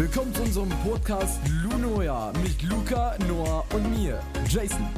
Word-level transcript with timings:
Willkommen 0.00 0.34
zu 0.34 0.44
unserem 0.44 0.70
Podcast 0.82 1.42
Lunoja 1.62 2.32
mit 2.42 2.62
Luca, 2.62 3.18
Noah 3.28 3.66
und 3.74 3.90
mir, 3.90 4.18
Jason. 4.48 4.88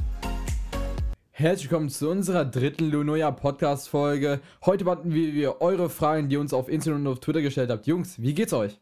Herzlich 1.33 1.69
willkommen 1.69 1.89
zu 1.89 2.09
unserer 2.09 2.45
dritten 2.45 2.89
Lunoja 2.89 3.33
Podcast 3.33 3.89
Folge. 3.89 4.41
Heute 4.65 4.85
beantworten 4.85 5.13
wir 5.13 5.61
eure 5.61 5.91
Fragen, 5.91 6.29
die 6.29 6.37
ihr 6.37 6.41
uns 6.41 6.53
auf 6.53 6.69
Instagram 6.69 7.01
und 7.01 7.09
auf 7.09 7.19
Twitter 7.19 7.43
gestellt 7.43 7.71
habt. 7.71 7.89
Jungs, 7.89 8.23
wie 8.23 8.33
geht's 8.33 8.53
euch? 8.53 8.79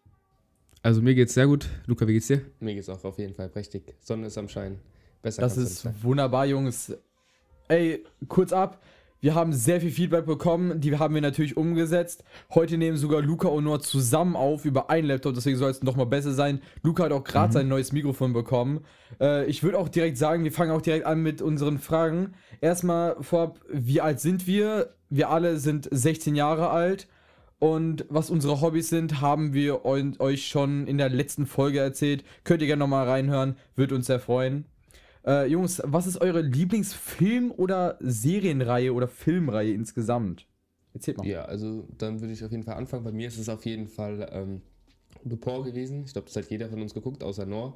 Also 0.83 1.01
mir 1.01 1.15
geht's 1.15 1.33
sehr 1.33 1.47
gut. 1.47 1.71
Luca, 1.87 2.07
wie 2.07 2.13
geht's 2.13 2.27
dir? 2.27 2.43
Mir 2.61 2.75
geht's 2.75 2.91
auch 2.91 3.03
auf 3.03 3.17
jeden 3.17 3.33
Fall 3.33 3.49
prächtig. 3.49 3.95
Sonne 4.01 4.27
ist 4.27 4.37
am 4.37 4.51
Schein. 4.51 4.79
Besser 5.23 5.41
Das 5.41 5.57
ist 5.57 5.89
wunderbar, 6.03 6.45
Jungs. 6.45 6.93
Ey, 7.69 8.05
kurz 8.29 8.53
ab. 8.53 8.83
Wir 9.21 9.35
haben 9.35 9.53
sehr 9.53 9.81
viel 9.83 9.91
Feedback 9.91 10.25
bekommen, 10.25 10.81
die 10.81 10.97
haben 10.99 11.15
wir 11.15 11.21
natürlich 11.21 11.57
umgesetzt. 11.57 12.25
Heute 12.55 12.79
nehmen 12.79 12.97
sogar 12.97 13.21
Luca 13.21 13.49
und 13.49 13.65
Noah 13.65 13.81
zusammen 13.81 14.35
auf 14.35 14.65
über 14.65 14.89
einen 14.89 15.09
Laptop, 15.09 15.35
deswegen 15.35 15.59
soll 15.59 15.71
es 15.71 15.83
noch 15.83 15.95
mal 15.97 16.07
besser 16.07 16.33
sein. 16.33 16.61
Luca 16.83 17.05
hat 17.05 17.13
auch 17.13 17.25
gerade 17.25 17.53
sein 17.53 17.69
neues 17.69 17.93
Mikrofon 17.93 18.33
bekommen. 18.33 18.81
Äh, 19.21 19.45
ich 19.47 19.63
würde 19.63 19.79
auch 19.79 19.89
direkt 19.91 20.17
sagen, 20.17 20.45
wir 20.45 20.53
fangen 20.53 20.71
auch 20.73 20.81
direkt 20.83 21.05
an 21.05 21.23
mit 21.23 21.43
unseren 21.43 21.79
Fragen. 21.79 22.33
Erstmal 22.63 23.17
vorab, 23.23 23.61
wie 23.71 24.01
alt 24.01 24.21
sind 24.21 24.47
wir? 24.47 24.95
Wir 25.11 25.29
alle 25.29 25.59
sind 25.59 25.87
16 25.91 26.35
Jahre 26.35 26.71
alt. 26.71 27.07
Und 27.59 28.07
was 28.09 28.31
unsere 28.31 28.63
Hobbys 28.63 28.89
sind, 28.89 29.21
haben 29.21 29.53
wir 29.53 29.85
eu- 29.85 30.13
euch 30.19 30.47
schon 30.49 30.87
in 30.87 30.97
der 30.97 31.11
letzten 31.11 31.45
Folge 31.45 31.79
erzählt. 31.81 32.25
Könnt 32.43 32.63
ihr 32.63 32.67
gerne 32.69 32.81
nochmal 32.81 33.07
reinhören, 33.07 33.57
wird 33.77 33.93
uns 33.93 34.07
sehr 34.07 34.19
freuen. 34.19 34.65
Äh, 35.27 35.47
Jungs, 35.47 35.83
was 35.85 36.07
ist 36.07 36.21
eure 36.21 36.41
Lieblingsfilm- 36.41 37.53
oder 37.53 37.99
Serienreihe 38.01 38.93
oder 38.93 39.09
Filmreihe 39.09 39.73
insgesamt? 39.73 40.47
Erzählt 40.95 41.19
mal. 41.19 41.27
Ja, 41.27 41.45
also 41.45 41.87
dann 41.99 42.21
würde 42.21 42.33
ich 42.33 42.45
auf 42.45 42.51
jeden 42.51 42.65
Fall 42.65 42.77
anfangen. 42.77 43.05
Bei 43.05 43.13
mir 43.13 43.29
ist 43.29 43.39
es 43.39 43.49
auf 43.49 43.65
jeden 43.65 43.87
Fall 43.87 44.29
ähm, 44.33 44.63
Lupin 45.25 45.65
gewesen. 45.65 46.05
Ich 46.05 46.13
glaube, 46.13 46.27
das 46.27 46.37
hat 46.37 46.51
jeder 46.51 46.69
von 46.69 46.81
uns 46.81 46.95
geguckt, 46.95 47.23
außer 47.23 47.47
Noah. 47.47 47.75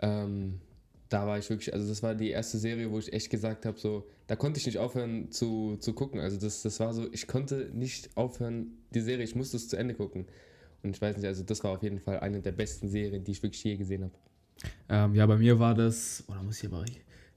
Ähm, 0.00 0.60
da 1.08 1.26
war 1.26 1.38
ich 1.38 1.48
wirklich, 1.50 1.72
also 1.74 1.86
das 1.86 2.02
war 2.02 2.14
die 2.14 2.30
erste 2.30 2.58
Serie, 2.58 2.90
wo 2.90 2.98
ich 2.98 3.12
echt 3.12 3.28
gesagt 3.28 3.66
habe, 3.66 3.78
so, 3.78 4.06
da 4.26 4.34
konnte 4.34 4.58
ich 4.58 4.66
nicht 4.66 4.78
aufhören 4.78 5.30
zu, 5.30 5.76
zu 5.76 5.92
gucken. 5.92 6.20
Also 6.20 6.38
das, 6.38 6.62
das 6.62 6.80
war 6.80 6.94
so, 6.94 7.06
ich 7.12 7.26
konnte 7.26 7.70
nicht 7.74 8.16
aufhören, 8.16 8.78
die 8.94 9.00
Serie, 9.00 9.24
ich 9.24 9.36
musste 9.36 9.58
es 9.58 9.68
zu 9.68 9.76
Ende 9.76 9.94
gucken. 9.94 10.26
Und 10.82 10.96
ich 10.96 11.02
weiß 11.02 11.16
nicht, 11.16 11.26
also 11.26 11.44
das 11.44 11.62
war 11.62 11.72
auf 11.72 11.82
jeden 11.82 12.00
Fall 12.00 12.20
eine 12.20 12.40
der 12.40 12.52
besten 12.52 12.88
Serien, 12.88 13.22
die 13.24 13.32
ich 13.32 13.42
wirklich 13.42 13.62
je 13.62 13.76
gesehen 13.76 14.04
habe. 14.04 14.14
Ähm, 14.88 15.14
ja, 15.14 15.26
bei 15.26 15.36
mir 15.36 15.58
war 15.58 15.74
das, 15.74 16.24
oder 16.28 16.42
muss 16.42 16.62
ich 16.62 16.70
aber 16.70 16.84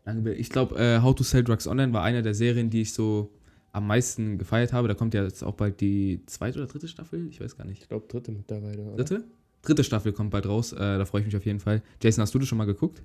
lange, 0.05 0.33
ich 0.33 0.49
glaube, 0.49 0.77
äh, 0.77 1.01
How 1.01 1.15
to 1.15 1.23
Sell 1.23 1.43
Drugs 1.43 1.67
Online 1.67 1.93
war 1.93 2.03
eine 2.03 2.21
der 2.21 2.33
Serien, 2.33 2.69
die 2.69 2.81
ich 2.81 2.93
so 2.93 3.31
am 3.71 3.87
meisten 3.87 4.37
gefeiert 4.37 4.71
habe. 4.71 4.87
Da 4.87 4.93
kommt 4.93 5.13
ja 5.13 5.23
jetzt 5.23 5.43
auch 5.43 5.55
bald 5.55 5.81
die 5.81 6.21
zweite 6.27 6.59
oder 6.59 6.67
dritte 6.67 6.87
Staffel, 6.87 7.27
ich 7.27 7.41
weiß 7.41 7.57
gar 7.57 7.65
nicht. 7.65 7.81
Ich 7.81 7.89
glaube, 7.89 8.07
dritte 8.07 8.31
mittlerweile. 8.31 8.83
Oder? 8.83 9.03
Dritte? 9.03 9.23
Dritte 9.61 9.83
Staffel 9.83 10.13
kommt 10.13 10.29
bald 10.29 10.45
raus, 10.47 10.73
äh, 10.73 10.77
da 10.77 11.05
freue 11.05 11.21
ich 11.21 11.27
mich 11.27 11.35
auf 11.35 11.45
jeden 11.45 11.59
Fall. 11.59 11.81
Jason, 12.01 12.21
hast 12.21 12.33
du 12.33 12.39
das 12.39 12.47
schon 12.47 12.57
mal 12.57 12.65
geguckt? 12.65 13.01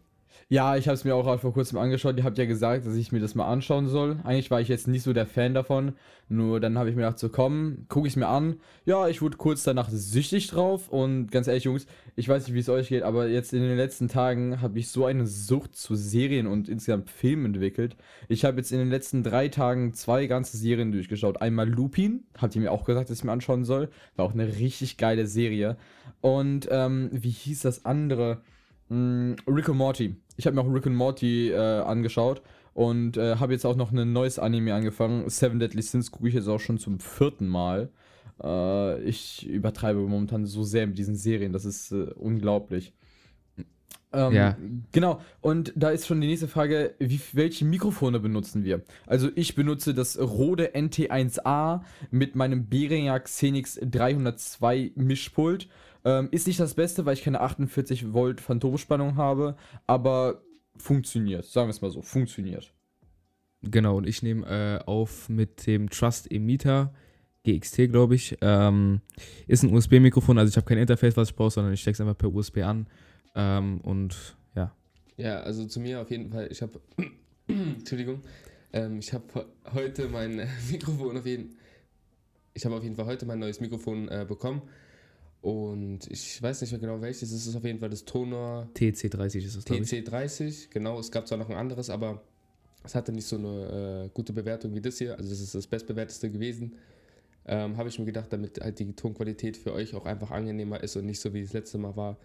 Ja, 0.49 0.77
ich 0.77 0.89
habe 0.89 0.95
es 0.95 1.05
mir 1.05 1.15
auch 1.15 1.41
vor 1.41 1.53
kurzem 1.53 1.79
angeschaut. 1.79 2.17
Ihr 2.17 2.25
habt 2.25 2.37
ja 2.37 2.45
gesagt, 2.45 2.85
dass 2.85 2.95
ich 2.97 3.13
mir 3.13 3.21
das 3.21 3.35
mal 3.35 3.47
anschauen 3.47 3.87
soll. 3.87 4.19
Eigentlich 4.25 4.51
war 4.51 4.61
ich 4.61 4.69
jetzt 4.69 4.89
nicht 4.89 5.03
so 5.03 5.13
der 5.13 5.27
Fan 5.27 5.55
davon. 5.55 5.93
Nur 6.29 6.61
dann 6.61 6.79
habe 6.79 6.91
ich 6.91 6.97
mir 6.97 7.03
gedacht, 7.03 7.19
so 7.19 7.29
komm, 7.29 7.87
gucke 7.89 8.09
ich 8.09 8.17
mir 8.17 8.29
an. 8.29 8.57
Ja, 8.85 9.09
ich 9.09 9.23
wurde 9.23 9.37
kurz 9.37 9.63
danach 9.63 9.89
süchtig 9.91 10.49
drauf. 10.49 10.89
Und 10.89 11.31
ganz 11.31 11.47
ehrlich, 11.47 11.65
Jungs, 11.65 11.87
ich 12.17 12.29
weiß 12.29 12.47
nicht, 12.47 12.55
wie 12.55 12.61
es 12.61 12.69
euch 12.69 12.89
geht, 12.89 13.03
aber 13.03 13.29
jetzt 13.29 13.53
in 13.53 13.63
den 13.63 13.77
letzten 13.77 14.09
Tagen 14.09 14.61
habe 14.61 14.79
ich 14.79 14.89
so 14.89 15.07
eine 15.07 15.27
Sucht 15.27 15.77
zu 15.77 15.95
Serien 15.95 16.47
und 16.47 16.69
insgesamt 16.69 17.11
Filmen 17.11 17.47
entwickelt. 17.47 17.97
Ich 18.29 18.45
habe 18.45 18.59
jetzt 18.59 18.73
in 18.73 18.79
den 18.79 18.91
letzten 18.91 19.23
drei 19.23 19.49
Tagen 19.49 19.95
zwei 19.95 20.27
ganze 20.27 20.57
Serien 20.57 20.93
durchgeschaut. 20.93 21.41
Einmal 21.41 21.69
Lupin, 21.69 22.25
habt 22.39 22.55
ihr 22.55 22.63
mir 22.63 22.73
auch 22.73 22.85
gesagt, 22.85 23.11
dass 23.11 23.19
ich 23.19 23.25
mir 23.25 23.33
anschauen 23.33 23.65
soll. 23.65 23.89
War 24.17 24.25
auch 24.25 24.35
eine 24.35 24.47
richtig 24.59 24.97
geile 24.97 25.27
Serie. 25.27 25.77
Und 26.21 26.69
ähm, 26.71 27.09
wie 27.13 27.31
hieß 27.31 27.63
das 27.63 27.85
andere? 27.85 28.43
Mm, 28.91 29.35
Rick 29.47 29.69
und 29.69 29.77
Morty. 29.77 30.17
Ich 30.37 30.47
habe 30.47 30.57
mir 30.57 30.63
auch 30.63 30.73
Rick 30.73 30.87
und 30.87 30.95
Morty 30.95 31.51
äh, 31.51 31.57
angeschaut 31.57 32.43
und 32.75 33.17
äh, 33.17 33.37
habe 33.37 33.53
jetzt 33.53 33.65
auch 33.65 33.77
noch 33.77 33.93
ein 33.93 34.13
neues 34.13 34.39
Anime 34.39 34.75
angefangen. 34.75 35.29
Seven 35.31 35.59
Deadly 35.59 35.83
Sins 35.83 36.11
gucke 36.11 36.29
ich 36.29 36.35
jetzt 36.35 36.49
auch 36.49 36.61
schon 36.61 36.79
zum 36.79 36.99
vierten 36.99 37.47
Mal. 37.47 37.91
Äh, 38.43 39.01
ich 39.03 39.49
übertreibe 39.49 40.01
momentan 40.01 40.45
so 40.45 40.65
sehr 40.65 40.87
mit 40.87 40.99
diesen 40.99 41.15
Serien, 41.15 41.53
das 41.53 41.65
ist 41.65 41.93
äh, 41.93 42.11
unglaublich. 42.17 42.93
Ähm, 44.13 44.33
Ja. 44.33 44.57
Genau, 44.91 45.21
und 45.41 45.73
da 45.77 45.91
ist 45.91 46.07
schon 46.07 46.21
die 46.21 46.27
nächste 46.27 46.49
Frage, 46.49 46.95
wie, 46.99 47.21
welche 47.33 47.65
Mikrofone 47.65 48.19
benutzen 48.19 48.65
wir? 48.65 48.83
Also 49.07 49.29
ich 49.37 49.55
benutze 49.55 49.95
das 49.95 50.19
Rode 50.19 50.75
NT1A 50.75 51.83
mit 52.11 52.35
meinem 52.35 52.69
Behringer 52.69 53.21
Xenix 53.21 53.79
302 53.81 54.93
Mischpult. 54.97 55.69
Ähm, 56.05 56.29
ist 56.31 56.47
nicht 56.47 56.61
das 56.61 56.75
Beste, 56.75 57.05
weil 57.05 57.15
ich 57.15 57.23
keine 57.23 57.41
48 57.41 58.13
Volt 58.13 58.41
Phantomspannung 58.41 59.17
habe, 59.17 59.57
aber 59.87 60.43
funktioniert, 60.77 61.45
sagen 61.45 61.69
wir 61.69 61.73
es 61.73 61.83
mal 61.83 61.91
so, 61.91 62.03
funktioniert. 62.03 62.73
Genau, 63.63 63.99
und 63.99 64.07
ich 64.07 64.23
nehme 64.23 64.47
äh, 64.47 64.85
auf 64.87 65.29
mit 65.29 65.67
dem 65.67 65.91
Trust 65.91 66.31
Emitter 66.33 66.95
GXT, 67.45 67.91
glaube 67.91 68.15
ich. 68.15 68.37
Ähm, 68.41 69.01
ist 69.47 69.63
ein 69.63 69.75
USB-Mikrofon, 69.75 70.39
also 70.39 70.51
ich 70.51 70.57
habe 70.57 70.67
kein 70.67 70.79
Interface, 70.79 71.17
was 71.17 71.31
ich 71.31 71.37
brauche, 71.37 71.51
sondern 71.51 71.73
ich 71.75 71.81
stecke 71.81 71.95
es 71.95 72.01
einfach 72.01 72.17
per 72.17 72.33
USB 72.33 72.59
an. 72.59 72.87
Ähm, 73.35 73.81
und 73.83 74.37
ja, 74.55 74.75
Ja, 75.17 75.41
also 75.41 75.67
zu 75.67 75.81
mir 75.81 76.01
auf 76.01 76.11
jeden 76.11 76.31
Fall, 76.31 76.49
ich 76.51 76.63
habe, 76.63 76.81
Entschuldigung, 77.47 78.23
ähm, 78.73 78.99
ich 78.99 79.13
habe 79.13 79.47
heute 79.75 80.09
mein 80.09 80.49
Mikrofon 80.71 81.19
auf 81.19 81.27
jeden 81.27 81.57
ich 82.55 82.65
habe 82.65 82.77
auf 82.77 82.83
jeden 82.83 82.97
Fall 82.97 83.07
heute 83.07 83.27
mein 83.27 83.39
neues 83.39 83.61
Mikrofon 83.61 84.09
äh, 84.09 84.25
bekommen 84.27 84.63
und 85.43 86.01
ich 86.11 86.43
weiß 86.43 86.61
nicht 86.61 86.71
mehr 86.71 86.81
genau 86.81 87.01
welches, 87.01 87.33
es 87.33 87.47
ist 87.47 87.57
auf 87.57 87.65
jeden 87.65 87.79
Fall 87.79 87.91
das 87.91 88.05
Tonor 88.05 88.69
TC30 88.75 89.39
ist 89.39 89.65
glaube 89.65 89.83
ich. 89.83 89.91
TC30, 89.91 90.69
genau, 90.71 90.99
es 90.99 91.11
gab 91.11 91.27
zwar 91.27 91.39
noch 91.39 91.49
ein 91.49 91.57
anderes, 91.57 91.89
aber 91.89 92.23
es 92.85 92.95
hatte 92.95 93.13
nicht 93.13 93.27
so 93.27 93.37
eine 93.37 94.05
äh, 94.05 94.11
gute 94.13 94.33
Bewertung 94.33 94.75
wie 94.75 94.81
das 94.81 94.99
hier, 94.99 95.17
also 95.17 95.31
das 95.31 95.41
ist 95.41 95.55
das 95.55 95.67
bestbewerteste 95.67 96.31
gewesen. 96.31 96.77
Ähm, 97.47 97.79
habe 97.79 97.89
ich 97.89 97.99
mir 97.99 98.05
gedacht, 98.05 98.33
damit 98.33 98.61
halt 98.61 98.79
die 98.79 98.93
Tonqualität 98.93 99.57
für 99.57 99.73
euch 99.73 99.95
auch 99.95 100.05
einfach 100.05 100.31
angenehmer 100.31 100.83
ist 100.83 100.97
und 100.97 101.07
nicht 101.07 101.21
so 101.21 101.33
wie 101.33 101.43
das 101.43 101.55
letzte 101.55 101.79
Mal 101.79 101.97
war. 101.97 102.19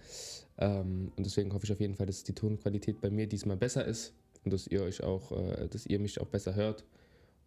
Ähm, 0.58 1.12
und 1.16 1.26
deswegen 1.26 1.54
hoffe 1.54 1.66
ich 1.66 1.72
auf 1.72 1.80
jeden 1.80 1.96
Fall, 1.96 2.06
dass 2.06 2.24
die 2.24 2.34
Tonqualität 2.34 3.00
bei 3.00 3.10
mir 3.10 3.26
diesmal 3.26 3.56
besser 3.56 3.86
ist 3.86 4.14
und 4.44 4.54
dass 4.54 4.68
ihr 4.68 4.84
euch 4.84 5.04
auch, 5.04 5.32
äh, 5.32 5.68
dass 5.70 5.86
ihr 5.86 6.00
mich 6.00 6.20
auch 6.20 6.28
besser 6.28 6.56
hört. 6.56 6.84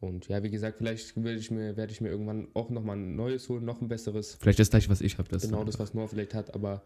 Und 0.00 0.28
ja, 0.28 0.42
wie 0.42 0.50
gesagt, 0.50 0.78
vielleicht 0.78 1.16
werde 1.16 1.38
ich 1.38 1.50
mir, 1.50 1.76
werde 1.76 1.92
ich 1.92 2.00
mir 2.00 2.08
irgendwann 2.08 2.48
auch 2.54 2.70
nochmal 2.70 2.96
ein 2.96 3.16
neues 3.16 3.48
holen, 3.48 3.64
noch 3.64 3.80
ein 3.80 3.88
besseres. 3.88 4.36
Vielleicht 4.40 4.60
das 4.60 4.70
gleiche, 4.70 4.88
was 4.90 5.00
ich 5.00 5.18
habe. 5.18 5.28
Das 5.28 5.42
genau 5.42 5.64
das, 5.64 5.78
was 5.78 5.92
Noah 5.92 6.08
vielleicht 6.08 6.34
hat, 6.34 6.54
aber 6.54 6.82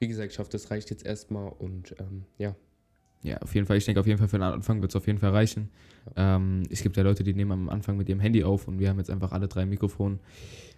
wie 0.00 0.08
gesagt, 0.08 0.32
ich 0.32 0.38
hoffe, 0.38 0.50
das 0.50 0.70
reicht 0.70 0.90
jetzt 0.90 1.06
erstmal 1.06 1.52
und 1.58 1.94
ähm, 2.00 2.24
ja. 2.36 2.56
Ja, 3.22 3.38
auf 3.38 3.54
jeden 3.54 3.66
Fall. 3.66 3.76
Ich 3.76 3.84
denke, 3.84 4.00
auf 4.00 4.06
jeden 4.06 4.18
Fall 4.18 4.28
für 4.28 4.38
den 4.38 4.44
Anfang 4.44 4.80
wird 4.80 4.92
es 4.92 4.96
auf 4.96 5.06
jeden 5.06 5.18
Fall 5.18 5.30
reichen. 5.30 5.70
Ähm, 6.16 6.62
es 6.70 6.82
gibt 6.82 6.96
ja 6.96 7.02
Leute, 7.02 7.24
die 7.24 7.34
nehmen 7.34 7.50
am 7.50 7.68
Anfang 7.68 7.96
mit 7.96 8.08
ihrem 8.08 8.20
Handy 8.20 8.44
auf 8.44 8.68
und 8.68 8.78
wir 8.78 8.88
haben 8.88 8.98
jetzt 8.98 9.10
einfach 9.10 9.32
alle 9.32 9.48
drei 9.48 9.66
Mikrofone. 9.66 10.18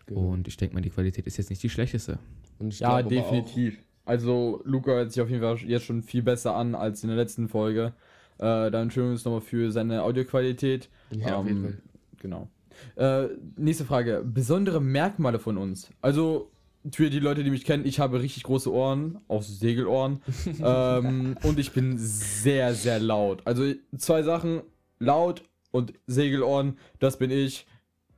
Genau. 0.07 0.33
Und 0.33 0.49
ich 0.49 0.57
denke 0.57 0.75
mal, 0.75 0.81
die 0.81 0.91
Qualität 0.91 1.27
ist 1.27 1.37
jetzt 1.37 1.51
nicht 1.51 1.63
die 1.63 1.69
schlechteste. 1.69 2.19
Und 2.59 2.73
ich 2.73 2.81
Ja, 2.81 3.03
definitiv. 3.03 3.79
Also 4.07 4.63
Luca 4.65 4.93
hört 4.93 5.13
sich 5.13 5.23
auf 5.23 5.29
jeden 5.29 5.43
Fall 5.43 5.59
jetzt 5.59 5.85
schon 5.85 6.03
viel 6.03 6.23
besser 6.23 6.57
an 6.57 6.75
als 6.75 7.03
in 7.03 7.09
der 7.09 7.17
letzten 7.17 7.49
Folge. 7.49 7.93
Äh, 8.41 8.71
dann 8.71 8.85
entschuldigen 8.85 9.11
wir 9.11 9.13
uns 9.13 9.25
nochmal 9.25 9.43
für 9.43 9.71
seine 9.71 10.03
Audioqualität. 10.03 10.89
Ja, 11.11 11.37
auf 11.37 11.47
jeden 11.47 11.59
Ähm, 11.59 11.65
Fall. 11.65 11.79
Genau. 12.19 12.49
Äh, 12.97 13.29
nächste 13.57 13.85
Frage. 13.85 14.25
Besondere 14.25 14.81
Merkmale 14.81 15.39
von 15.39 15.59
uns. 15.59 15.91
Also, 16.01 16.51
für 16.91 17.11
die 17.11 17.19
Leute, 17.19 17.45
die 17.45 17.51
mich 17.51 17.65
kennen, 17.67 17.85
ich 17.85 18.01
habe 18.01 18.23
richtig 18.23 18.45
große 18.45 18.73
Ohren, 18.73 19.19
auch 19.29 19.43
Segelohren. 19.43 20.21
ähm, 20.65 21.37
und 21.43 21.59
ich 21.59 21.73
bin 21.73 21.99
sehr, 21.99 22.73
sehr 22.75 22.99
laut. 22.99 23.43
Also, 23.45 23.75
zwei 23.99 24.23
Sachen: 24.23 24.63
laut 24.99 25.43
und 25.71 25.93
Segelohren. 26.07 26.79
Das 26.99 27.19
bin 27.19 27.31
ich. 27.31 27.67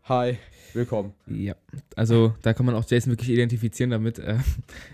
Hi, 0.08 0.36
willkommen. 0.72 1.12
Ja, 1.28 1.54
also 1.94 2.34
da 2.42 2.52
kann 2.52 2.66
man 2.66 2.74
auch 2.74 2.84
Jason 2.88 3.12
wirklich 3.12 3.30
identifizieren 3.30 3.90
damit. 3.90 4.18
Äh, 4.18 4.38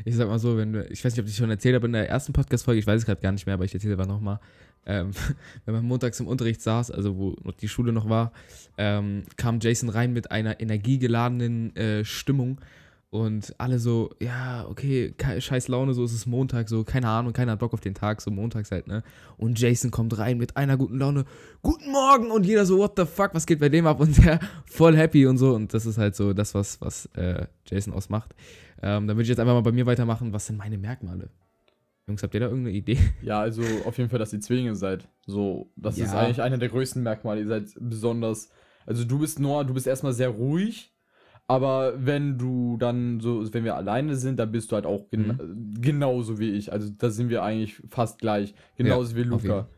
ich 0.04 0.14
sag 0.14 0.28
mal 0.28 0.38
so, 0.38 0.58
wenn 0.58 0.84
ich 0.90 1.02
weiß 1.02 1.14
nicht, 1.14 1.22
ob 1.22 1.26
ich 1.26 1.34
schon 1.34 1.48
erzählt 1.48 1.74
habe 1.74 1.86
in 1.86 1.94
der 1.94 2.10
ersten 2.10 2.34
Podcast-Folge, 2.34 2.78
ich 2.78 2.86
weiß 2.86 3.00
es 3.00 3.06
gerade 3.06 3.22
gar 3.22 3.32
nicht 3.32 3.46
mehr, 3.46 3.54
aber 3.54 3.64
ich 3.64 3.72
erzähle 3.72 3.94
aber 3.94 4.04
nochmal. 4.04 4.38
Ähm, 4.84 5.12
wenn 5.64 5.74
man 5.74 5.86
montags 5.86 6.20
im 6.20 6.26
Unterricht 6.26 6.60
saß, 6.60 6.90
also 6.90 7.16
wo 7.16 7.36
die 7.52 7.68
Schule 7.68 7.90
noch 7.90 8.10
war, 8.10 8.32
ähm, 8.76 9.22
kam 9.38 9.60
Jason 9.60 9.88
rein 9.88 10.12
mit 10.12 10.30
einer 10.30 10.60
energiegeladenen 10.60 11.74
äh, 11.74 12.04
Stimmung 12.04 12.60
und 13.10 13.54
alle 13.58 13.78
so, 13.78 14.10
ja, 14.20 14.66
okay, 14.68 15.14
scheiß 15.38 15.68
Laune, 15.68 15.94
so 15.94 16.04
ist 16.04 16.12
es 16.12 16.26
Montag, 16.26 16.68
so, 16.68 16.84
keine 16.84 17.08
Ahnung, 17.08 17.32
keiner 17.32 17.52
hat 17.52 17.58
Bock 17.60 17.72
auf 17.72 17.80
den 17.80 17.94
Tag, 17.94 18.20
so 18.20 18.30
montags 18.30 18.70
halt, 18.70 18.86
ne? 18.86 19.02
Und 19.38 19.58
Jason 19.58 19.90
kommt 19.90 20.18
rein 20.18 20.36
mit 20.36 20.56
einer 20.58 20.76
guten 20.76 20.98
Laune, 20.98 21.24
guten 21.62 21.90
Morgen 21.90 22.30
und 22.30 22.44
jeder 22.44 22.66
so, 22.66 22.78
what 22.78 22.92
the 22.96 23.06
fuck, 23.06 23.30
was 23.34 23.46
geht 23.46 23.60
bei 23.60 23.70
dem 23.70 23.86
ab? 23.86 24.00
Und 24.00 24.22
der 24.24 24.40
voll 24.66 24.96
happy 24.96 25.26
und 25.26 25.38
so 25.38 25.54
und 25.54 25.72
das 25.72 25.86
ist 25.86 25.96
halt 25.96 26.16
so 26.16 26.32
das, 26.34 26.54
was, 26.54 26.80
was 26.80 27.06
äh, 27.14 27.46
Jason 27.66 27.94
ausmacht. 27.94 28.34
Ähm, 28.82 29.06
dann 29.06 29.16
würde 29.16 29.22
ich 29.22 29.28
jetzt 29.28 29.40
einfach 29.40 29.54
mal 29.54 29.62
bei 29.62 29.72
mir 29.72 29.86
weitermachen, 29.86 30.32
was 30.32 30.46
sind 30.46 30.56
meine 30.58 30.76
Merkmale? 30.78 31.30
Jungs, 32.06 32.22
habt 32.22 32.32
ihr 32.34 32.40
da 32.40 32.46
irgendeine 32.46 32.76
Idee? 32.76 32.98
Ja, 33.22 33.40
also 33.40 33.62
auf 33.84 33.98
jeden 33.98 34.08
Fall, 34.10 34.18
dass 34.18 34.32
ihr 34.32 34.40
Zwillinge 34.40 34.74
seid. 34.76 35.08
So, 35.26 35.70
das 35.76 35.98
ist 35.98 36.12
Ja. 36.12 36.20
eigentlich 36.20 36.40
einer 36.42 36.56
der 36.58 36.68
größten 36.70 37.02
Merkmale. 37.02 37.40
Ihr 37.40 37.46
seid 37.46 37.64
besonders. 37.78 38.48
Also, 38.86 39.04
du 39.04 39.18
bist 39.18 39.40
Noah, 39.40 39.64
du 39.64 39.74
bist 39.74 39.86
erstmal 39.86 40.14
sehr 40.14 40.30
ruhig, 40.30 40.90
Aber 41.50 41.94
wenn 41.96 42.36
du 42.38 42.76
dann 42.76 43.20
so, 43.20 43.42
wenn 43.54 43.64
wir 43.64 43.74
alleine 43.74 44.16
sind, 44.16 44.38
dann 44.38 44.52
bist 44.52 44.70
du 44.70 44.76
halt 44.76 44.84
auch 44.86 45.08
gen 45.10 45.28
Mhm. 45.28 45.74
genauso 45.80 46.38
wie 46.38 46.50
ich. 46.50 46.72
Also 46.72 46.90
da 46.96 47.08
sind 47.10 47.30
wir 47.30 47.42
eigentlich 47.42 47.82
fast 47.88 48.18
gleich. 48.20 48.54
Genauso 48.76 49.16
wie 49.16 49.22
auf 49.22 49.42
jeden. 49.42 49.48
Luca. 49.48 49.68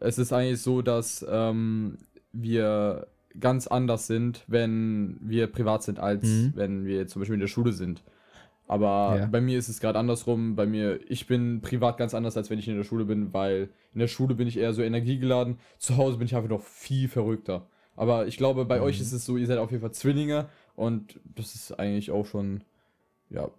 Es 0.00 0.16
ist 0.18 0.32
eigentlich 0.32 0.62
so, 0.62 0.80
dass 0.80 1.24
ähm, 1.30 1.98
wir 2.32 3.08
ganz 3.38 3.66
anders 3.66 4.06
sind, 4.06 4.42
wenn 4.46 5.18
wir 5.20 5.48
privat 5.48 5.82
sind, 5.82 5.98
als 6.00 6.24
Mhm. 6.24 6.52
wenn 6.54 6.84
wir 6.86 7.06
zum 7.08 7.20
Beispiel 7.20 7.34
in 7.34 7.40
der 7.40 7.46
Schule 7.46 7.72
sind. 7.72 8.02
Aber 8.66 9.16
Ja. 9.18 9.26
bei 9.26 9.40
mir 9.42 9.58
ist 9.58 9.68
es 9.68 9.80
gerade 9.80 9.98
andersrum. 9.98 10.56
Bei 10.56 10.64
mir, 10.66 10.98
ich 11.10 11.26
bin 11.26 11.60
privat 11.60 11.98
ganz 11.98 12.14
anders, 12.14 12.36
als 12.38 12.48
wenn 12.48 12.58
ich 12.58 12.68
in 12.68 12.76
der 12.76 12.84
Schule 12.84 13.04
bin, 13.04 13.34
weil 13.34 13.68
in 13.92 14.00
der 14.00 14.08
Schule 14.08 14.34
bin 14.34 14.48
ich 14.48 14.58
eher 14.58 14.72
so 14.72 14.82
energiegeladen. 14.82 15.58
Zu 15.78 15.98
Hause 15.98 16.16
bin 16.16 16.26
ich 16.26 16.34
einfach 16.36 16.48
noch 16.50 16.62
viel 16.62 17.08
verrückter. 17.08 17.66
Aber 17.96 18.26
ich 18.28 18.36
glaube, 18.36 18.64
bei 18.64 18.78
Mhm. 18.78 18.84
euch 18.84 19.00
ist 19.00 19.12
es 19.12 19.26
so, 19.26 19.36
ihr 19.36 19.46
seid 19.46 19.58
auf 19.58 19.70
jeden 19.72 19.80
Fall 19.82 19.92
Zwillinge 19.92 20.46
und 20.78 21.18
das 21.34 21.56
ist 21.56 21.72
eigentlich 21.72 22.12
auch 22.12 22.24
schon, 22.24 22.62
ja, 23.30 23.50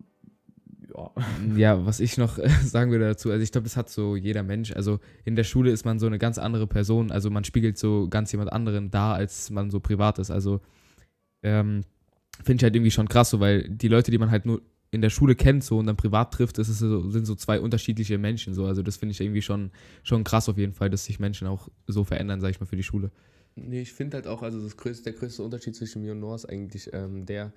ja. 0.95 1.11
Ja, 1.57 1.85
was 1.85 1.99
ich 1.99 2.17
noch 2.17 2.39
äh, 2.39 2.47
sagen 2.63 2.91
würde 2.91 3.05
dazu, 3.05 3.29
also 3.29 3.43
ich 3.43 3.51
glaube, 3.51 3.65
das 3.65 3.75
hat 3.75 3.89
so 3.89 4.15
jeder 4.15 4.41
Mensch. 4.41 4.71
Also 4.71 4.99
in 5.25 5.35
der 5.35 5.43
Schule 5.43 5.69
ist 5.69 5.83
man 5.83 5.99
so 5.99 6.07
eine 6.07 6.17
ganz 6.17 6.37
andere 6.37 6.65
Person, 6.65 7.11
also 7.11 7.29
man 7.29 7.43
spiegelt 7.43 7.77
so 7.77 8.07
ganz 8.09 8.31
jemand 8.31 8.53
anderen 8.53 8.89
da, 8.89 9.13
als 9.13 9.49
man 9.49 9.69
so 9.69 9.81
privat 9.81 10.17
ist. 10.17 10.31
Also 10.31 10.61
ähm, 11.43 11.81
finde 12.41 12.61
ich 12.61 12.63
halt 12.63 12.75
irgendwie 12.75 12.91
schon 12.91 13.09
krass, 13.09 13.31
so, 13.31 13.41
weil 13.41 13.67
die 13.67 13.89
Leute, 13.89 14.11
die 14.11 14.17
man 14.17 14.31
halt 14.31 14.45
nur 14.45 14.61
in 14.89 15.01
der 15.01 15.09
Schule 15.09 15.35
kennt 15.35 15.65
so 15.65 15.77
und 15.77 15.87
dann 15.87 15.97
privat 15.97 16.33
trifft, 16.33 16.57
das 16.57 16.67
so, 16.67 17.09
sind 17.09 17.25
so 17.25 17.35
zwei 17.35 17.59
unterschiedliche 17.59 18.17
Menschen 18.17 18.53
so. 18.53 18.65
Also 18.65 18.81
das 18.81 18.95
finde 18.95 19.11
ich 19.11 19.19
irgendwie 19.19 19.41
schon, 19.41 19.71
schon 20.03 20.23
krass 20.23 20.47
auf 20.47 20.57
jeden 20.57 20.73
Fall, 20.73 20.89
dass 20.89 21.03
sich 21.03 21.19
Menschen 21.19 21.47
auch 21.47 21.67
so 21.85 22.05
verändern, 22.05 22.39
sag 22.39 22.51
ich 22.51 22.61
mal, 22.61 22.65
für 22.65 22.77
die 22.77 22.83
Schule. 22.83 23.11
Nee, 23.67 23.81
ich 23.81 23.93
finde 23.93 24.17
halt 24.17 24.27
auch, 24.27 24.41
also 24.41 24.61
das 24.61 24.77
größte, 24.77 25.03
der 25.05 25.13
größte 25.13 25.43
Unterschied 25.43 25.75
zwischen 25.75 26.01
mir 26.01 26.11
und 26.13 26.19
Noah 26.19 26.35
ist 26.35 26.45
eigentlich 26.45 26.91
ähm, 26.93 27.25
der, 27.25 27.51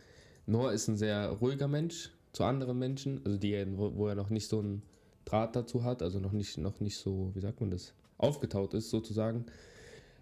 Noah 0.46 0.72
ist 0.72 0.88
ein 0.88 0.96
sehr 0.96 1.28
ruhiger 1.28 1.68
Mensch 1.68 2.10
zu 2.32 2.44
anderen 2.44 2.78
Menschen, 2.78 3.20
also 3.24 3.38
die, 3.38 3.64
wo, 3.76 3.94
wo 3.94 4.08
er 4.08 4.14
noch 4.14 4.30
nicht 4.30 4.48
so 4.48 4.58
einen 4.60 4.82
Draht 5.24 5.54
dazu 5.54 5.84
hat, 5.84 6.02
also 6.02 6.18
noch 6.18 6.32
nicht, 6.32 6.58
noch 6.58 6.80
nicht 6.80 6.96
so, 6.96 7.30
wie 7.34 7.40
sagt 7.40 7.60
man 7.60 7.70
das, 7.70 7.92
aufgetaut 8.18 8.74
ist 8.74 8.90
sozusagen. 8.90 9.44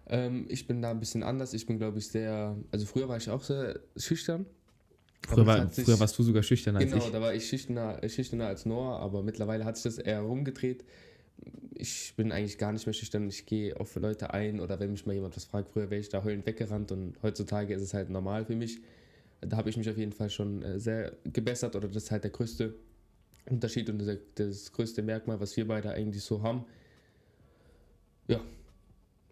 Ähm, 0.08 0.46
ich 0.48 0.66
bin 0.66 0.82
da 0.82 0.90
ein 0.90 0.98
bisschen 1.00 1.22
anders, 1.22 1.54
ich 1.54 1.66
bin 1.66 1.78
glaube 1.78 1.98
ich 1.98 2.08
sehr, 2.08 2.56
also 2.70 2.84
früher 2.86 3.08
war 3.08 3.16
ich 3.16 3.30
auch 3.30 3.42
sehr 3.42 3.78
schüchtern. 3.96 4.46
Früher, 5.28 5.46
war, 5.46 5.68
sich- 5.68 5.84
früher 5.84 6.00
warst 6.00 6.18
du 6.18 6.22
sogar 6.22 6.42
schüchterner 6.42 6.80
als 6.80 6.90
Genau, 6.90 7.04
ich. 7.06 7.12
da 7.12 7.20
war 7.20 7.34
ich 7.34 7.46
schüchterner, 7.46 8.00
schüchterner 8.08 8.46
als 8.48 8.66
Noah, 8.66 8.98
aber 9.00 9.22
mittlerweile 9.22 9.64
hat 9.64 9.76
sich 9.76 9.84
das 9.84 9.98
eher 9.98 10.20
rumgedreht. 10.22 10.84
Ich 11.74 12.14
bin 12.16 12.30
eigentlich 12.32 12.58
gar 12.58 12.72
nicht 12.72 12.86
mehr 12.86 12.92
schüchtern. 12.92 13.28
Ich 13.28 13.46
gehe 13.46 13.78
auf 13.78 13.94
Leute 13.96 14.34
ein 14.34 14.60
oder 14.60 14.78
wenn 14.80 14.90
mich 14.92 15.06
mal 15.06 15.14
jemand 15.14 15.36
was 15.36 15.44
fragt, 15.44 15.70
früher 15.70 15.90
wäre 15.90 16.00
ich 16.00 16.08
da 16.10 16.22
heulend 16.24 16.46
weggerannt 16.46 16.92
und 16.92 17.14
heutzutage 17.22 17.74
ist 17.74 17.82
es 17.82 17.94
halt 17.94 18.10
normal 18.10 18.44
für 18.44 18.56
mich. 18.56 18.80
Da 19.40 19.56
habe 19.56 19.70
ich 19.70 19.76
mich 19.76 19.88
auf 19.88 19.96
jeden 19.96 20.12
Fall 20.12 20.28
schon 20.28 20.62
äh, 20.62 20.78
sehr 20.78 21.12
gebessert 21.24 21.74
oder 21.74 21.88
das 21.88 22.04
ist 22.04 22.10
halt 22.10 22.24
der 22.24 22.30
größte 22.30 22.74
Unterschied 23.48 23.88
und 23.88 24.02
das, 24.34 24.72
größte 24.72 25.02
Merkmal, 25.02 25.40
was 25.40 25.56
wir 25.56 25.66
beide 25.66 25.90
eigentlich 25.90 26.22
so 26.22 26.42
haben. 26.42 26.64
Ja, 28.28 28.40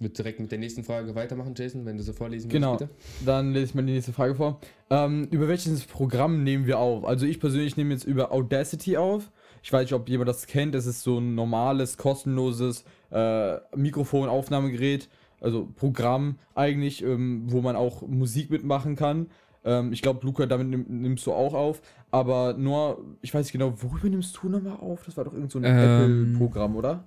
wird 0.01 0.17
direkt 0.17 0.41
mit 0.41 0.51
der 0.51 0.59
nächsten 0.59 0.85
Frage 0.85 1.15
weitermachen, 1.15 1.55
Jason, 1.57 1.85
wenn 1.85 1.97
du 1.97 2.03
so 2.03 2.13
vorlesen 2.13 2.49
Genau. 2.49 2.79
willst, 2.79 2.93
Dann 3.25 3.53
lese 3.53 3.65
ich 3.67 3.75
mal 3.75 3.85
die 3.85 3.93
nächste 3.93 4.13
Frage 4.13 4.35
vor. 4.35 4.61
Ähm, 4.91 5.29
über 5.31 5.49
welches 5.49 5.85
Programm 5.85 6.45
nehmen 6.45 6.67
wir 6.67 6.79
auf? 6.79 7.05
Also 7.05 7.27
ich 7.27 7.41
persönlich 7.41 7.77
nehme 7.77 7.93
jetzt 7.93 8.05
über 8.05 8.33
Audacity 8.33 8.97
auf. 8.97 9.31
Ich 9.63 9.73
weiß 9.73 9.83
nicht, 9.83 9.93
ob 9.93 10.09
jemand 10.09 10.29
das 10.29 10.47
kennt. 10.47 10.75
Das 10.75 10.87
ist 10.87 11.03
so 11.03 11.19
ein 11.19 11.35
normales, 11.35 11.97
kostenloses 11.97 12.85
äh, 13.11 13.57
Mikrofonaufnahmegerät. 13.77 15.09
Also 15.41 15.69
Programm 15.77 16.39
eigentlich, 16.55 17.03
ähm, 17.03 17.45
wo 17.47 17.61
man 17.61 17.77
auch 17.77 18.03
Musik 18.03 18.51
mitmachen 18.51 18.97
kann. 18.97 19.27
Ähm, 19.65 19.93
ich 19.93 20.03
glaube, 20.03 20.25
Luca, 20.25 20.47
damit 20.47 20.69
nimm, 20.69 20.87
nimmst 20.89 21.27
du 21.27 21.33
auch 21.33 21.55
auf. 21.55 21.81
Aber 22.11 22.55
nur, 22.55 23.05
ich 23.21 23.33
weiß 23.33 23.45
nicht 23.45 23.53
genau, 23.53 23.75
worüber 23.81 24.09
nimmst 24.09 24.39
du 24.43 24.49
nochmal 24.49 24.79
auf? 24.79 25.05
Das 25.05 25.17
war 25.17 25.25
doch 25.25 25.35
irgend 25.35 25.53
so 25.53 25.59
ein 25.59 25.65
Ähm, 25.65 26.33
Apple-Programm, 26.35 26.77
oder? 26.77 27.05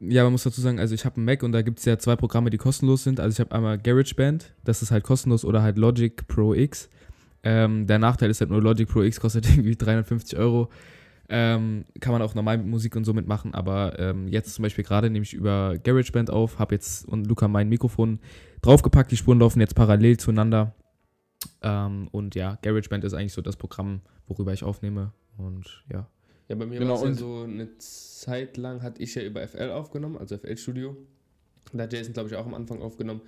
Ja, 0.00 0.22
man 0.24 0.32
muss 0.32 0.44
dazu 0.44 0.60
sagen, 0.60 0.78
also 0.78 0.94
ich 0.94 1.04
habe 1.04 1.16
einen 1.16 1.26
Mac 1.26 1.42
und 1.42 1.52
da 1.52 1.60
gibt 1.60 1.78
es 1.78 1.84
ja 1.84 1.98
zwei 1.98 2.16
Programme, 2.16 2.50
die 2.50 2.56
kostenlos 2.56 3.04
sind. 3.04 3.20
Also 3.20 3.34
ich 3.34 3.40
habe 3.40 3.54
einmal 3.54 3.78
GarageBand, 3.78 4.54
das 4.64 4.80
ist 4.80 4.90
halt 4.90 5.04
kostenlos, 5.04 5.44
oder 5.44 5.62
halt 5.62 5.76
Logic 5.76 6.26
Pro 6.26 6.54
X. 6.54 6.88
Ähm, 7.42 7.86
der 7.86 7.98
Nachteil 7.98 8.30
ist 8.30 8.40
halt 8.40 8.50
nur, 8.50 8.62
Logic 8.62 8.88
Pro 8.88 9.02
X 9.02 9.20
kostet 9.20 9.48
irgendwie 9.50 9.76
350 9.76 10.38
Euro. 10.38 10.68
Ähm, 11.32 11.84
kann 12.00 12.12
man 12.12 12.22
auch 12.22 12.34
normal 12.34 12.58
mit 12.58 12.66
Musik 12.66 12.96
und 12.96 13.04
so 13.04 13.14
mitmachen, 13.14 13.54
aber 13.54 13.96
ähm, 14.00 14.26
jetzt 14.26 14.52
zum 14.52 14.64
Beispiel 14.64 14.82
gerade 14.82 15.10
nehme 15.10 15.22
ich 15.22 15.32
über 15.32 15.78
GarageBand 15.78 16.28
auf, 16.28 16.58
habe 16.58 16.74
jetzt 16.74 17.06
und 17.06 17.26
Luca 17.28 17.46
mein 17.46 17.68
Mikrofon 17.68 18.18
draufgepackt, 18.62 19.12
die 19.12 19.16
Spuren 19.16 19.38
laufen 19.38 19.60
jetzt 19.60 19.76
parallel 19.76 20.16
zueinander. 20.16 20.74
Ähm, 21.62 22.08
und 22.10 22.34
ja, 22.34 22.58
GarageBand 22.62 23.04
ist 23.04 23.14
eigentlich 23.14 23.32
so 23.32 23.42
das 23.42 23.56
Programm, 23.56 24.00
worüber 24.26 24.52
ich 24.52 24.64
aufnehme. 24.64 25.12
Und 25.38 25.84
ja. 25.88 26.08
Ja, 26.48 26.56
bei 26.56 26.66
mir 26.66 26.80
Genau, 26.80 26.94
war 26.94 26.96
es 26.96 27.02
ja 27.02 27.08
und- 27.10 27.14
so, 27.14 27.42
eine 27.44 27.78
Zeit 27.78 28.56
lang 28.56 28.82
hatte 28.82 29.00
ich 29.00 29.14
ja 29.14 29.22
über 29.22 29.40
FL 29.46 29.70
aufgenommen, 29.70 30.16
also 30.18 30.34
FL 30.36 30.56
Studio. 30.56 30.96
Da 31.72 31.84
hat 31.84 31.92
Jason, 31.92 32.12
glaube 32.12 32.28
ich, 32.28 32.34
auch 32.34 32.44
am 32.46 32.54
Anfang 32.54 32.82
aufgenommen. 32.82 33.20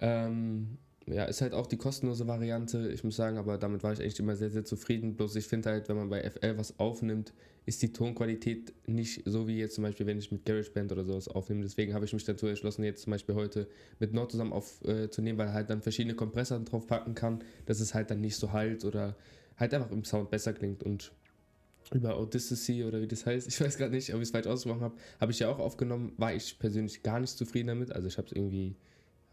Ähm, 0.00 0.78
ja, 1.06 1.24
ist 1.24 1.40
halt 1.40 1.52
auch 1.52 1.66
die 1.66 1.76
kostenlose 1.76 2.26
Variante, 2.26 2.90
ich 2.92 3.02
muss 3.02 3.16
sagen, 3.16 3.36
aber 3.36 3.58
damit 3.58 3.82
war 3.82 3.92
ich 3.92 4.00
eigentlich 4.00 4.20
immer 4.20 4.36
sehr, 4.36 4.50
sehr 4.50 4.64
zufrieden. 4.64 5.16
Bloß 5.16 5.36
ich 5.36 5.46
finde 5.46 5.70
halt, 5.70 5.88
wenn 5.88 5.96
man 5.96 6.08
bei 6.08 6.22
FL 6.22 6.56
was 6.58 6.78
aufnimmt, 6.78 7.32
ist 7.66 7.82
die 7.82 7.92
Tonqualität 7.92 8.72
nicht 8.86 9.22
so 9.24 9.46
wie 9.46 9.58
jetzt 9.58 9.74
zum 9.74 9.82
Beispiel, 9.82 10.06
wenn 10.06 10.18
ich 10.18 10.30
mit 10.30 10.44
GarageBand 10.44 10.92
oder 10.92 11.04
sowas 11.04 11.28
aufnehme. 11.28 11.62
Deswegen 11.62 11.94
habe 11.94 12.04
ich 12.04 12.12
mich 12.12 12.24
dazu 12.24 12.46
entschlossen, 12.46 12.84
jetzt 12.84 13.02
zum 13.02 13.10
Beispiel 13.10 13.34
heute 13.34 13.68
mit 13.98 14.12
Nord 14.12 14.30
zusammen 14.30 14.52
aufzunehmen, 14.52 15.38
äh, 15.38 15.42
weil 15.42 15.52
halt 15.52 15.70
dann 15.70 15.82
verschiedene 15.82 16.14
Kompressoren 16.14 16.64
drauf 16.64 16.86
packen 16.86 17.14
kann, 17.14 17.42
dass 17.66 17.80
es 17.80 17.94
halt 17.94 18.10
dann 18.10 18.20
nicht 18.20 18.36
so 18.36 18.52
halt 18.52 18.84
oder 18.84 19.16
halt 19.56 19.74
einfach 19.74 19.90
im 19.90 20.04
Sound 20.04 20.30
besser 20.30 20.52
klingt 20.52 20.82
und 20.82 21.12
über 21.92 22.18
Odyssey 22.18 22.84
oder 22.84 23.00
wie 23.00 23.08
das 23.08 23.26
heißt, 23.26 23.48
ich 23.48 23.60
weiß 23.60 23.76
gerade 23.76 23.92
nicht, 23.92 24.10
ob 24.14 24.16
ich 24.16 24.28
es 24.28 24.30
falsch 24.30 24.46
ausgesprochen 24.46 24.82
habe, 24.82 24.96
habe 25.20 25.32
ich 25.32 25.38
ja 25.38 25.48
auch 25.48 25.58
aufgenommen, 25.58 26.12
war 26.16 26.34
ich 26.34 26.58
persönlich 26.58 27.02
gar 27.02 27.20
nicht 27.20 27.36
zufrieden 27.36 27.68
damit, 27.68 27.92
also 27.92 28.08
ich 28.08 28.18
habe 28.18 28.26
es 28.26 28.32
irgendwie, 28.32 28.76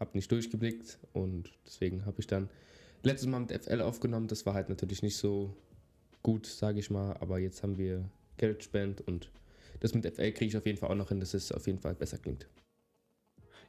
habe 0.00 0.10
nicht 0.14 0.32
durchgeblickt 0.32 0.98
und 1.12 1.52
deswegen 1.66 2.06
habe 2.06 2.16
ich 2.18 2.26
dann 2.26 2.48
letztes 3.02 3.28
Mal 3.28 3.40
mit 3.40 3.52
FL 3.52 3.82
aufgenommen, 3.82 4.26
das 4.26 4.46
war 4.46 4.54
halt 4.54 4.68
natürlich 4.68 5.02
nicht 5.02 5.16
so 5.16 5.54
gut, 6.22 6.46
sage 6.46 6.80
ich 6.80 6.90
mal, 6.90 7.16
aber 7.20 7.38
jetzt 7.38 7.62
haben 7.62 7.78
wir 7.78 8.04
GarageBand 8.38 9.02
und 9.06 9.30
das 9.80 9.94
mit 9.94 10.04
FL 10.04 10.32
kriege 10.32 10.46
ich 10.46 10.56
auf 10.56 10.66
jeden 10.66 10.78
Fall 10.78 10.90
auch 10.90 10.96
noch 10.96 11.08
hin, 11.08 11.20
dass 11.20 11.34
es 11.34 11.52
auf 11.52 11.66
jeden 11.66 11.78
Fall 11.78 11.94
besser 11.94 12.18
klingt. 12.18 12.46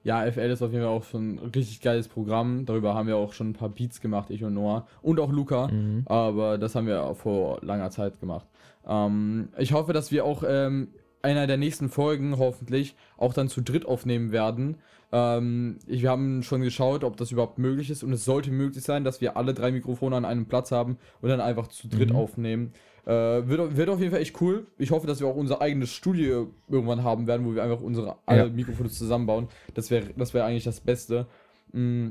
Ja, 0.03 0.29
FL 0.31 0.49
ist 0.49 0.61
auf 0.63 0.71
jeden 0.71 0.83
Fall 0.83 0.93
auch 0.93 1.03
schon 1.03 1.35
ein 1.35 1.51
richtig 1.55 1.79
geiles 1.79 2.07
Programm. 2.07 2.65
Darüber 2.65 2.95
haben 2.95 3.07
wir 3.07 3.17
auch 3.17 3.33
schon 3.33 3.51
ein 3.51 3.53
paar 3.53 3.69
Beats 3.69 4.01
gemacht, 4.01 4.31
ich 4.31 4.43
und 4.43 4.55
Noah. 4.55 4.87
Und 5.03 5.19
auch 5.19 5.31
Luca. 5.31 5.67
Mhm. 5.67 6.03
Aber 6.07 6.57
das 6.57 6.73
haben 6.73 6.87
wir 6.87 7.03
auch 7.03 7.17
vor 7.17 7.59
langer 7.61 7.91
Zeit 7.91 8.19
gemacht. 8.19 8.47
Ähm, 8.87 9.49
ich 9.59 9.73
hoffe, 9.73 9.93
dass 9.93 10.11
wir 10.11 10.25
auch 10.25 10.43
ähm, 10.45 10.87
einer 11.23 11.47
der 11.47 11.57
nächsten 11.57 11.89
Folgen 11.89 12.37
hoffentlich 12.37 12.95
auch 13.17 13.33
dann 13.33 13.49
zu 13.49 13.61
dritt 13.61 13.85
aufnehmen 13.85 14.31
werden. 14.31 14.77
Ähm, 15.11 15.79
ich, 15.87 16.01
wir 16.01 16.09
haben 16.09 16.41
schon 16.43 16.61
geschaut, 16.61 17.03
ob 17.03 17.17
das 17.17 17.31
überhaupt 17.31 17.57
möglich 17.57 17.89
ist. 17.89 18.03
Und 18.03 18.13
es 18.13 18.23
sollte 18.25 18.51
möglich 18.51 18.83
sein, 18.83 19.03
dass 19.03 19.19
wir 19.21 19.35
alle 19.37 19.53
drei 19.53 19.71
Mikrofone 19.71 20.15
an 20.15 20.25
einem 20.25 20.45
Platz 20.45 20.71
haben 20.71 20.97
und 21.21 21.29
dann 21.29 21.41
einfach 21.41 21.67
zu 21.67 21.87
dritt 21.89 22.09
Mhm. 22.11 22.15
aufnehmen. 22.15 22.73
Äh, 23.05 23.11
wird, 23.47 23.75
wird 23.77 23.89
auf 23.89 23.99
jeden 23.99 24.11
Fall 24.11 24.21
echt 24.21 24.39
cool. 24.41 24.67
Ich 24.77 24.91
hoffe, 24.91 25.07
dass 25.07 25.19
wir 25.19 25.27
auch 25.27 25.35
unser 25.35 25.59
eigenes 25.61 25.89
Studio 25.91 26.51
irgendwann 26.69 27.03
haben 27.03 27.25
werden, 27.27 27.45
wo 27.45 27.55
wir 27.55 27.63
einfach 27.63 27.81
unsere 27.81 28.17
alle 28.25 28.43
Ja. 28.45 28.49
Mikrofone 28.49 28.89
zusammenbauen. 28.89 29.47
Das 29.73 29.89
wäre 29.91 30.05
das 30.15 30.33
wär 30.33 30.45
eigentlich 30.45 30.63
das 30.65 30.79
Beste. 30.81 31.25
Mm, 31.73 32.09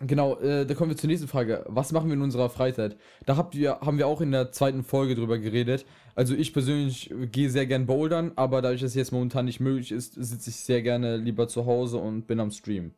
Genau, 0.00 0.38
äh, 0.40 0.66
da 0.66 0.74
kommen 0.74 0.90
wir 0.90 0.96
zur 0.96 1.08
nächsten 1.08 1.28
Frage. 1.28 1.64
Was 1.68 1.92
machen 1.92 2.08
wir 2.08 2.14
in 2.14 2.22
unserer 2.22 2.50
Freizeit? 2.50 2.96
Da 3.26 3.36
habt 3.36 3.54
ihr, 3.54 3.78
haben 3.80 3.96
wir 3.96 4.08
auch 4.08 4.20
in 4.20 4.32
der 4.32 4.50
zweiten 4.50 4.82
Folge 4.82 5.14
drüber 5.14 5.38
geredet. 5.38 5.86
Also 6.16 6.34
ich 6.34 6.52
persönlich 6.52 7.12
gehe 7.30 7.48
sehr 7.48 7.66
gern 7.66 7.86
bouldern, 7.86 8.32
aber 8.34 8.60
dadurch, 8.60 8.80
dass 8.80 8.90
es 8.90 8.96
jetzt 8.96 9.12
momentan 9.12 9.44
nicht 9.44 9.60
möglich 9.60 9.92
ist, 9.92 10.14
sitze 10.14 10.50
ich 10.50 10.56
sehr 10.56 10.82
gerne 10.82 11.16
lieber 11.16 11.46
zu 11.46 11.66
Hause 11.66 11.98
und 11.98 12.26
bin 12.26 12.40
am 12.40 12.50
Stream. 12.50 12.92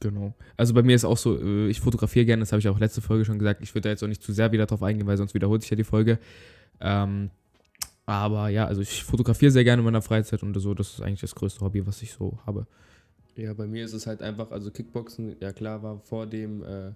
Genau. 0.00 0.32
Also 0.56 0.74
bei 0.74 0.82
mir 0.82 0.96
ist 0.96 1.04
auch 1.04 1.18
so, 1.18 1.38
äh, 1.38 1.68
ich 1.68 1.80
fotografiere 1.80 2.24
gerne, 2.24 2.40
das 2.40 2.52
habe 2.52 2.60
ich 2.60 2.68
auch 2.68 2.78
letzte 2.78 3.02
Folge 3.02 3.24
schon 3.24 3.38
gesagt. 3.38 3.60
Ich 3.62 3.74
würde 3.74 3.82
da 3.82 3.88
jetzt 3.90 4.02
auch 4.02 4.08
nicht 4.08 4.22
zu 4.22 4.32
sehr 4.32 4.52
wieder 4.52 4.66
drauf 4.66 4.82
eingehen, 4.82 5.06
weil 5.06 5.18
sonst 5.18 5.34
wiederholt 5.34 5.62
sich 5.62 5.70
ja 5.70 5.76
die 5.76 5.84
Folge. 5.84 6.18
Ähm, 6.80 7.30
aber 8.06 8.48
ja, 8.48 8.64
also 8.64 8.80
ich 8.80 9.04
fotografiere 9.04 9.50
sehr 9.50 9.64
gerne 9.64 9.80
in 9.80 9.84
meiner 9.84 10.02
Freizeit 10.02 10.42
und 10.42 10.58
so, 10.58 10.72
das 10.72 10.94
ist 10.94 11.02
eigentlich 11.02 11.20
das 11.20 11.34
größte 11.34 11.60
Hobby, 11.60 11.86
was 11.86 12.00
ich 12.02 12.12
so 12.12 12.38
habe. 12.46 12.66
Ja, 13.36 13.54
bei 13.54 13.66
mir 13.66 13.84
ist 13.84 13.92
es 13.92 14.06
halt 14.06 14.22
einfach, 14.22 14.50
also 14.50 14.70
Kickboxen, 14.70 15.36
ja 15.40 15.52
klar, 15.52 15.82
war 15.82 16.00
vor 16.00 16.26
dem 16.26 16.62
äh, 16.62 16.92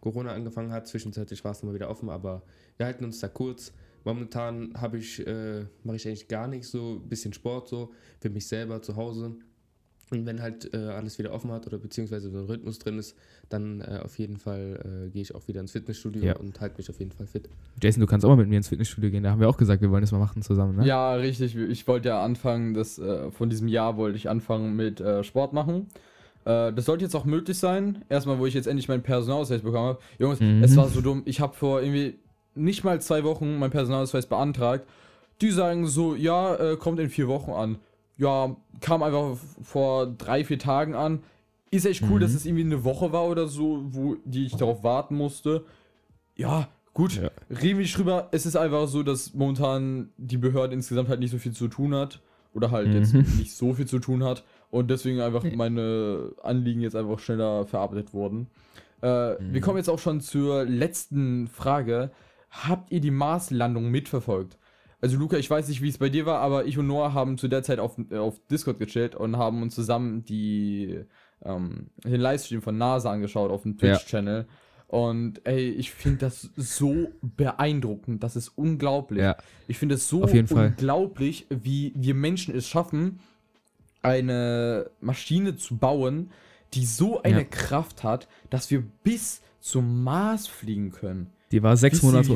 Corona 0.00 0.32
angefangen 0.32 0.72
hat, 0.72 0.86
zwischenzeitlich 0.86 1.42
war 1.44 1.52
es 1.52 1.58
nochmal 1.58 1.74
wieder 1.74 1.90
offen, 1.90 2.08
aber 2.08 2.42
wir 2.76 2.86
halten 2.86 3.04
uns 3.04 3.20
da 3.20 3.28
kurz. 3.28 3.72
Momentan 4.04 4.72
habe 4.74 4.98
ich, 4.98 5.26
äh, 5.26 5.66
mache 5.82 5.96
ich 5.96 6.06
eigentlich 6.06 6.28
gar 6.28 6.46
nichts, 6.46 6.70
so 6.70 6.94
ein 6.94 7.08
bisschen 7.08 7.32
Sport 7.32 7.68
so, 7.68 7.92
für 8.20 8.30
mich 8.30 8.46
selber 8.46 8.80
zu 8.80 8.96
Hause. 8.96 9.36
Und 10.10 10.24
wenn 10.24 10.40
halt 10.40 10.72
äh, 10.72 10.76
alles 10.78 11.18
wieder 11.18 11.32
offen 11.32 11.50
hat 11.52 11.66
oder 11.66 11.76
beziehungsweise 11.78 12.30
so 12.30 12.38
ein 12.38 12.44
Rhythmus 12.46 12.78
drin 12.78 12.98
ist, 12.98 13.14
dann 13.50 13.80
äh, 13.82 14.00
auf 14.02 14.18
jeden 14.18 14.38
Fall 14.38 15.06
äh, 15.06 15.10
gehe 15.10 15.20
ich 15.22 15.34
auch 15.34 15.46
wieder 15.48 15.60
ins 15.60 15.72
Fitnessstudio 15.72 16.24
Ja. 16.24 16.36
und 16.36 16.60
halte 16.60 16.78
mich 16.78 16.88
auf 16.88 16.98
jeden 16.98 17.10
Fall 17.12 17.26
fit. 17.26 17.48
Jason, 17.82 18.00
du 18.00 18.06
kannst 18.06 18.24
auch 18.24 18.30
mal 18.30 18.36
mit 18.36 18.48
mir 18.48 18.56
ins 18.56 18.68
Fitnessstudio 18.68 19.10
gehen, 19.10 19.22
da 19.22 19.30
haben 19.32 19.40
wir 19.40 19.48
auch 19.48 19.56
gesagt, 19.58 19.82
wir 19.82 19.90
wollen 19.90 20.00
das 20.00 20.12
mal 20.12 20.18
machen 20.18 20.40
zusammen, 20.42 20.76
ne? 20.76 20.86
Ja, 20.86 21.14
richtig. 21.14 21.54
Ich 21.56 21.86
wollte 21.86 22.08
ja 22.08 22.22
anfangen, 22.24 22.72
das, 22.74 22.98
äh, 22.98 23.30
von 23.30 23.50
diesem 23.50 23.68
Jahr 23.68 23.96
wollte 23.98 24.16
ich 24.16 24.28
anfangen 24.30 24.74
mit 24.76 25.00
äh, 25.00 25.22
Sport 25.24 25.52
machen. 25.52 25.88
Äh, 26.46 26.72
das 26.72 26.86
sollte 26.86 27.04
jetzt 27.04 27.14
auch 27.14 27.24
möglich 27.26 27.58
sein. 27.58 28.04
Erstmal, 28.08 28.38
wo 28.38 28.46
ich 28.46 28.54
jetzt 28.54 28.66
endlich 28.66 28.88
meinen 28.88 29.02
Personalausweis 29.02 29.60
bekommen 29.62 29.88
habe. 29.88 29.98
Jungs, 30.18 30.40
Mhm. 30.40 30.62
es 30.62 30.74
war 30.76 30.88
so 30.88 31.00
dumm. 31.02 31.22
Ich 31.26 31.40
habe 31.40 31.54
vor 31.54 31.82
irgendwie 31.82 32.18
nicht 32.54 32.82
mal 32.82 33.00
zwei 33.00 33.24
Wochen 33.24 33.58
meinen 33.58 33.70
Personalausweis 33.70 34.26
beantragt. 34.26 34.86
Die 35.42 35.50
sagen 35.50 35.86
so, 35.86 36.14
ja, 36.16 36.54
äh, 36.56 36.76
kommt 36.76 36.98
in 36.98 37.10
vier 37.10 37.28
Wochen 37.28 37.52
an. 37.52 37.78
Ja, 38.18 38.54
kam 38.80 39.02
einfach 39.02 39.36
vor 39.62 40.06
drei, 40.06 40.44
vier 40.44 40.58
Tagen 40.58 40.94
an. 40.94 41.22
Ist 41.70 41.86
echt 41.86 42.02
cool, 42.02 42.16
Mhm. 42.16 42.20
dass 42.20 42.34
es 42.34 42.44
irgendwie 42.46 42.64
eine 42.64 42.84
Woche 42.84 43.12
war 43.12 43.26
oder 43.26 43.46
so, 43.46 43.80
wo 43.90 44.16
die 44.24 44.46
ich 44.46 44.56
darauf 44.56 44.82
warten 44.84 45.14
musste. 45.16 45.64
Ja, 46.36 46.68
gut. 46.94 47.16
Ja. 47.16 47.30
Reden 47.50 47.78
wir 47.78 47.82
nicht 47.84 47.96
drüber. 47.96 48.28
Es 48.32 48.46
ist 48.46 48.56
einfach 48.56 48.88
so, 48.88 49.02
dass 49.02 49.34
momentan 49.34 50.10
die 50.16 50.36
Behörde 50.38 50.74
insgesamt 50.74 51.08
halt 51.08 51.20
nicht 51.20 51.30
so 51.30 51.38
viel 51.38 51.52
zu 51.52 51.68
tun 51.68 51.94
hat. 51.94 52.20
Oder 52.54 52.70
halt 52.70 52.92
jetzt 52.94 53.12
Mhm. 53.12 53.26
nicht 53.38 53.54
so 53.54 53.74
viel 53.74 53.86
zu 53.86 53.98
tun 53.98 54.24
hat. 54.24 54.42
Und 54.70 54.90
deswegen 54.90 55.20
einfach 55.20 55.44
meine 55.54 56.32
Anliegen 56.42 56.80
jetzt 56.80 56.96
einfach 56.96 57.18
schneller 57.18 57.66
verarbeitet 57.66 58.12
wurden. 58.14 58.48
Äh, 59.00 59.06
Wir 59.06 59.38
Mhm. 59.40 59.60
kommen 59.60 59.76
jetzt 59.76 59.90
auch 59.90 59.98
schon 59.98 60.20
zur 60.20 60.64
letzten 60.64 61.46
Frage. 61.46 62.10
Habt 62.50 62.90
ihr 62.90 63.00
die 63.00 63.10
Marslandung 63.10 63.90
mitverfolgt? 63.90 64.56
Also 65.00 65.16
Luca, 65.16 65.36
ich 65.36 65.48
weiß 65.48 65.68
nicht, 65.68 65.80
wie 65.82 65.88
es 65.88 65.98
bei 65.98 66.08
dir 66.08 66.26
war, 66.26 66.40
aber 66.40 66.64
ich 66.66 66.76
und 66.78 66.86
Noah 66.88 67.14
haben 67.14 67.38
zu 67.38 67.46
der 67.48 67.62
Zeit 67.62 67.78
auf, 67.78 67.96
äh, 68.10 68.16
auf 68.16 68.40
Discord 68.50 68.78
gechillt 68.78 69.14
und 69.14 69.36
haben 69.36 69.62
uns 69.62 69.74
zusammen 69.74 70.24
die, 70.24 71.00
ähm, 71.44 71.90
den 72.04 72.20
Livestream 72.20 72.62
von 72.62 72.76
NASA 72.78 73.12
angeschaut 73.12 73.50
auf 73.50 73.62
dem 73.62 73.76
Ja. 73.80 73.94
Twitch-Channel. 73.96 74.46
Und 74.88 75.42
ey, 75.46 75.68
ich 75.70 75.92
finde 75.92 76.18
das 76.18 76.50
so 76.56 77.08
beeindruckend. 77.22 78.22
Das 78.24 78.36
ist 78.36 78.48
unglaublich. 78.56 79.20
Ja. 79.22 79.36
Ich 79.68 79.78
finde 79.78 79.96
es 79.96 80.08
so 80.08 80.24
Auf 80.24 80.32
jeden 80.34 80.48
Fall. 80.48 80.68
unglaublich, 80.68 81.46
wie 81.50 81.92
wir 81.94 82.14
Menschen 82.14 82.56
es 82.56 82.66
schaffen, 82.66 83.20
eine 84.02 84.90
Maschine 85.00 85.56
zu 85.56 85.76
bauen, 85.76 86.30
die 86.74 86.84
so 86.86 87.22
eine 87.22 87.40
Ja. 87.40 87.44
Kraft 87.44 88.02
hat, 88.04 88.28
dass 88.50 88.70
wir 88.70 88.82
bis 89.04 89.42
zum 89.60 90.02
Mars 90.02 90.46
fliegen 90.46 90.90
können. 90.90 91.30
Die 91.52 91.62
war 91.62 91.76
sechs 91.76 92.02
Monate 92.02 92.28
wie 92.30 92.32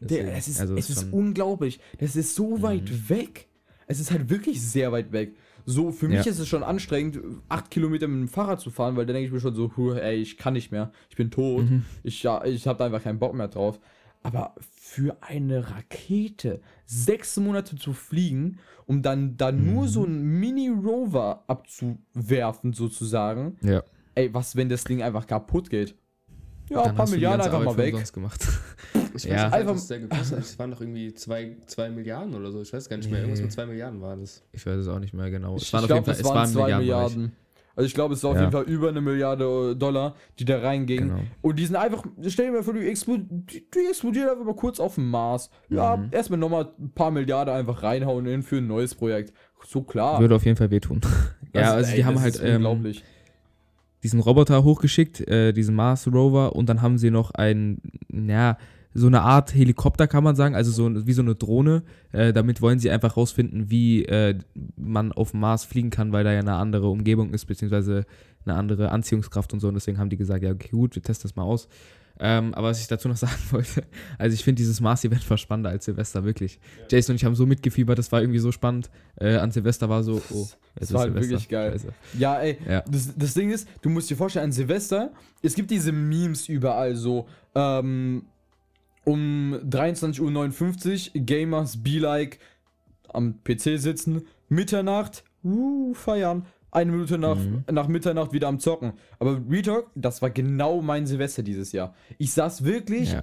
Der, 0.00 0.34
es 0.36 0.48
ist, 0.48 0.60
also 0.60 0.76
es 0.76 0.90
ist 0.90 1.12
unglaublich. 1.12 1.80
Das 1.98 2.16
ist 2.16 2.34
so 2.34 2.56
Mhm. 2.58 2.62
weit 2.62 3.08
weg. 3.10 3.48
Es 3.86 4.00
ist 4.00 4.10
halt 4.10 4.28
wirklich 4.30 4.60
sehr 4.62 4.92
weit 4.92 5.12
weg. 5.12 5.34
So, 5.66 5.92
für 5.92 6.08
mich 6.08 6.24
Ja. 6.26 6.30
ist 6.30 6.38
es 6.38 6.48
schon 6.48 6.62
anstrengend, 6.62 7.20
acht 7.48 7.70
Kilometer 7.70 8.06
mit 8.06 8.20
dem 8.20 8.28
Fahrrad 8.28 8.60
zu 8.60 8.70
fahren, 8.70 8.96
weil 8.96 9.06
dann 9.06 9.14
denke 9.14 9.28
ich 9.28 9.32
mir 9.32 9.40
schon 9.40 9.54
so, 9.54 9.72
huh, 9.76 9.94
ey, 9.94 10.16
ich 10.16 10.36
kann 10.36 10.52
nicht 10.54 10.72
mehr. 10.72 10.90
Ich 11.08 11.16
bin 11.16 11.30
tot. 11.30 11.70
Mhm. 11.70 11.84
Ich, 12.02 12.22
ja, 12.22 12.44
ich 12.44 12.66
habe 12.66 12.78
da 12.78 12.86
einfach 12.86 13.02
keinen 13.02 13.18
Bock 13.18 13.34
mehr 13.34 13.48
drauf. 13.48 13.80
Aber 14.22 14.54
für 14.72 15.16
eine 15.22 15.70
Rakete 15.70 16.60
sechs 16.86 17.36
Monate 17.38 17.76
zu 17.76 17.92
fliegen, 17.92 18.58
um 18.86 19.00
dann, 19.02 19.36
dann 19.36 19.64
nur 19.66 19.84
Mhm. 19.84 19.88
so 19.88 20.04
einen 20.04 20.40
Mini-Rover 20.40 21.44
abzuwerfen, 21.46 22.72
sozusagen. 22.72 23.56
Ja. 23.62 23.82
Ey, 24.14 24.32
was, 24.32 24.56
wenn 24.56 24.68
das 24.68 24.84
Ding 24.84 25.02
einfach 25.02 25.26
kaputt 25.26 25.70
geht? 25.70 25.94
Ja, 26.70 26.82
Dann 26.82 26.90
ein 26.90 26.96
paar 26.96 27.08
Milliarden 27.08 27.42
einfach 27.42 27.62
mal 27.64 27.76
weg. 27.76 28.12
gemacht. 28.12 28.46
Ich 29.16 29.24
weiß 29.24 29.30
Ja. 29.30 29.44
nicht, 29.46 29.54
Einfach- 29.54 29.74
was 29.74 29.86
der 29.86 29.98
gekostet 30.00 30.38
hat. 30.38 30.44
Es 30.44 30.58
waren 30.58 30.70
noch 30.70 30.80
irgendwie 30.80 31.14
2 31.14 31.56
Milliarden 31.94 32.34
oder 32.34 32.50
so. 32.50 32.60
Ich 32.62 32.72
weiß 32.72 32.88
gar 32.88 32.96
nicht 32.96 33.10
mehr. 33.10 33.20
Irgendwas 33.20 33.40
mit 33.42 33.52
2 33.52 33.66
Milliarden 33.66 34.00
war 34.00 34.16
das. 34.16 34.42
Ich 34.52 34.66
weiß 34.66 34.76
es 34.76 34.88
auch 34.88 34.98
nicht 34.98 35.14
mehr 35.14 35.30
genau. 35.30 35.56
Ich, 35.56 35.62
Es 35.62 35.72
waren 35.72 35.84
ich 35.84 35.90
auf 35.92 35.96
jeden 35.96 36.04
Fall, 36.04 36.14
es 36.14 36.20
es 36.20 36.24
waren 36.26 36.34
waren 36.36 36.48
zwei 36.48 36.60
Milliarden. 36.78 36.82
Milliarden. 37.18 37.32
Also 37.76 37.86
ich 37.88 37.94
glaube, 37.94 38.14
es 38.14 38.22
war 38.22 38.30
auf 38.30 38.36
Ja. 38.36 38.42
jeden 38.42 38.52
Fall 38.52 38.62
über 38.64 38.88
eine 38.88 39.00
Milliarde 39.00 39.72
äh, 39.72 39.74
Dollar, 39.74 40.14
die 40.38 40.44
da 40.44 40.60
reingingen. 40.60 41.08
Genau. 41.08 41.20
Und 41.42 41.58
die 41.58 41.66
sind 41.66 41.74
einfach, 41.74 42.04
stell 42.28 42.46
dir 42.46 42.52
mal 42.52 42.62
vor, 42.62 42.72
die, 42.74 42.86
explo 42.86 43.16
die, 43.18 43.68
die 43.68 43.86
explodieren 43.88 44.28
einfach 44.30 44.44
mal 44.44 44.54
kurz 44.54 44.78
auf 44.78 44.94
dem 44.94 45.10
Mars. 45.10 45.50
Ja, 45.70 45.96
Mhm. 45.96 46.08
erstmal 46.12 46.38
nochmal 46.38 46.70
ein 46.78 46.90
paar 46.90 47.10
Milliarden 47.10 47.52
einfach 47.52 47.82
reinhauen 47.82 48.26
in 48.26 48.42
für 48.44 48.58
ein 48.58 48.68
neues 48.68 48.94
Projekt. 48.94 49.32
So 49.66 49.82
klar. 49.82 50.20
Würde 50.20 50.36
auf 50.36 50.44
jeden 50.44 50.56
Fall 50.56 50.70
wehtun. 50.70 51.00
ja, 51.52 51.62
Das- 51.62 51.70
also 51.72 51.90
ey, 51.90 51.96
die 51.96 52.04
haben 52.04 52.20
halt 52.20 52.40
ähm, 52.44 52.92
diesen 54.04 54.20
Roboter 54.20 54.62
hochgeschickt, 54.62 55.26
äh, 55.28 55.52
diesen 55.52 55.74
Mars 55.74 56.06
Rover, 56.06 56.54
und 56.54 56.68
dann 56.68 56.80
haben 56.82 56.98
sie 56.98 57.10
noch 57.10 57.30
ein, 57.32 57.78
ja, 58.12 58.56
so 58.96 59.08
eine 59.08 59.22
Art 59.22 59.54
Helikopter, 59.54 60.06
kann 60.06 60.22
man 60.22 60.36
sagen, 60.36 60.54
also 60.54 60.70
so 60.70 61.06
wie 61.06 61.12
so 61.12 61.22
eine 61.22 61.34
Drohne. 61.34 61.82
Äh, 62.12 62.32
damit 62.32 62.62
wollen 62.62 62.78
sie 62.78 62.90
einfach 62.90 63.16
rausfinden, 63.16 63.68
wie 63.68 64.04
äh, 64.04 64.38
man 64.76 65.10
auf 65.12 65.32
dem 65.32 65.40
Mars 65.40 65.64
fliegen 65.64 65.90
kann, 65.90 66.12
weil 66.12 66.22
da 66.22 66.32
ja 66.32 66.38
eine 66.38 66.54
andere 66.54 66.88
Umgebung 66.88 67.34
ist, 67.34 67.46
beziehungsweise 67.46 68.06
eine 68.46 68.54
andere 68.54 68.90
Anziehungskraft 68.90 69.52
und 69.52 69.60
so. 69.60 69.68
Und 69.68 69.74
deswegen 69.74 69.98
haben 69.98 70.10
die 70.10 70.16
gesagt, 70.16 70.44
ja, 70.44 70.52
okay, 70.52 70.68
gut, 70.70 70.94
wir 70.94 71.02
testen 71.02 71.28
das 71.28 71.34
mal 71.36 71.42
aus. 71.42 71.68
Ähm, 72.20 72.54
aber 72.54 72.68
was 72.68 72.80
ich 72.80 72.86
dazu 72.86 73.08
noch 73.08 73.16
sagen 73.16 73.32
wollte, 73.50 73.82
also 74.18 74.34
ich 74.34 74.44
finde 74.44 74.58
dieses 74.60 74.80
Mars-Event 74.80 75.28
war 75.28 75.36
spannender 75.38 75.70
als 75.70 75.86
Silvester, 75.86 76.24
wirklich. 76.24 76.60
Jason 76.88 77.14
und 77.14 77.16
ich 77.16 77.24
haben 77.24 77.34
so 77.34 77.46
mitgefiebert, 77.46 77.98
das 77.98 78.12
war 78.12 78.20
irgendwie 78.20 78.38
so 78.38 78.52
spannend. 78.52 78.90
Äh, 79.16 79.36
an 79.36 79.50
Silvester 79.50 79.88
war 79.88 80.04
so, 80.04 80.22
oh, 80.30 80.46
Das 80.76 80.90
jetzt 80.90 80.92
war 80.92 81.02
Silvester. 81.02 81.30
wirklich 81.30 81.48
geil. 81.48 81.72
Scheiße. 81.72 81.88
Ja, 82.16 82.36
ey, 82.40 82.58
Ja. 82.68 82.82
Das, 82.82 83.12
das 83.16 83.34
Ding 83.34 83.50
ist, 83.50 83.66
du 83.82 83.90
musst 83.90 84.08
dir 84.10 84.16
vorstellen, 84.16 84.44
an 84.44 84.52
Silvester, 84.52 85.10
es 85.42 85.54
gibt 85.56 85.72
diese 85.72 85.90
Memes 85.90 86.48
überall 86.48 86.94
so, 86.94 87.26
ähm, 87.56 88.22
um 89.04 89.54
23.59 89.68 91.14
Uhr, 91.16 91.22
Gamers 91.24 91.82
be 91.82 91.98
like, 91.98 92.38
am 93.12 93.42
PC 93.44 93.78
sitzen, 93.78 94.22
Mitternacht, 94.48 95.24
uh, 95.44 95.94
feiern, 95.94 96.46
eine 96.70 96.90
Minute 96.90 97.18
nach, 97.18 97.36
Mhm. 97.38 97.64
nach 97.70 97.86
Mitternacht 97.88 98.32
wieder 98.32 98.48
am 98.48 98.58
Zocken. 98.58 98.94
Aber 99.18 99.40
Retalk, 99.48 99.86
das 99.94 100.22
war 100.22 100.30
genau 100.30 100.82
mein 100.82 101.06
Silvester 101.06 101.42
dieses 101.42 101.72
Jahr. 101.72 101.94
Ich 102.18 102.32
saß 102.32 102.64
wirklich 102.64 103.12
Ja. 103.12 103.22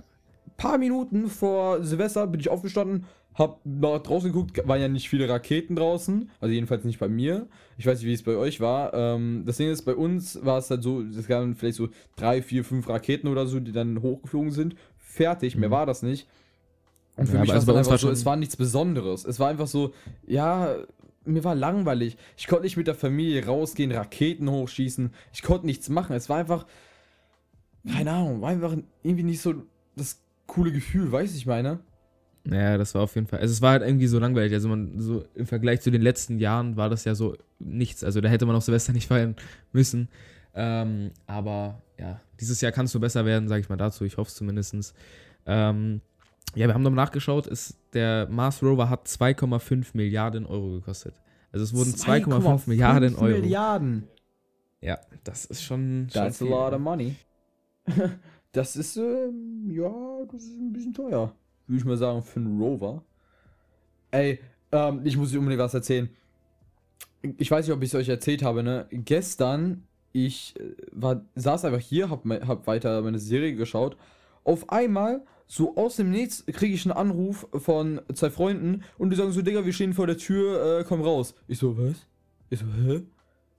paar 0.57 0.77
Minuten 0.77 1.27
vor 1.27 1.83
Silvester 1.83 2.27
bin 2.27 2.39
ich 2.39 2.49
aufgestanden, 2.49 3.05
hab 3.33 3.61
nach 3.65 3.99
draußen 3.99 4.31
geguckt, 4.31 4.61
waren 4.67 4.81
ja 4.81 4.89
nicht 4.89 5.09
viele 5.09 5.27
Raketen 5.27 5.75
draußen, 5.77 6.29
also 6.41 6.53
jedenfalls 6.53 6.83
nicht 6.83 6.99
bei 6.99 7.07
mir. 7.07 7.47
Ich 7.77 7.85
weiß 7.85 7.99
nicht, 7.99 8.07
wie 8.07 8.13
es 8.13 8.23
bei 8.23 8.35
euch 8.35 8.59
war. 8.59 8.93
Ähm, 8.93 9.43
das 9.45 9.55
Ding 9.57 9.69
ist, 9.69 9.83
bei 9.83 9.95
uns 9.95 10.43
war 10.45 10.57
es 10.57 10.69
halt 10.69 10.83
so, 10.83 11.01
es 11.01 11.27
gab 11.27 11.45
vielleicht 11.57 11.77
so 11.77 11.87
drei, 12.17 12.41
vier, 12.41 12.63
fünf 12.65 12.87
Raketen 12.89 13.27
oder 13.29 13.47
so, 13.47 13.59
die 13.61 13.71
dann 13.71 14.01
hochgeflogen 14.01 14.51
sind. 14.51 14.75
Fertig, 15.11 15.55
mehr 15.55 15.69
Mhm. 15.69 15.73
war 15.73 15.85
das 15.85 16.01
nicht. 16.03 16.27
Und 17.17 17.27
für 17.27 17.33
Ja, 17.35 17.41
mich 17.41 17.49
war 17.49 17.57
es 17.57 17.61
also 17.63 17.71
uns 17.73 17.79
einfach 17.79 17.91
war 17.91 17.97
so, 17.97 18.09
es 18.09 18.25
war 18.25 18.35
nichts 18.37 18.55
Besonderes. 18.55 19.25
Es 19.25 19.39
war 19.39 19.49
einfach 19.49 19.67
so, 19.67 19.93
ja, 20.25 20.75
mir 21.25 21.43
war 21.43 21.53
langweilig. 21.55 22.17
Ich 22.37 22.47
konnte 22.47 22.63
nicht 22.63 22.77
mit 22.77 22.87
der 22.87 22.95
Familie 22.95 23.45
rausgehen, 23.45 23.91
Raketen 23.91 24.49
hochschießen. 24.49 25.11
Ich 25.33 25.43
konnte 25.43 25.65
nichts 25.65 25.89
machen. 25.89 26.15
Es 26.15 26.29
war 26.29 26.37
einfach, 26.37 26.65
keine 27.87 28.11
Ahnung, 28.11 28.41
war 28.41 28.49
einfach 28.49 28.75
irgendwie 29.03 29.23
nicht 29.23 29.41
so 29.41 29.53
das 29.95 30.19
coole 30.47 30.71
Gefühl, 30.71 31.11
weißt 31.11 31.33
du, 31.33 31.37
ich 31.37 31.45
meine? 31.45 31.79
Ja, 32.49 32.77
das 32.77 32.95
war 32.95 33.03
auf 33.03 33.13
jeden 33.15 33.27
Fall. 33.27 33.39
Also 33.39 33.51
es 33.51 33.61
war 33.61 33.71
halt 33.71 33.83
irgendwie 33.83 34.07
so 34.07 34.17
langweilig. 34.17 34.53
Also 34.53 34.67
man 34.67 34.99
so 34.99 35.23
im 35.35 35.45
Vergleich 35.45 35.81
zu 35.81 35.91
den 35.91 36.01
letzten 36.01 36.39
Jahren 36.39 36.75
war 36.75 36.89
das 36.89 37.05
ja 37.05 37.13
so 37.13 37.35
nichts. 37.59 38.03
Also 38.03 38.19
da 38.21 38.29
hätte 38.29 38.45
man 38.47 38.55
auch 38.55 38.61
Silvester 38.63 38.93
nicht 38.93 39.07
feiern 39.07 39.35
müssen. 39.73 40.07
Ähm, 40.55 41.11
aber 41.27 41.81
ja, 42.01 42.19
dieses 42.39 42.59
Jahr 42.61 42.71
kann 42.71 42.85
es 42.85 42.93
nur 42.93 43.01
besser 43.01 43.25
werden, 43.25 43.47
sage 43.47 43.61
ich 43.61 43.69
mal 43.69 43.77
dazu. 43.77 44.03
Ich 44.05 44.17
hoffe 44.17 44.29
es 44.29 44.35
zumindest. 44.35 44.95
Ähm, 45.45 46.01
ja, 46.55 46.67
wir 46.67 46.73
haben 46.73 46.81
nochmal 46.81 47.05
nachgeschaut. 47.05 47.45
Ist, 47.47 47.77
der 47.93 48.27
Mars 48.27 48.63
Rover 48.63 48.89
hat 48.89 49.07
2,5 49.07 49.89
Milliarden 49.93 50.45
Euro 50.45 50.71
gekostet. 50.71 51.21
Also 51.51 51.63
es 51.63 51.73
wurden 51.73 51.93
2,5 51.93 52.67
Milliarden 52.67 53.15
Euro. 53.15 53.39
Milliarden. 53.39 54.07
Ja, 54.81 54.99
das 55.23 55.45
ist 55.45 55.63
schon. 55.63 56.07
schon 56.11 56.23
That's 56.23 56.41
a 56.41 56.45
viel. 56.45 56.49
lot 56.49 56.73
of 56.73 56.79
money. 56.79 57.15
das 58.51 58.75
ist, 58.75 58.97
ähm, 58.97 59.69
ja, 59.69 59.91
das 60.31 60.43
ist 60.43 60.59
ein 60.59 60.73
bisschen 60.73 60.93
teuer. 60.93 61.35
Würde 61.67 61.79
ich 61.79 61.85
mal 61.85 61.97
sagen, 61.97 62.23
für 62.23 62.39
einen 62.39 62.59
Rover. 62.59 63.03
Ey, 64.09 64.39
ähm, 64.71 65.01
ich 65.03 65.15
muss 65.17 65.31
dir 65.31 65.39
unbedingt 65.39 65.61
was 65.61 65.73
erzählen. 65.73 66.09
Ich 67.37 67.51
weiß 67.51 67.67
nicht, 67.67 67.75
ob 67.75 67.83
ich 67.83 67.89
es 67.89 67.95
euch 67.95 68.09
erzählt 68.09 68.41
habe, 68.41 68.63
ne? 68.63 68.87
Gestern, 68.89 69.83
ich 70.13 70.55
äh, 70.59 70.73
war, 70.91 71.25
saß 71.35 71.65
einfach 71.65 71.79
hier, 71.79 72.09
hab, 72.09 72.25
hab 72.25 72.67
weiter 72.67 73.01
meine 73.01 73.19
Serie 73.19 73.55
geschaut. 73.55 73.97
Auf 74.43 74.69
einmal, 74.69 75.23
so 75.47 75.75
aus 75.75 75.97
dem 75.97 76.11
Nichts, 76.11 76.45
kriege 76.45 76.73
ich 76.73 76.85
einen 76.85 76.97
Anruf 76.97 77.47
von 77.53 78.01
zwei 78.13 78.29
Freunden 78.29 78.83
und 78.97 79.09
die 79.09 79.15
sagen 79.15 79.31
so, 79.31 79.41
Digga, 79.41 79.65
wir 79.65 79.73
stehen 79.73 79.93
vor 79.93 80.07
der 80.07 80.17
Tür, 80.17 80.79
äh, 80.79 80.83
komm 80.83 81.01
raus. 81.01 81.35
Ich 81.47 81.59
so, 81.59 81.77
was? 81.77 82.07
Ich 82.49 82.59
so, 82.59 82.65
hä? 82.65 83.01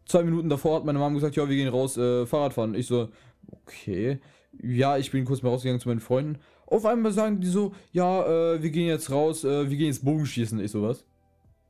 Zwei 0.07 0.25
Minuten 0.25 0.49
davor 0.49 0.77
hat 0.77 0.85
meine 0.85 0.99
Mom 0.99 1.15
gesagt, 1.15 1.37
ja, 1.37 1.49
wir 1.49 1.57
gehen 1.57 1.69
raus, 1.69 1.97
äh, 1.97 2.27
Fahrrad 2.27 2.55
fahren. 2.55 2.75
Ich 2.75 2.87
so, 2.87 3.09
okay. 3.51 4.21
Ja, 4.61 4.99
ich 4.99 5.11
bin 5.11 5.25
kurz 5.25 5.43
mal 5.43 5.51
rausgegangen 5.51 5.81
zu 5.81 5.89
meinen 5.89 6.01
Freunden. 6.01 6.39
Auf 6.67 6.87
einmal 6.87 7.13
sagen 7.13 7.41
die 7.41 7.49
so, 7.49 7.73
ja, 7.93 8.55
äh, 8.55 8.63
wir 8.63 8.71
gehen 8.71 8.87
jetzt 8.87 9.11
raus, 9.11 9.45
äh, 9.45 9.71
wir 9.71 9.77
gehen 9.77 9.89
jetzt 9.89 10.05
Bogenschießen. 10.05 10.59
Ich 10.61 10.71
so, 10.71 10.83
was? 10.83 11.05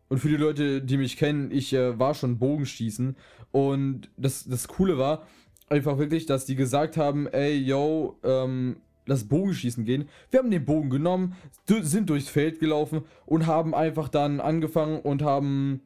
Und 0.08 0.18
für 0.18 0.28
die 0.28 0.36
Leute, 0.36 0.82
die 0.82 0.96
mich 0.96 1.16
kennen, 1.16 1.50
ich 1.50 1.72
äh, 1.72 1.98
war 1.98 2.14
schon 2.14 2.38
Bogenschießen. 2.38 3.16
Und 3.52 4.10
das, 4.16 4.44
das 4.44 4.66
Coole 4.66 4.98
war 4.98 5.26
einfach 5.68 5.98
wirklich, 5.98 6.26
dass 6.26 6.44
die 6.44 6.56
gesagt 6.56 6.96
haben, 6.96 7.26
ey, 7.28 7.56
yo, 7.56 8.18
ähm, 8.24 8.76
lass 9.06 9.28
Bogenschießen 9.28 9.84
gehen. 9.84 10.08
Wir 10.30 10.40
haben 10.40 10.50
den 10.50 10.64
Bogen 10.64 10.90
genommen, 10.90 11.34
sind 11.66 12.10
durchs 12.10 12.28
Feld 12.28 12.60
gelaufen 12.60 13.02
und 13.26 13.46
haben 13.46 13.74
einfach 13.74 14.08
dann 14.08 14.40
angefangen 14.40 15.00
und 15.00 15.22
haben 15.22 15.82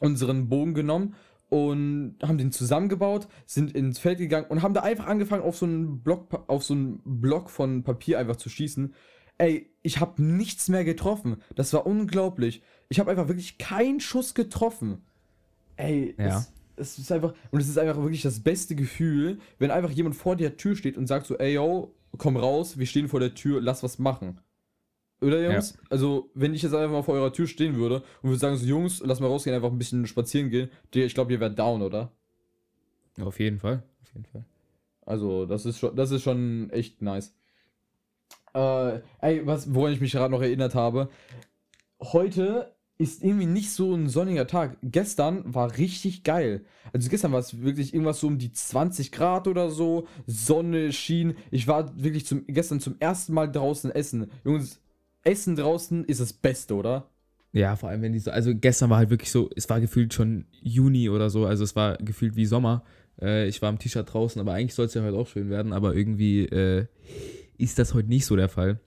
unseren 0.00 0.48
Bogen 0.48 0.74
genommen 0.74 1.14
und 1.48 2.16
haben 2.22 2.38
den 2.38 2.52
zusammengebaut, 2.52 3.28
sind 3.46 3.74
ins 3.74 3.98
Feld 3.98 4.18
gegangen 4.18 4.46
und 4.48 4.62
haben 4.62 4.74
da 4.74 4.80
einfach 4.82 5.06
angefangen 5.06 5.42
auf 5.42 5.56
so 5.56 5.66
einen 5.66 6.00
Block 6.00 6.44
auf 6.48 6.64
so 6.64 6.74
einen 6.74 7.00
Block 7.04 7.50
von 7.50 7.82
Papier 7.84 8.18
einfach 8.18 8.36
zu 8.36 8.48
schießen. 8.48 8.94
Ey, 9.38 9.70
ich 9.82 10.00
habe 10.00 10.22
nichts 10.22 10.68
mehr 10.68 10.84
getroffen. 10.84 11.36
Das 11.56 11.72
war 11.72 11.86
unglaublich. 11.86 12.62
Ich 12.88 13.00
habe 13.00 13.10
einfach 13.10 13.28
wirklich 13.28 13.58
keinen 13.58 14.00
Schuss 14.00 14.34
getroffen. 14.34 15.02
Ey, 15.76 16.14
Ja. 16.18 16.38
es, 16.38 16.52
es 16.76 16.98
ist 16.98 17.12
einfach, 17.12 17.34
und 17.50 17.60
es 17.60 17.68
ist 17.68 17.78
einfach 17.78 17.96
wirklich 17.96 18.22
das 18.22 18.40
beste 18.40 18.74
Gefühl, 18.74 19.38
wenn 19.58 19.70
einfach 19.70 19.90
jemand 19.90 20.16
vor 20.16 20.36
der 20.36 20.56
Tür 20.56 20.76
steht 20.76 20.96
und 20.96 21.06
sagt 21.06 21.26
so, 21.26 21.36
ey 21.38 21.54
yo, 21.54 21.94
komm 22.18 22.36
raus, 22.36 22.78
wir 22.78 22.86
stehen 22.86 23.08
vor 23.08 23.20
der 23.20 23.34
Tür, 23.34 23.60
lass 23.60 23.82
was 23.82 23.98
machen. 23.98 24.40
Oder 25.20 25.42
Jungs? 25.42 25.74
Ja. 25.74 25.82
Also, 25.90 26.30
wenn 26.34 26.54
ich 26.54 26.62
jetzt 26.62 26.74
einfach 26.74 26.90
mal 26.90 27.02
vor 27.02 27.14
eurer 27.14 27.32
Tür 27.32 27.46
stehen 27.46 27.76
würde 27.76 28.02
und 28.22 28.30
würde 28.30 28.38
sagen 28.38 28.56
so, 28.56 28.66
Jungs, 28.66 29.00
lass 29.04 29.20
mal 29.20 29.28
rausgehen, 29.28 29.54
einfach 29.54 29.70
ein 29.70 29.78
bisschen 29.78 30.06
spazieren 30.06 30.50
gehen, 30.50 30.70
ich 30.92 31.14
glaube, 31.14 31.32
ihr 31.32 31.40
wärt 31.40 31.58
down, 31.58 31.82
oder? 31.82 32.12
Auf 33.20 33.38
jeden 33.38 33.58
Fall, 33.58 33.82
auf 34.02 34.12
jeden 34.12 34.26
Fall. 34.26 34.44
Also, 35.06 35.46
das 35.46 35.66
ist 35.66 35.78
schon, 35.78 35.94
das 35.96 36.10
ist 36.10 36.22
schon 36.22 36.68
echt 36.70 37.00
nice. 37.00 37.34
Äh, 38.54 39.00
ey, 39.20 39.46
was, 39.46 39.72
woran 39.74 39.92
ich 39.92 40.00
mich 40.00 40.12
gerade 40.12 40.32
noch 40.32 40.42
erinnert 40.42 40.74
habe. 40.74 41.08
Heute 42.00 42.73
ist 42.96 43.24
irgendwie 43.24 43.46
nicht 43.46 43.70
so 43.72 43.94
ein 43.94 44.08
sonniger 44.08 44.46
Tag. 44.46 44.76
Gestern 44.82 45.42
war 45.52 45.76
richtig 45.76 46.22
geil. 46.22 46.64
Also 46.92 47.10
gestern 47.10 47.32
war 47.32 47.40
es 47.40 47.60
wirklich 47.60 47.92
irgendwas 47.92 48.20
so 48.20 48.28
um 48.28 48.38
die 48.38 48.52
20 48.52 49.10
Grad 49.10 49.48
oder 49.48 49.70
so. 49.70 50.06
Sonne 50.26 50.92
schien. 50.92 51.34
Ich 51.50 51.66
war 51.66 52.00
wirklich 52.00 52.24
zum, 52.24 52.44
gestern 52.46 52.80
zum 52.80 52.96
ersten 53.00 53.34
Mal 53.34 53.50
draußen 53.50 53.90
essen. 53.90 54.30
Jungs, 54.44 54.80
Essen 55.24 55.56
draußen 55.56 56.04
ist 56.04 56.20
das 56.20 56.32
Beste, 56.32 56.74
oder? 56.74 57.08
Ja, 57.52 57.76
vor 57.76 57.88
allem 57.88 58.02
wenn 58.02 58.12
die 58.12 58.18
so, 58.18 58.30
also 58.30 58.52
gestern 58.54 58.90
war 58.90 58.98
halt 58.98 59.10
wirklich 59.10 59.30
so, 59.30 59.50
es 59.56 59.68
war 59.70 59.80
gefühlt 59.80 60.12
schon 60.12 60.46
Juni 60.60 61.08
oder 61.08 61.30
so, 61.30 61.46
also 61.46 61.64
es 61.64 61.74
war 61.76 61.96
gefühlt 61.98 62.36
wie 62.36 62.46
Sommer. 62.46 62.84
Äh, 63.20 63.48
ich 63.48 63.62
war 63.62 63.70
im 63.70 63.78
T-Shirt 63.78 64.12
draußen, 64.12 64.40
aber 64.40 64.54
eigentlich 64.54 64.74
soll 64.74 64.86
es 64.86 64.94
ja 64.94 65.02
heute 65.02 65.16
auch 65.16 65.28
schön 65.28 65.50
werden, 65.50 65.72
aber 65.72 65.94
irgendwie 65.94 66.46
äh, 66.46 66.86
ist 67.56 67.78
das 67.78 67.94
heute 67.94 68.08
nicht 68.08 68.26
so 68.26 68.36
der 68.36 68.48
Fall. 68.48 68.80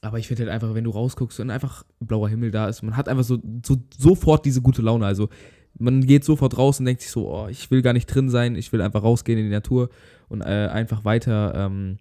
Aber 0.00 0.18
ich 0.18 0.28
finde 0.28 0.42
halt 0.44 0.52
einfach, 0.52 0.74
wenn 0.74 0.84
du 0.84 0.90
rausguckst 0.90 1.40
und 1.40 1.50
einfach 1.50 1.84
blauer 2.00 2.28
Himmel 2.28 2.50
da 2.50 2.68
ist, 2.68 2.82
man 2.82 2.96
hat 2.96 3.08
einfach 3.08 3.24
so, 3.24 3.38
so 3.64 3.76
sofort 3.96 4.44
diese 4.44 4.62
gute 4.62 4.82
Laune. 4.82 5.06
Also 5.06 5.28
man 5.78 6.06
geht 6.06 6.24
sofort 6.24 6.58
raus 6.58 6.80
und 6.80 6.86
denkt 6.86 7.02
sich 7.02 7.10
so, 7.10 7.32
oh, 7.32 7.48
ich 7.48 7.70
will 7.70 7.82
gar 7.82 7.92
nicht 7.92 8.06
drin 8.06 8.28
sein, 8.28 8.56
ich 8.56 8.72
will 8.72 8.80
einfach 8.80 9.02
rausgehen 9.02 9.38
in 9.38 9.46
die 9.46 9.50
Natur 9.50 9.88
und 10.28 10.42
äh, 10.42 10.68
einfach 10.70 11.04
weiter 11.04 11.54
ähm, 11.54 11.98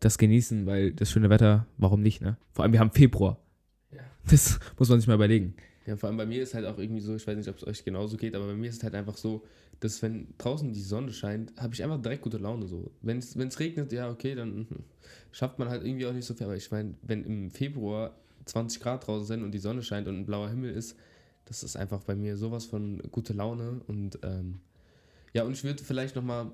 das 0.00 0.18
genießen, 0.18 0.66
weil 0.66 0.92
das 0.92 1.10
schöne 1.10 1.30
Wetter, 1.30 1.66
warum 1.78 2.02
nicht, 2.02 2.20
ne? 2.20 2.36
Vor 2.52 2.64
allem 2.64 2.72
wir 2.72 2.80
haben 2.80 2.90
Februar. 2.90 3.38
Ja. 3.92 4.00
Das 4.28 4.58
muss 4.78 4.88
man 4.88 5.00
sich 5.00 5.06
mal 5.06 5.14
überlegen. 5.14 5.54
Ja, 5.86 5.96
vor 5.96 6.08
allem 6.08 6.16
bei 6.16 6.26
mir 6.26 6.42
ist 6.42 6.54
halt 6.54 6.66
auch 6.66 6.78
irgendwie 6.78 7.00
so, 7.00 7.14
ich 7.16 7.26
weiß 7.26 7.36
nicht, 7.36 7.48
ob 7.48 7.56
es 7.56 7.66
euch 7.66 7.84
genauso 7.84 8.16
geht, 8.16 8.34
aber 8.34 8.46
bei 8.46 8.54
mir 8.54 8.68
ist 8.68 8.76
es 8.76 8.82
halt 8.82 8.94
einfach 8.94 9.16
so, 9.16 9.44
dass 9.80 10.00
wenn 10.00 10.28
draußen 10.38 10.72
die 10.72 10.80
Sonne 10.80 11.12
scheint, 11.12 11.52
habe 11.60 11.74
ich 11.74 11.82
einfach 11.82 12.00
direkt 12.00 12.22
gute 12.22 12.38
Laune 12.38 12.68
so. 12.68 12.92
Wenn 13.00 13.18
es 13.18 13.58
regnet, 13.58 13.92
ja, 13.92 14.10
okay, 14.10 14.34
dann 14.36 14.66
schafft 15.32 15.58
man 15.58 15.68
halt 15.68 15.84
irgendwie 15.84 16.06
auch 16.06 16.12
nicht 16.12 16.24
so 16.24 16.34
viel. 16.34 16.46
Aber 16.46 16.56
ich 16.56 16.70
meine, 16.70 16.94
wenn 17.02 17.24
im 17.24 17.50
Februar 17.50 18.16
20 18.44 18.80
Grad 18.80 19.06
draußen 19.06 19.26
sind 19.26 19.42
und 19.42 19.52
die 19.52 19.58
Sonne 19.58 19.82
scheint 19.82 20.06
und 20.06 20.16
ein 20.16 20.26
blauer 20.26 20.48
Himmel 20.48 20.70
ist, 20.70 20.96
das 21.46 21.64
ist 21.64 21.76
einfach 21.76 22.02
bei 22.04 22.14
mir 22.14 22.36
sowas 22.36 22.64
von 22.64 23.02
gute 23.10 23.32
Laune. 23.32 23.80
Und 23.88 24.20
ähm, 24.22 24.60
ja, 25.32 25.42
und 25.42 25.52
ich 25.52 25.64
würde 25.64 25.82
vielleicht 25.82 26.14
nochmal 26.14 26.52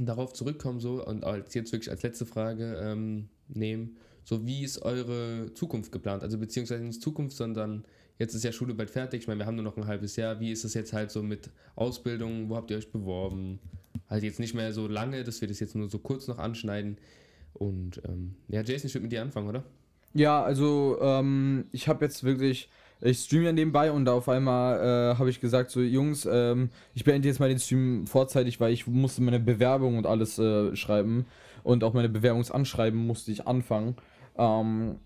darauf 0.00 0.32
zurückkommen, 0.32 0.80
so 0.80 1.04
und 1.04 1.24
als 1.24 1.54
jetzt 1.54 1.72
wirklich 1.72 1.90
als 1.90 2.02
letzte 2.02 2.24
Frage 2.26 2.78
ähm, 2.82 3.28
nehmen. 3.48 3.98
So, 4.28 4.44
wie 4.44 4.62
ist 4.62 4.82
eure 4.82 5.54
Zukunft 5.54 5.90
geplant? 5.90 6.22
Also 6.22 6.36
beziehungsweise 6.36 6.84
nicht 6.84 7.00
Zukunft, 7.00 7.34
sondern 7.34 7.86
Jetzt 8.18 8.34
ist 8.34 8.44
ja 8.44 8.50
Schule 8.50 8.74
bald 8.74 8.90
fertig. 8.90 9.22
Ich 9.22 9.28
meine, 9.28 9.38
wir 9.38 9.46
haben 9.46 9.54
nur 9.54 9.64
noch 9.64 9.76
ein 9.76 9.86
halbes 9.86 10.16
Jahr. 10.16 10.40
Wie 10.40 10.50
ist 10.50 10.64
es 10.64 10.74
jetzt 10.74 10.92
halt 10.92 11.10
so 11.12 11.22
mit 11.22 11.50
Ausbildung? 11.76 12.50
Wo 12.50 12.56
habt 12.56 12.68
ihr 12.70 12.76
euch 12.76 12.90
beworben? 12.90 13.60
Halt 14.10 14.24
jetzt 14.24 14.40
nicht 14.40 14.54
mehr 14.54 14.72
so 14.72 14.88
lange, 14.88 15.22
dass 15.22 15.40
wir 15.40 15.46
das 15.46 15.60
jetzt 15.60 15.76
nur 15.76 15.88
so 15.88 16.00
kurz 16.00 16.26
noch 16.26 16.38
anschneiden. 16.38 16.98
Und 17.54 18.02
ähm, 18.08 18.34
ja, 18.48 18.62
Jason, 18.62 18.88
ich 18.88 18.94
würde 18.94 19.04
mit 19.04 19.12
dir 19.12 19.22
anfangen, 19.22 19.48
oder? 19.48 19.62
Ja, 20.14 20.42
also 20.42 20.98
ähm, 21.00 21.66
ich 21.70 21.86
habe 21.86 22.04
jetzt 22.04 22.24
wirklich, 22.24 22.68
ich 23.00 23.20
streame 23.20 23.44
ja 23.44 23.52
nebenbei 23.52 23.92
und 23.92 24.08
auf 24.08 24.28
einmal 24.28 24.80
äh, 24.80 25.16
habe 25.16 25.30
ich 25.30 25.40
gesagt, 25.40 25.70
so 25.70 25.80
Jungs, 25.80 26.26
ähm, 26.28 26.70
ich 26.94 27.04
beende 27.04 27.28
jetzt 27.28 27.38
mal 27.38 27.48
den 27.48 27.60
Stream 27.60 28.04
vorzeitig, 28.08 28.58
weil 28.58 28.72
ich 28.72 28.88
musste 28.88 29.22
meine 29.22 29.38
Bewerbung 29.38 29.96
und 29.96 30.06
alles 30.06 30.40
äh, 30.40 30.74
schreiben 30.74 31.26
und 31.62 31.84
auch 31.84 31.92
meine 31.92 32.08
Bewerbungsanschreiben 32.08 32.98
musste 32.98 33.30
ich 33.30 33.46
anfangen. 33.46 33.94
Ähm, 34.38 34.96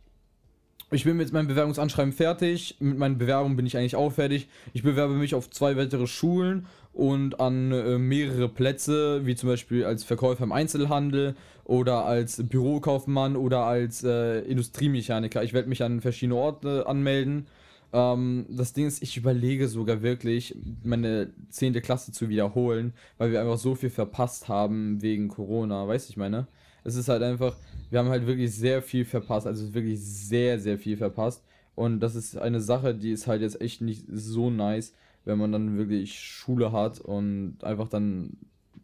ich 0.90 1.04
bin 1.04 1.16
mit 1.16 1.32
meinem 1.32 1.48
Bewerbungsanschreiben 1.48 2.12
fertig. 2.12 2.76
Mit 2.78 2.98
meinen 2.98 3.16
Bewerbungen 3.16 3.56
bin 3.56 3.64
ich 3.64 3.78
eigentlich 3.78 3.96
auch 3.96 4.12
fertig. 4.12 4.48
Ich 4.74 4.82
bewerbe 4.82 5.14
mich 5.14 5.34
auf 5.34 5.50
zwei 5.50 5.76
weitere 5.76 6.06
Schulen 6.06 6.66
und 6.92 7.40
an 7.40 7.72
äh, 7.72 7.96
mehrere 7.96 8.48
Plätze, 8.48 9.24
wie 9.24 9.34
zum 9.34 9.48
Beispiel 9.48 9.84
als 9.86 10.04
Verkäufer 10.04 10.44
im 10.44 10.52
Einzelhandel 10.52 11.34
oder 11.64 12.04
als 12.04 12.46
Bürokaufmann 12.46 13.36
oder 13.36 13.60
als 13.60 14.04
äh, 14.04 14.40
Industriemechaniker. 14.40 15.42
Ich 15.42 15.54
werde 15.54 15.70
mich 15.70 15.82
an 15.82 16.02
verschiedene 16.02 16.36
Orte 16.36 16.86
anmelden. 16.86 17.46
Ähm, 17.94 18.46
das 18.50 18.74
Ding 18.74 18.86
ist, 18.86 19.02
ich 19.02 19.16
überlege 19.16 19.68
sogar 19.68 20.02
wirklich, 20.02 20.54
meine 20.82 21.30
10. 21.48 21.72
Klasse 21.80 22.12
zu 22.12 22.28
wiederholen, 22.28 22.92
weil 23.16 23.32
wir 23.32 23.40
einfach 23.40 23.58
so 23.58 23.74
viel 23.74 23.90
verpasst 23.90 24.48
haben 24.48 25.00
wegen 25.00 25.28
Corona. 25.28 25.88
Weißt 25.88 26.08
du, 26.08 26.10
ich 26.10 26.16
meine? 26.18 26.46
Es 26.84 26.96
ist 26.96 27.08
halt 27.08 27.22
einfach, 27.22 27.56
wir 27.90 27.98
haben 27.98 28.08
halt 28.08 28.26
wirklich 28.26 28.54
sehr 28.54 28.82
viel 28.82 29.04
verpasst, 29.04 29.46
also 29.46 29.74
wirklich 29.74 30.00
sehr, 30.00 30.58
sehr 30.58 30.78
viel 30.78 30.96
verpasst. 30.96 31.42
Und 31.74 32.00
das 32.00 32.14
ist 32.14 32.36
eine 32.36 32.60
Sache, 32.60 32.94
die 32.94 33.12
ist 33.12 33.26
halt 33.26 33.42
jetzt 33.42 33.60
echt 33.60 33.80
nicht 33.80 34.04
so 34.12 34.50
nice, 34.50 34.94
wenn 35.24 35.38
man 35.38 35.52
dann 35.52 35.78
wirklich 35.78 36.18
Schule 36.18 36.72
hat 36.72 37.00
und 37.00 37.58
einfach 37.62 37.88
dann 37.88 38.36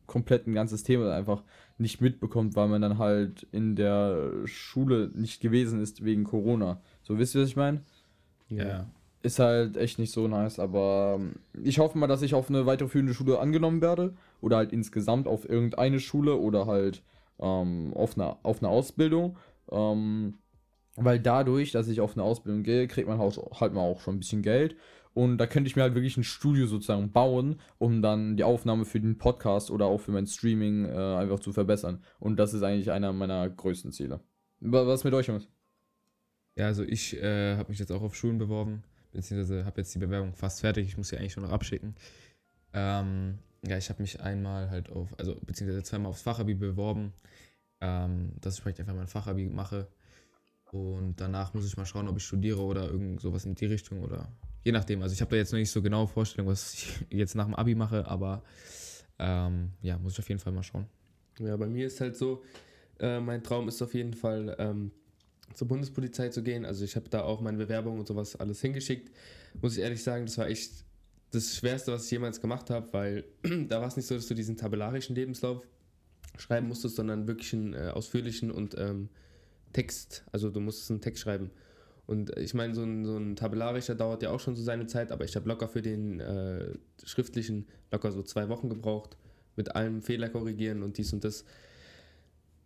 komplett 0.06 0.46
ein 0.46 0.54
ganzes 0.54 0.84
Thema 0.84 1.14
einfach 1.14 1.42
nicht 1.78 2.00
mitbekommt, 2.00 2.56
weil 2.56 2.68
man 2.68 2.82
dann 2.82 2.98
halt 2.98 3.46
in 3.52 3.76
der 3.76 4.30
Schule 4.44 5.10
nicht 5.14 5.40
gewesen 5.40 5.80
ist 5.80 6.04
wegen 6.04 6.24
Corona. 6.24 6.80
So 7.02 7.18
wisst 7.18 7.34
ihr, 7.34 7.42
was 7.42 7.50
ich 7.50 7.56
meine? 7.56 7.82
Ja. 8.48 8.86
Ist 9.22 9.38
halt 9.38 9.76
echt 9.76 9.98
nicht 9.98 10.12
so 10.12 10.26
nice, 10.28 10.58
aber 10.58 11.18
ähm, 11.18 11.36
ich 11.62 11.78
hoffe 11.78 11.98
mal, 11.98 12.06
dass 12.06 12.22
ich 12.22 12.34
auf 12.34 12.48
eine 12.48 12.66
weiterführende 12.66 13.14
Schule 13.14 13.38
angenommen 13.38 13.80
werde 13.80 14.14
oder 14.40 14.56
halt 14.56 14.72
insgesamt 14.72 15.26
auf 15.26 15.48
irgendeine 15.48 16.00
Schule 16.00 16.36
oder 16.36 16.66
halt 16.66 17.02
ähm, 17.40 17.92
auf, 17.94 18.16
eine, 18.16 18.44
auf 18.44 18.62
eine 18.62 18.68
Ausbildung. 18.68 19.36
Ähm, 19.70 20.38
weil 20.96 21.20
dadurch, 21.20 21.70
dass 21.70 21.88
ich 21.88 22.00
auf 22.00 22.16
eine 22.16 22.24
Ausbildung 22.24 22.62
gehe, 22.62 22.88
kriegt 22.88 23.08
man 23.08 23.18
halt, 23.18 23.38
halt 23.60 23.72
mal 23.72 23.82
auch 23.82 24.00
schon 24.00 24.16
ein 24.16 24.18
bisschen 24.18 24.42
Geld. 24.42 24.76
Und 25.14 25.38
da 25.38 25.46
könnte 25.46 25.68
ich 25.68 25.76
mir 25.76 25.82
halt 25.82 25.94
wirklich 25.94 26.16
ein 26.16 26.24
Studio 26.24 26.66
sozusagen 26.66 27.10
bauen, 27.10 27.60
um 27.78 28.02
dann 28.02 28.36
die 28.36 28.44
Aufnahme 28.44 28.84
für 28.84 29.00
den 29.00 29.18
Podcast 29.18 29.70
oder 29.70 29.86
auch 29.86 29.98
für 29.98 30.12
mein 30.12 30.26
Streaming 30.26 30.84
äh, 30.84 31.16
einfach 31.16 31.40
zu 31.40 31.52
verbessern. 31.52 32.02
Und 32.20 32.36
das 32.36 32.54
ist 32.54 32.62
eigentlich 32.62 32.90
einer 32.90 33.12
meiner 33.12 33.48
größten 33.48 33.90
Ziele. 33.90 34.20
Was 34.60 35.04
mit 35.04 35.14
euch, 35.14 35.26
Jungs? 35.26 35.48
Ja, 36.56 36.66
also 36.66 36.82
ich 36.82 37.16
äh, 37.16 37.56
habe 37.56 37.68
mich 37.70 37.78
jetzt 37.78 37.92
auch 37.92 38.02
auf 38.02 38.16
Schulen 38.16 38.38
beworben, 38.38 38.82
beziehungsweise 39.12 39.64
habe 39.64 39.80
jetzt 39.80 39.94
die 39.94 40.00
Bewerbung 40.00 40.34
fast 40.34 40.60
fertig. 40.60 40.88
Ich 40.88 40.96
muss 40.96 41.08
sie 41.08 41.16
eigentlich 41.16 41.32
schon 41.32 41.44
noch 41.44 41.52
abschicken. 41.52 41.94
Ähm, 42.72 43.38
ja, 43.66 43.76
ich 43.76 43.88
habe 43.88 44.02
mich 44.02 44.20
einmal 44.20 44.70
halt 44.70 44.90
auf, 44.90 45.08
also 45.18 45.36
beziehungsweise 45.44 45.82
zweimal 45.82 46.10
aufs 46.10 46.22
Fachabi 46.22 46.54
beworben, 46.54 47.12
ähm, 47.80 48.32
dass 48.40 48.54
ich 48.54 48.60
vielleicht 48.60 48.80
einfach 48.80 48.94
mein 48.94 49.08
Fachabi 49.08 49.48
mache. 49.48 49.88
Und 50.70 51.16
danach 51.16 51.54
muss 51.54 51.66
ich 51.66 51.76
mal 51.76 51.86
schauen, 51.86 52.08
ob 52.08 52.16
ich 52.16 52.24
studiere 52.24 52.60
oder 52.60 52.90
irgend 52.90 53.20
sowas 53.20 53.44
in 53.46 53.54
die 53.54 53.66
Richtung 53.66 54.02
oder 54.02 54.28
je 54.64 54.72
nachdem. 54.72 55.02
Also 55.02 55.14
ich 55.14 55.20
habe 55.20 55.30
da 55.30 55.36
jetzt 55.36 55.52
noch 55.52 55.58
nicht 55.58 55.70
so 55.70 55.82
genaue 55.82 56.06
Vorstellung, 56.06 56.50
was 56.50 56.74
ich 56.74 57.06
jetzt 57.10 57.34
nach 57.34 57.46
dem 57.46 57.54
Abi 57.54 57.74
mache, 57.74 58.06
aber 58.06 58.42
ähm, 59.18 59.72
ja, 59.80 59.98
muss 59.98 60.12
ich 60.12 60.18
auf 60.18 60.28
jeden 60.28 60.40
Fall 60.40 60.52
mal 60.52 60.62
schauen. 60.62 60.86
Ja, 61.38 61.56
bei 61.56 61.66
mir 61.66 61.86
ist 61.86 62.00
halt 62.00 62.16
so, 62.16 62.42
äh, 63.00 63.20
mein 63.20 63.42
Traum 63.42 63.68
ist 63.68 63.80
auf 63.80 63.94
jeden 63.94 64.14
Fall 64.14 64.54
ähm, 64.58 64.90
zur 65.54 65.68
Bundespolizei 65.68 66.28
zu 66.28 66.42
gehen. 66.42 66.64
Also 66.64 66.84
ich 66.84 66.96
habe 66.96 67.08
da 67.08 67.22
auch 67.22 67.40
meine 67.40 67.58
Bewerbung 67.58 67.98
und 67.98 68.06
sowas 68.06 68.36
alles 68.36 68.60
hingeschickt. 68.60 69.10
Muss 69.60 69.76
ich 69.76 69.82
ehrlich 69.82 70.02
sagen, 70.02 70.26
das 70.26 70.36
war 70.38 70.48
echt 70.48 70.84
das 71.30 71.56
Schwerste, 71.56 71.92
was 71.92 72.06
ich 72.06 72.10
jemals 72.10 72.40
gemacht 72.40 72.70
habe, 72.70 72.92
weil 72.92 73.24
da 73.68 73.80
war 73.80 73.88
es 73.88 73.96
nicht 73.96 74.06
so, 74.06 74.14
dass 74.14 74.26
du 74.26 74.34
diesen 74.34 74.56
tabellarischen 74.56 75.14
Lebenslauf 75.14 75.66
schreiben 76.38 76.68
musstest, 76.68 76.96
sondern 76.96 77.26
wirklich 77.26 77.52
einen 77.52 77.74
äh, 77.74 77.90
ausführlichen 77.92 78.50
und 78.50 78.76
ähm, 78.78 79.08
Text, 79.72 80.24
also 80.32 80.50
du 80.50 80.60
musstest 80.60 80.90
einen 80.90 81.00
Text 81.00 81.22
schreiben. 81.22 81.50
Und 82.06 82.36
ich 82.38 82.54
meine, 82.54 82.74
so 82.74 82.82
ein, 82.82 83.04
so 83.04 83.18
ein 83.18 83.36
tabellarischer 83.36 83.94
dauert 83.94 84.22
ja 84.22 84.30
auch 84.30 84.40
schon 84.40 84.56
so 84.56 84.62
seine 84.62 84.86
Zeit, 84.86 85.12
aber 85.12 85.26
ich 85.26 85.36
habe 85.36 85.46
locker 85.46 85.68
für 85.68 85.82
den 85.82 86.20
äh, 86.20 86.72
schriftlichen 87.04 87.66
locker 87.90 88.12
so 88.12 88.22
zwei 88.22 88.48
Wochen 88.48 88.70
gebraucht, 88.70 89.18
mit 89.56 89.76
allem 89.76 90.00
Fehler 90.00 90.30
korrigieren 90.30 90.82
und 90.82 90.96
dies 90.96 91.12
und 91.12 91.22
das. 91.22 91.44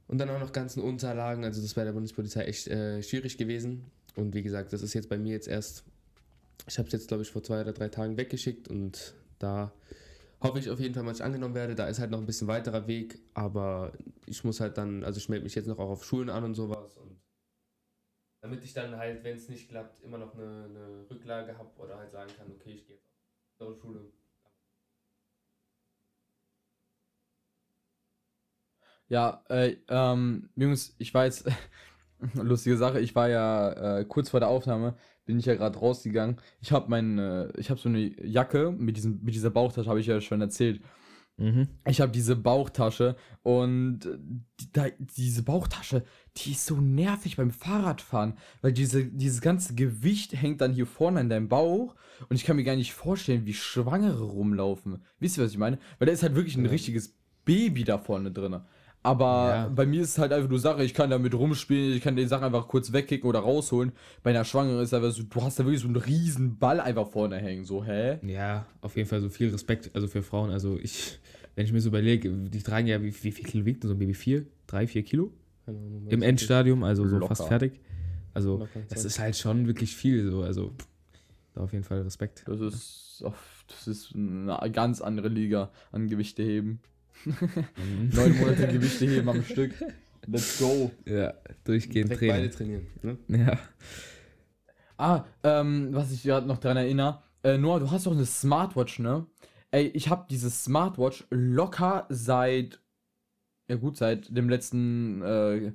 Und 0.07 0.19
dann 0.19 0.31
auch 0.31 0.39
noch 0.39 0.53
ganzen 0.53 0.81
Unterlagen, 0.81 1.45
also 1.45 1.61
das 1.61 1.75
bei 1.75 1.83
der 1.83 1.93
Bundespolizei 1.93 2.45
echt 2.45 2.69
äh, 2.69 3.03
schwierig 3.03 3.37
gewesen. 3.37 3.87
Und 4.15 4.35
wie 4.35 4.43
gesagt, 4.43 4.73
das 4.73 4.83
ist 4.83 4.95
jetzt 4.95 5.09
bei 5.09 5.19
mir 5.19 5.33
jetzt 5.33 5.49
erst 5.49 5.85
ich 6.67 6.79
habe 6.79 6.87
es 6.87 6.93
jetzt, 6.93 7.09
glaube 7.09 7.23
ich, 7.23 7.31
vor 7.31 7.43
zwei 7.43 7.61
oder 7.61 7.73
drei 7.73 7.89
Tagen 7.89 8.17
weggeschickt 8.17 8.69
und 8.69 9.15
da 9.39 9.73
hoffe 10.41 10.59
ich 10.59 10.71
auf 10.71 10.81
jeden 10.81 10.95
Fall, 10.95 11.05
dass 11.05 11.19
ich 11.19 11.25
angenommen 11.25 11.55
werde. 11.55 11.75
Da 11.75 11.89
ist 11.89 11.99
halt 11.99 12.11
noch 12.11 12.19
ein 12.19 12.27
bisschen 12.27 12.49
weiterer 12.49 12.87
Weg, 12.87 13.19
aber 13.35 13.93
ich 14.27 14.45
muss 14.45 14.61
halt 14.61 14.79
dann, 14.79 15.05
also 15.05 15.19
ich 15.19 15.29
melde 15.29 15.45
mich 15.45 15.55
jetzt 15.55 15.67
noch 15.67 15.79
auch 15.79 15.91
auf 15.91 16.05
Schulen 16.05 16.31
an 16.31 16.45
und 16.45 16.55
sowas. 16.55 16.97
Und 16.97 17.21
damit 18.43 18.65
ich 18.65 18.73
dann 18.75 18.97
halt, 18.97 19.23
wenn 19.25 19.37
es 19.37 19.49
nicht 19.49 19.69
klappt, 19.69 20.03
immer 20.03 20.19
noch 20.19 20.35
eine, 20.35 20.65
eine 20.65 21.07
Rücklage 21.11 21.57
habe 21.57 21.71
oder 21.79 21.97
halt 21.97 22.11
sagen 22.11 22.31
kann, 22.37 22.51
okay, 22.51 22.73
ich 22.73 22.87
gehe 22.87 22.97
jetzt 22.97 23.63
auf 23.63 23.81
Schule. 23.81 24.13
Ja, 29.09 29.45
äh, 29.51 29.77
ähm, 29.89 30.49
Jungs, 30.57 30.95
ich 30.99 31.13
weiß, 31.13 31.45
Lustige 32.35 32.77
Sache, 32.77 33.01
ich 33.01 33.15
war 33.15 33.29
ja 33.29 33.99
äh, 33.99 34.05
kurz 34.05 34.31
vor 34.31 34.41
der 34.41 34.49
Aufnahme, 34.49 34.97
bin 35.25 35.39
ich 35.39 35.47
ja 35.47 35.55
gerade 35.55 35.79
rausgegangen. 35.79 36.37
Ich 36.61 36.73
habe 36.73 36.91
meine, 36.91 37.53
ich 37.57 37.71
habe 37.71 37.81
so 37.81 37.89
eine 37.89 38.01
Jacke 38.27 38.73
mit, 38.73 38.97
diesem, 38.97 39.21
mit 39.23 39.35
dieser 39.35 39.51
Bauchtasche, 39.51 39.89
habe 39.89 40.01
ich 40.01 40.07
ja 40.07 40.21
schon 40.21 40.41
erzählt. 40.41 40.81
Mhm. 41.39 41.69
Ich 41.89 42.01
habe 42.01 42.13
diese 42.13 42.37
Bauchtasche 42.37 43.17
und 43.43 44.05
äh, 44.05 44.19
die, 44.61 44.73
da, 44.73 44.87
diese 44.99 45.43
Bauchtasche, 45.43 46.05
die 46.37 46.53
ist 46.53 46.67
so 46.67 46.77
nervig 46.77 47.37
beim 47.37 47.51
Fahrradfahren, 47.51 48.35
weil 48.61 48.73
diese, 48.73 49.05
dieses 49.07 49.41
ganze 49.41 49.75
Gewicht 49.75 50.35
hängt 50.35 50.61
dann 50.61 50.73
hier 50.75 50.87
vorne 50.87 51.21
an 51.21 51.31
deinem 51.31 51.49
Bauch 51.49 51.95
und 52.29 52.37
ich 52.37 52.45
kann 52.45 52.57
mir 52.57 52.65
gar 52.65 52.77
nicht 52.77 52.93
vorstellen, 52.93 53.47
wie 53.47 53.55
Schwangere 53.55 54.23
rumlaufen. 54.25 55.03
Wisst 55.21 55.39
ihr, 55.39 55.45
was 55.45 55.53
ich 55.53 55.59
meine? 55.59 55.79
Weil 55.99 56.07
da 56.07 56.13
ist 56.13 56.23
halt 56.23 56.35
wirklich 56.35 56.57
ein 56.57 56.67
Ja. 56.67 56.71
richtiges 56.71 57.17
Baby 57.45 57.85
da 57.85 57.99
vorne 57.99 58.31
drin. 58.31 58.61
Aber 59.05 59.25
Ja. 59.49 59.69
bei 59.69 59.85
mir 59.85 60.03
ist 60.03 60.11
es 60.11 60.19
halt 60.19 60.33
einfach 60.33 60.49
nur 60.49 60.61
Sache, 60.61 60.85
ich 60.85 60.95
kann 60.95 61.11
damit 61.11 61.35
rumspielen, 61.35 61.97
ich 61.97 62.03
kann 62.03 62.15
die 62.15 62.25
Sachen 62.27 62.45
einfach 62.45 62.69
kurz 62.69 62.93
wegkicken 62.93 63.29
oder 63.29 63.41
rausholen. 63.41 63.93
Bei 64.23 64.31
einer 64.31 64.45
Schwangeren 64.45 64.81
ist 64.83 64.95
einfach 64.95 65.11
so, 65.11 65.25
du 65.25 65.43
hast 65.43 65.59
da 65.59 65.65
wirklich 65.65 65.81
so 65.83 65.89
einen 65.89 65.97
riesen 65.97 66.57
Ball 66.59 66.79
einfach 66.81 67.09
vorne 67.09 67.37
hängen, 67.39 67.65
so, 67.65 67.85
hä? 67.85 68.19
Ja, 68.25 68.65
auf 68.81 68.97
jeden 68.97 69.09
Fall 69.09 69.21
so 69.21 69.29
viel 69.29 69.49
Respekt, 69.51 69.91
also 69.95 70.07
für 70.07 70.23
Frauen. 70.23 70.51
Also 70.51 70.79
ich, 70.81 71.19
wenn 71.57 71.65
ich 71.67 71.73
mir 71.73 71.81
so 71.81 71.89
überlege, 71.89 72.31
die 72.31 72.63
tragen 72.63 72.87
ja, 72.87 73.03
wie, 73.03 73.13
wie 73.25 73.33
viel 73.33 73.45
Kilo 73.45 73.65
wiegt 73.65 73.83
denn 73.83 73.89
so 73.89 73.95
ein 73.97 73.99
Baby? 73.99 74.15
Vier? 74.15 74.47
Drei, 74.69 74.87
vier 74.87 75.03
Kilo? 75.03 75.33
Keine 75.67 75.79
Ahnung, 75.79 76.07
weiß 76.07 76.13
Im 76.13 76.23
Endstadium, 76.23 76.85
also 76.85 77.07
so 77.09 77.17
Locker. 77.19 77.35
fast 77.35 77.49
fertig. 77.49 77.81
Also 78.35 78.59
Locker, 78.59 78.81
das 78.89 79.05
ist 79.05 79.19
halt 79.19 79.37
schon 79.37 79.67
wirklich 79.67 79.97
viel 79.97 80.31
so. 80.31 80.43
Also 80.43 80.69
pff, 80.79 80.87
da 81.55 81.61
auf 81.63 81.73
jeden 81.73 81.85
Fall 81.85 82.03
Respekt. 82.03 82.45
Das 82.47 82.61
ist, 82.61 83.23
auf, 83.25 83.65
das 83.67 83.89
ist 83.89 84.15
eine 84.15 84.57
ganz 84.71 85.01
andere 85.01 85.29
Liga 85.29 85.71
an 85.91 86.07
Gewichte 86.07 86.43
heben. 86.45 86.81
Mhm. 87.25 88.11
Neun 88.13 88.39
Monate 88.39 88.69
Gewichte 88.69 89.07
heben 89.07 89.29
am 89.29 89.45
Stück. 89.45 89.73
Let's 90.27 90.59
go. 90.59 90.91
Ja, 91.07 91.35
durchgehend 91.65 92.11
Direkt 92.11 92.33
beide 92.33 92.51
trainieren. 92.51 92.87
Ne? 93.03 93.19
Ja. 93.29 93.59
Ah, 94.97 95.25
ähm, 95.43 95.89
was 95.93 96.13
ich 96.13 96.23
gerade 96.23 96.47
noch 96.47 96.59
dran 96.59 96.77
erinnere. 96.77 97.23
Äh, 97.43 97.59
Noah, 97.59 97.81
du 97.81 97.91
hast 97.91 98.07
doch 98.07 98.13
eine 98.13 98.25
Smartwatch, 98.27 99.01
ne? 99.01 99.27
Ey, 99.73 99.89
ich 99.89 100.09
habe 100.11 100.27
diese 100.31 100.51
Smartwatch 100.51 101.25
locker 101.31 102.07
seit, 102.09 102.81
ja 103.69 103.77
gut, 103.77 103.97
seit 103.97 104.37
dem 104.37 104.49
letzten 104.49 105.23
äh, 105.23 105.73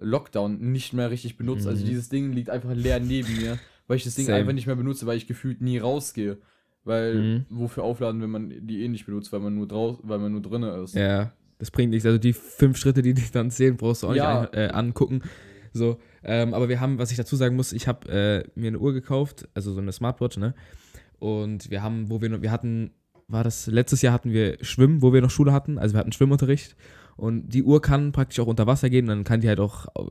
Lockdown 0.00 0.58
nicht 0.72 0.92
mehr 0.92 1.10
richtig 1.10 1.36
benutzt. 1.36 1.66
Also 1.66 1.82
Mhm. 1.82 1.88
dieses 1.88 2.08
Ding 2.08 2.32
liegt 2.32 2.48
einfach 2.48 2.72
leer 2.74 3.00
neben 3.00 3.36
mir, 3.36 3.58
weil 3.86 3.96
ich 3.98 4.04
das 4.04 4.14
Ding 4.14 4.26
Same. 4.26 4.38
einfach 4.38 4.52
nicht 4.52 4.66
mehr 4.66 4.76
benutze, 4.76 5.04
weil 5.06 5.16
ich 5.18 5.26
gefühlt 5.26 5.60
nie 5.60 5.78
rausgehe. 5.78 6.38
Weil, 6.84 7.14
Mhm. 7.14 7.46
wofür 7.48 7.82
aufladen, 7.82 8.20
wenn 8.20 8.30
man 8.30 8.50
die 8.66 8.82
eh 8.84 8.88
nicht 8.88 9.06
benutzt, 9.06 9.32
weil 9.32 9.40
man 9.40 9.54
nur 9.54 9.66
draus, 9.66 9.98
weil 10.02 10.18
man 10.18 10.32
nur 10.32 10.42
drinne 10.42 10.70
ist. 10.82 10.94
Ja, 10.94 11.32
das 11.58 11.70
bringt 11.70 11.90
nichts. 11.90 12.04
Also 12.04 12.18
die 12.18 12.34
fünf 12.34 12.76
Schritte, 12.76 13.00
die 13.02 13.14
dich 13.14 13.30
dann 13.30 13.50
zählen, 13.50 13.76
brauchst 13.76 14.02
du 14.02 14.08
auch 14.08 14.14
Ja. 14.14 14.42
nicht 14.42 14.54
ein, 14.54 14.70
äh, 14.70 14.72
angucken. 14.72 15.22
So, 15.72 15.98
ähm, 16.22 16.52
aber 16.54 16.68
wir 16.68 16.80
haben, 16.80 16.98
was 16.98 17.10
ich 17.10 17.16
dazu 17.16 17.36
sagen 17.36 17.56
muss, 17.56 17.72
ich 17.72 17.88
habe 17.88 18.08
äh, 18.08 18.44
mir 18.54 18.68
eine 18.68 18.78
Uhr 18.78 18.92
gekauft, 18.92 19.48
also 19.54 19.72
so 19.72 19.80
eine 19.80 19.92
Smartwatch, 19.92 20.36
ne? 20.36 20.54
Und 21.18 21.70
wir 21.70 21.82
haben, 21.82 22.10
wo 22.10 22.20
wir 22.20 22.28
noch, 22.28 22.42
wir 22.42 22.50
hatten, 22.52 22.90
war 23.28 23.42
das, 23.44 23.66
letztes 23.66 24.02
Jahr 24.02 24.12
hatten 24.12 24.32
wir 24.32 24.58
Schwimmen, 24.62 25.00
wo 25.02 25.12
wir 25.12 25.22
noch 25.22 25.30
Schule 25.30 25.52
hatten, 25.52 25.78
also 25.78 25.94
wir 25.94 25.98
hatten 26.00 26.12
Schwimmunterricht. 26.12 26.76
Und 27.16 27.48
die 27.50 27.62
Uhr 27.62 27.80
kann 27.80 28.12
praktisch 28.12 28.40
auch 28.40 28.46
unter 28.46 28.66
Wasser 28.66 28.90
gehen, 28.90 29.06
dann 29.06 29.24
kann 29.24 29.40
die 29.40 29.48
halt 29.48 29.60
auch 29.60 29.86
äh, 29.96 30.02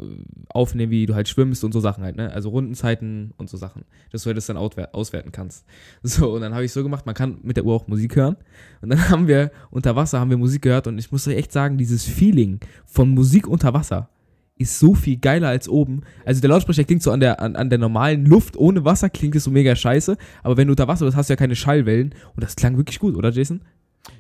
aufnehmen, 0.49 0.91
wie 0.91 1.05
du 1.05 1.15
halt 1.15 1.27
schwimmst 1.27 1.63
und 1.63 1.73
so 1.73 1.79
Sachen 1.79 2.03
halt, 2.03 2.15
ne? 2.15 2.31
Also 2.31 2.49
Rundenzeiten 2.49 3.33
und 3.37 3.49
so 3.49 3.57
Sachen, 3.57 3.83
dass 4.11 4.23
du 4.23 4.27
halt 4.27 4.37
das 4.37 4.45
dann 4.45 4.57
auswerten 4.57 5.31
kannst. 5.31 5.65
So, 6.03 6.33
und 6.33 6.41
dann 6.41 6.53
habe 6.53 6.63
ich 6.63 6.71
so 6.71 6.83
gemacht, 6.83 7.05
man 7.05 7.15
kann 7.15 7.39
mit 7.43 7.57
der 7.57 7.65
Uhr 7.65 7.73
auch 7.73 7.87
Musik 7.87 8.15
hören. 8.15 8.37
Und 8.81 8.89
dann 8.89 9.09
haben 9.09 9.27
wir 9.27 9.51
unter 9.71 9.95
Wasser 9.95 10.19
haben 10.19 10.29
wir 10.29 10.37
Musik 10.37 10.61
gehört 10.61 10.87
und 10.87 10.97
ich 10.97 11.11
muss 11.11 11.27
euch 11.27 11.37
echt 11.37 11.51
sagen, 11.51 11.77
dieses 11.77 12.03
Feeling 12.03 12.59
von 12.85 13.09
Musik 13.09 13.47
unter 13.47 13.73
Wasser 13.73 14.09
ist 14.57 14.79
so 14.79 14.93
viel 14.93 15.17
geiler 15.17 15.47
als 15.49 15.67
oben. 15.67 16.01
Also 16.25 16.41
der 16.41 16.49
Lautsprecher 16.49 16.83
klingt 16.83 17.01
so 17.01 17.11
an 17.11 17.19
der, 17.19 17.41
an, 17.41 17.55
an 17.55 17.69
der 17.69 17.79
normalen 17.79 18.25
Luft, 18.25 18.55
ohne 18.55 18.85
Wasser 18.85 19.09
klingt 19.09 19.35
es 19.35 19.45
so 19.45 19.51
mega 19.51 19.75
scheiße, 19.75 20.17
aber 20.43 20.57
wenn 20.57 20.67
du 20.67 20.73
unter 20.73 20.87
Wasser 20.87 21.05
bist, 21.05 21.17
hast 21.17 21.29
du 21.29 21.33
ja 21.33 21.37
keine 21.37 21.55
Schallwellen 21.55 22.13
und 22.35 22.43
das 22.43 22.55
klang 22.55 22.77
wirklich 22.77 22.99
gut, 22.99 23.15
oder 23.15 23.31
Jason? 23.31 23.61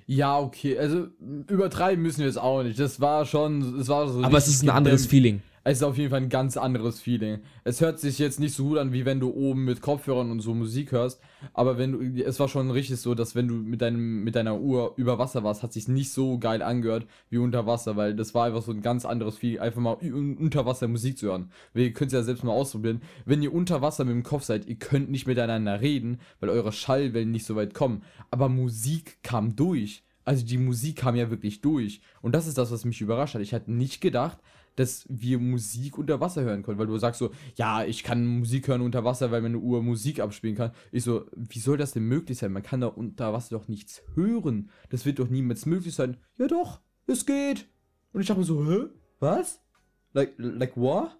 Ja, 0.05 0.39
okay, 0.39 0.77
also 0.77 1.07
übertreiben 1.47 2.01
müssen 2.01 2.21
wir 2.21 2.27
es 2.27 2.37
auch 2.37 2.63
nicht. 2.63 2.79
Das 2.79 3.01
war 3.01 3.25
schon, 3.25 3.79
es 3.79 3.87
war 3.87 4.07
so 4.07 4.23
aber 4.23 4.37
es 4.37 4.47
ist 4.47 4.63
ein 4.63 4.69
anderes. 4.69 5.05
Feeling. 5.05 5.41
Es 5.65 5.77
ist 5.77 5.83
auf 5.83 5.97
jeden 5.97 6.09
Fall 6.09 6.21
ein 6.21 6.29
ganz 6.29 6.57
anderes 6.57 6.99
Feeling. 6.99 7.39
Es 7.63 7.79
hört 7.79 7.97
sich 7.97 8.19
jetzt 8.19 8.37
nicht 8.37 8.53
so 8.53 8.65
gut 8.65 8.77
an, 8.79 8.91
wie 8.91 9.05
wenn 9.05 9.21
du 9.21 9.29
oben 9.33 9.63
mit 9.63 9.79
Kopfhörern 9.79 10.29
und 10.29 10.41
so 10.41 10.53
Musik 10.53 10.91
hörst. 10.91 11.21
Aber 11.53 11.77
wenn 11.77 11.93
du, 11.93 12.21
es 12.21 12.37
war 12.41 12.49
schon 12.49 12.69
richtig 12.69 12.97
so, 12.97 13.15
dass 13.15 13.33
wenn 13.33 13.47
du 13.47 13.55
mit 13.55 13.81
deinem, 13.81 14.25
mit 14.25 14.35
deiner 14.35 14.59
Uhr 14.59 14.93
über 14.97 15.19
Wasser 15.19 15.41
warst, 15.45 15.63
hat 15.63 15.71
sich 15.71 15.87
nicht 15.87 16.11
so 16.11 16.37
geil 16.37 16.61
angehört 16.61 17.07
wie 17.29 17.37
unter 17.37 17.65
Wasser, 17.65 17.95
weil 17.95 18.13
das 18.13 18.33
war 18.33 18.45
einfach 18.45 18.61
so 18.61 18.73
ein 18.73 18.81
ganz 18.81 19.05
anderes 19.05 19.37
Feeling, 19.37 19.61
einfach 19.61 19.79
mal 19.79 19.93
unter 19.93 20.65
Wasser 20.65 20.89
Musik 20.89 21.17
zu 21.17 21.27
hören. 21.27 21.49
Wir 21.73 21.93
können 21.93 22.07
es 22.07 22.13
ja 22.13 22.23
selbst 22.23 22.43
mal 22.43 22.51
ausprobieren. 22.51 23.01
Wenn 23.23 23.41
ihr 23.41 23.53
unter 23.53 23.81
Wasser 23.81 24.03
mit 24.03 24.15
dem 24.15 24.23
Kopf 24.23 24.43
seid, 24.43 24.67
ihr 24.67 24.75
könnt 24.75 25.09
nicht 25.11 25.27
miteinander 25.27 25.79
reden, 25.79 26.19
weil 26.41 26.49
eure 26.49 26.73
Schallwellen 26.73 27.31
nicht 27.31 27.45
so 27.45 27.55
weit 27.55 27.73
kommen. 27.73 28.03
Aber 28.31 28.49
Musik 28.49 29.23
kam 29.23 29.55
durch. 29.55 30.03
Also 30.25 30.45
die 30.45 30.57
Musik 30.57 30.97
kam 30.97 31.15
ja 31.15 31.29
wirklich 31.29 31.61
durch. 31.61 32.01
Und 32.21 32.35
das 32.35 32.47
ist 32.47 32.57
das, 32.57 32.71
was 32.71 32.83
mich 32.83 32.99
überrascht 32.99 33.35
hat. 33.35 33.41
Ich 33.41 33.53
hatte 33.53 33.71
nicht 33.71 34.01
gedacht, 34.01 34.39
dass 34.75 35.05
wir 35.09 35.39
Musik 35.39 35.97
unter 35.97 36.19
Wasser 36.19 36.43
hören 36.43 36.63
können, 36.63 36.79
weil 36.79 36.87
du 36.87 36.97
sagst 36.97 37.19
so, 37.19 37.31
ja, 37.55 37.83
ich 37.83 38.03
kann 38.03 38.25
Musik 38.25 38.67
hören 38.67 38.81
unter 38.81 39.03
Wasser, 39.03 39.31
weil 39.31 39.41
meine 39.41 39.59
Uhr 39.59 39.83
Musik 39.83 40.19
abspielen 40.19 40.55
kann. 40.55 40.71
Ich 40.91 41.03
so, 41.03 41.25
wie 41.35 41.59
soll 41.59 41.77
das 41.77 41.91
denn 41.91 42.03
möglich 42.03 42.37
sein? 42.37 42.51
Man 42.51 42.63
kann 42.63 42.81
da 42.81 42.87
unter 42.87 43.33
Wasser 43.33 43.57
doch 43.57 43.67
nichts 43.67 44.03
hören. 44.15 44.69
Das 44.89 45.05
wird 45.05 45.19
doch 45.19 45.29
niemals 45.29 45.65
möglich 45.65 45.93
sein. 45.93 46.17
Ja 46.37 46.47
doch, 46.47 46.81
es 47.07 47.25
geht. 47.25 47.67
Und 48.13 48.21
ich 48.21 48.27
dachte 48.27 48.39
mir 48.39 48.45
so, 48.45 48.65
hä? 48.65 48.85
Was? 49.19 49.61
Like, 50.13 50.33
like 50.37 50.77
what? 50.77 51.17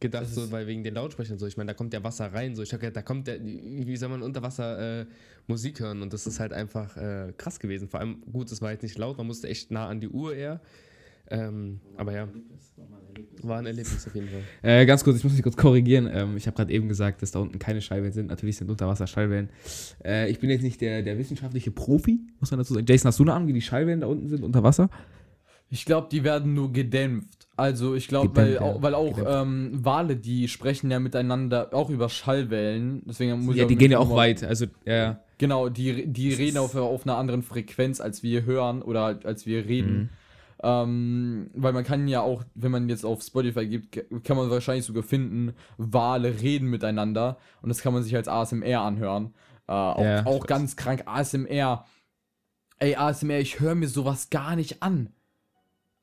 Gedacht 0.00 0.26
so, 0.26 0.50
weil 0.50 0.66
wegen 0.66 0.82
den 0.82 0.94
Lautsprechern 0.94 1.38
so. 1.38 1.46
Ich 1.46 1.56
meine, 1.56 1.68
da 1.68 1.74
kommt 1.74 1.94
ja 1.94 2.02
Wasser 2.02 2.32
rein. 2.32 2.56
So, 2.56 2.62
ich 2.62 2.72
hab 2.72 2.80
gedacht, 2.80 2.96
da 2.96 3.02
kommt 3.02 3.28
der, 3.28 3.42
wie 3.42 3.96
soll 3.96 4.08
man 4.08 4.22
unter 4.22 4.42
Wasser 4.42 5.02
äh, 5.02 5.06
Musik 5.46 5.80
hören? 5.80 6.02
Und 6.02 6.12
das 6.12 6.26
ist 6.26 6.40
halt 6.40 6.52
einfach 6.52 6.96
äh, 6.96 7.32
krass 7.36 7.60
gewesen. 7.60 7.88
Vor 7.88 8.00
allem, 8.00 8.20
gut, 8.32 8.50
es 8.50 8.60
war 8.60 8.72
jetzt 8.72 8.82
nicht 8.82 8.98
laut, 8.98 9.16
man 9.18 9.26
musste 9.26 9.48
echt 9.48 9.70
nah 9.70 9.88
an 9.88 10.00
die 10.00 10.08
Uhr 10.08 10.34
eher. 10.34 10.60
Ähm, 11.32 11.80
aber 11.96 12.12
ja, 12.12 12.28
war 13.42 13.58
ein 13.58 13.66
Erlebnis 13.66 14.06
auf 14.06 14.14
jeden 14.14 14.28
Fall. 14.28 14.42
Äh, 14.62 14.86
ganz 14.86 15.02
kurz, 15.04 15.16
ich 15.16 15.24
muss 15.24 15.32
mich 15.32 15.42
kurz 15.42 15.56
korrigieren. 15.56 16.08
Ähm, 16.12 16.36
ich 16.36 16.46
habe 16.46 16.56
gerade 16.56 16.72
eben 16.72 16.88
gesagt, 16.88 17.22
dass 17.22 17.32
da 17.32 17.40
unten 17.40 17.58
keine 17.58 17.80
Schallwellen 17.80 18.12
sind. 18.12 18.28
Natürlich 18.28 18.56
sind 18.56 18.70
Unterwasser 18.70 19.06
Schallwellen. 19.06 19.50
Äh, 20.04 20.30
ich 20.30 20.38
bin 20.38 20.50
jetzt 20.50 20.62
nicht 20.62 20.80
der, 20.80 21.02
der 21.02 21.18
wissenschaftliche 21.18 21.70
Profi, 21.70 22.20
muss 22.40 22.50
man 22.50 22.58
dazu 22.58 22.74
sagen. 22.74 22.86
Jason, 22.88 23.08
hast 23.08 23.18
du 23.18 23.24
eine 23.24 23.34
Ahnung, 23.34 23.48
wie 23.48 23.52
die 23.52 23.62
Schallwellen 23.62 24.00
da 24.00 24.06
unten 24.06 24.28
sind 24.28 24.44
unter 24.44 24.62
Wasser? 24.62 24.90
Ich 25.70 25.86
glaube, 25.86 26.08
die 26.10 26.22
werden 26.22 26.52
nur 26.52 26.72
gedämpft. 26.72 27.48
Also 27.56 27.94
ich 27.94 28.06
glaube, 28.06 28.36
weil, 28.36 28.54
ja. 28.54 28.82
weil 28.82 28.94
auch 28.94 29.18
ähm, 29.26 29.70
Wale, 29.72 30.16
die 30.16 30.48
sprechen 30.48 30.90
ja 30.90 31.00
miteinander 31.00 31.72
auch 31.72 31.88
über 31.88 32.08
Schallwellen. 32.08 33.02
Deswegen 33.06 33.40
muss 33.40 33.54
ich 33.54 33.58
Ja, 33.58 33.64
auch 33.64 33.68
die 33.68 33.76
gehen 33.76 33.90
ja 33.90 33.98
auch 33.98 34.14
weit. 34.14 34.44
Also, 34.44 34.66
ja. 34.84 35.20
Genau, 35.38 35.68
die, 35.68 36.06
die 36.06 36.32
reden 36.34 36.58
auf, 36.58 36.74
auf 36.74 37.06
einer 37.06 37.16
anderen 37.16 37.42
Frequenz, 37.42 38.00
als 38.00 38.22
wir 38.22 38.44
hören 38.44 38.82
oder 38.82 39.20
als 39.24 39.46
wir 39.46 39.66
reden. 39.66 39.94
Mhm. 39.94 40.08
Ähm, 40.62 41.50
weil 41.54 41.72
man 41.72 41.82
kann 41.82 42.06
ja 42.06 42.20
auch, 42.20 42.44
wenn 42.54 42.70
man 42.70 42.88
jetzt 42.88 43.04
auf 43.04 43.22
Spotify 43.22 43.66
gibt, 43.66 44.00
kann 44.24 44.36
man 44.36 44.48
wahrscheinlich 44.48 44.84
sogar 44.84 45.02
finden, 45.02 45.54
Wale 45.76 46.40
reden 46.40 46.68
miteinander 46.68 47.38
und 47.62 47.68
das 47.68 47.82
kann 47.82 47.92
man 47.92 48.04
sich 48.04 48.14
als 48.14 48.28
ASMR 48.28 48.80
anhören. 48.80 49.34
Äh, 49.66 49.72
auch 49.72 50.00
Ja, 50.00 50.26
auch 50.26 50.46
ganz 50.46 50.76
krank 50.76 51.02
ASMR. 51.06 51.84
Ey, 52.78 52.94
ASMR, 52.96 53.40
ich 53.40 53.58
höre 53.58 53.74
mir 53.74 53.88
sowas 53.88 54.30
gar 54.30 54.54
nicht 54.54 54.82
an. 54.82 55.12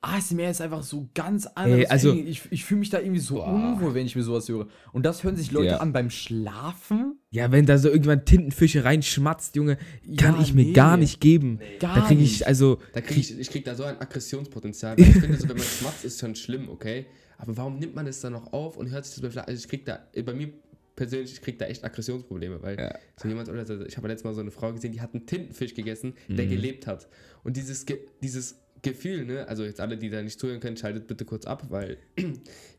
ASMR 0.02 0.50
ist 0.50 0.62
einfach 0.62 0.82
so 0.84 1.10
ganz 1.14 1.46
anders. 1.46 1.90
also- 1.90 2.14
ich 2.14 2.42
ich 2.52 2.64
fühle 2.64 2.80
mich 2.80 2.90
da 2.90 3.00
irgendwie 3.00 3.20
so 3.20 3.36
Boah. 3.36 3.48
unwohl, 3.54 3.94
wenn 3.94 4.06
ich 4.06 4.16
mir 4.16 4.24
sowas 4.24 4.48
höre. 4.48 4.68
Und 4.94 5.06
das 5.06 5.24
hören 5.24 5.36
sich 5.36 5.52
Leute 5.52 5.72
Ja. 5.72 5.78
an 5.78 5.92
beim 5.92 6.10
Schlafen? 6.10 7.20
Ja, 7.32 7.52
wenn 7.52 7.66
da 7.66 7.78
so 7.78 7.90
irgendwann 7.90 8.24
Tintenfische 8.26 8.84
reinschmatzt, 8.86 9.56
Junge, 9.56 9.78
kann 10.18 10.36
Ja, 10.36 10.42
ich 10.42 10.54
mir 10.54 10.66
nee. 10.66 10.74
gar 10.74 10.96
nicht 10.98 11.20
geben. 11.20 11.60
Gar 11.80 11.96
da 11.96 12.02
kriege 12.08 12.24
ich, 12.24 12.48
also, 12.48 12.80
Da 12.94 13.02
krieg 13.02 13.18
ich, 13.18 13.38
ich 13.38 13.50
krieg 13.50 13.66
da 13.66 13.76
so 13.76 13.84
ein 13.84 14.00
Aggressionspotenzial. 14.00 14.98
Weil 14.98 15.06
ich 15.06 15.18
finde, 15.18 15.38
so, 15.38 15.50
wenn 15.50 15.58
man 15.58 15.66
schmatzt, 15.80 16.06
ist 16.06 16.20
schon 16.20 16.36
schlimm, 16.36 16.70
okay? 16.70 17.06
Aber 17.38 17.56
warum 17.58 17.78
nimmt 17.78 17.96
man 17.96 18.08
es 18.08 18.22
dann 18.22 18.34
noch 18.34 18.54
auf 18.54 18.78
und 18.78 18.90
hört 18.90 19.06
sich 19.06 19.16
das 19.16 19.22
beim 19.22 19.32
Schlafen? 19.32 19.50
Also 19.50 19.62
ich 19.64 19.68
krieg 19.70 19.86
da, 19.86 20.00
bei 20.26 20.34
mir 20.34 20.50
persönlich, 20.96 21.32
ich 21.34 21.42
krieg 21.42 21.58
da 21.60 21.66
echt 21.66 21.84
Aggressionsprobleme, 21.84 22.62
weil 22.62 22.78
Ja. 22.80 22.94
so 23.16 23.28
jemand, 23.28 23.48
oder 23.50 23.66
so- 23.66 23.86
ich 23.86 23.96
habe 23.98 24.08
letztes 24.08 24.26
Mal 24.26 24.34
so 24.34 24.42
eine 24.42 24.52
Frau 24.52 24.74
gesehen, 24.74 24.92
die 24.92 25.00
hat 25.02 25.14
einen 25.14 25.26
Tintenfisch 25.26 25.74
gegessen, 25.74 26.14
der 26.30 26.46
Mhm. 26.46 26.50
gelebt 26.50 26.88
hat. 26.88 27.08
Und 27.44 27.56
dieses, 27.58 27.86
dieses 28.22 28.60
Gefühl, 28.82 29.26
ne, 29.26 29.48
also 29.48 29.64
jetzt 29.64 29.80
alle, 29.80 29.98
die 29.98 30.10
da 30.10 30.22
nicht 30.22 30.40
zuhören 30.40 30.60
können, 30.60 30.78
schaltet 30.78 31.08
bitte 31.08 31.26
kurz 31.26 31.46
ab, 31.46 31.66
weil 31.70 31.98
ich 32.16 32.26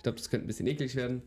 glaube, 0.02 0.18
das 0.18 0.30
könnte 0.30 0.44
ein 0.44 0.48
bisschen 0.48 0.66
eklig 0.66 0.96
werden. 0.96 1.22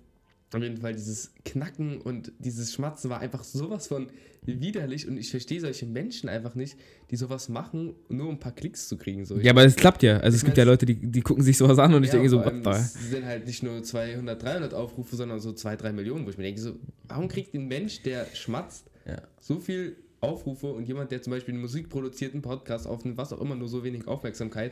Auf 0.53 0.61
jeden 0.61 0.77
Fall 0.77 0.93
dieses 0.93 1.31
Knacken 1.45 1.99
und 1.99 2.31
dieses 2.37 2.73
Schmatzen 2.73 3.09
war 3.09 3.19
einfach 3.21 3.43
sowas 3.43 3.87
von 3.87 4.11
widerlich 4.45 5.07
und 5.07 5.17
ich 5.17 5.31
verstehe 5.31 5.59
solche 5.59 5.87
Menschen 5.87 6.29
einfach 6.29 6.53
nicht, 6.53 6.77
die 7.09 7.15
sowas 7.15 7.49
machen, 7.49 7.95
nur 8.07 8.27
um 8.27 8.35
ein 8.35 8.39
paar 8.39 8.51
Klicks 8.51 8.87
zu 8.87 8.97
kriegen. 8.97 9.25
So. 9.25 9.39
ja, 9.39 9.51
aber 9.51 9.65
es 9.65 9.75
klappt 9.75 10.03
ja. 10.03 10.17
Also, 10.17 10.35
es 10.35 10.41
Ich 10.43 10.45
gibt 10.45 10.57
ja 10.59 10.63
Leute, 10.63 10.85
die, 10.85 10.93
die 10.95 11.21
gucken 11.21 11.43
sich 11.43 11.57
sowas 11.57 11.79
an 11.79 11.95
und 11.95 12.03
ich 12.03 12.09
Ja, 12.09 12.15
denke 12.15 12.29
so, 12.29 12.37
was 12.37 12.53
da? 12.61 12.77
Es 12.77 12.93
sind 13.09 13.25
halt 13.25 13.47
nicht 13.47 13.63
nur 13.63 13.81
200, 13.81 14.43
300 14.43 14.73
Aufrufe, 14.75 15.15
sondern 15.15 15.39
so 15.39 15.53
2, 15.53 15.75
3 15.75 15.91
Millionen, 15.91 16.25
wo 16.25 16.29
ich 16.29 16.37
mir 16.37 16.43
denke, 16.43 16.61
so, 16.61 16.75
warum 17.07 17.27
kriegt 17.29 17.55
ein 17.55 17.67
Mensch, 17.67 18.03
der 18.03 18.27
schmatzt, 18.35 18.91
Ja. 19.07 19.23
so 19.39 19.59
viel 19.59 19.95
Aufrufe 20.23 20.67
und 20.67 20.87
jemand, 20.87 21.11
der 21.11 21.21
zum 21.21 21.31
Beispiel 21.31 21.53
einen 21.53 21.61
Musik 21.61 21.89
produziert, 21.89 22.33
einen 22.33 22.41
Podcast 22.41 22.87
aufnimmt, 22.87 23.17
was 23.17 23.33
auch 23.33 23.41
immer, 23.41 23.55
nur 23.55 23.67
so 23.67 23.83
wenig 23.83 24.07
Aufmerksamkeit? 24.07 24.71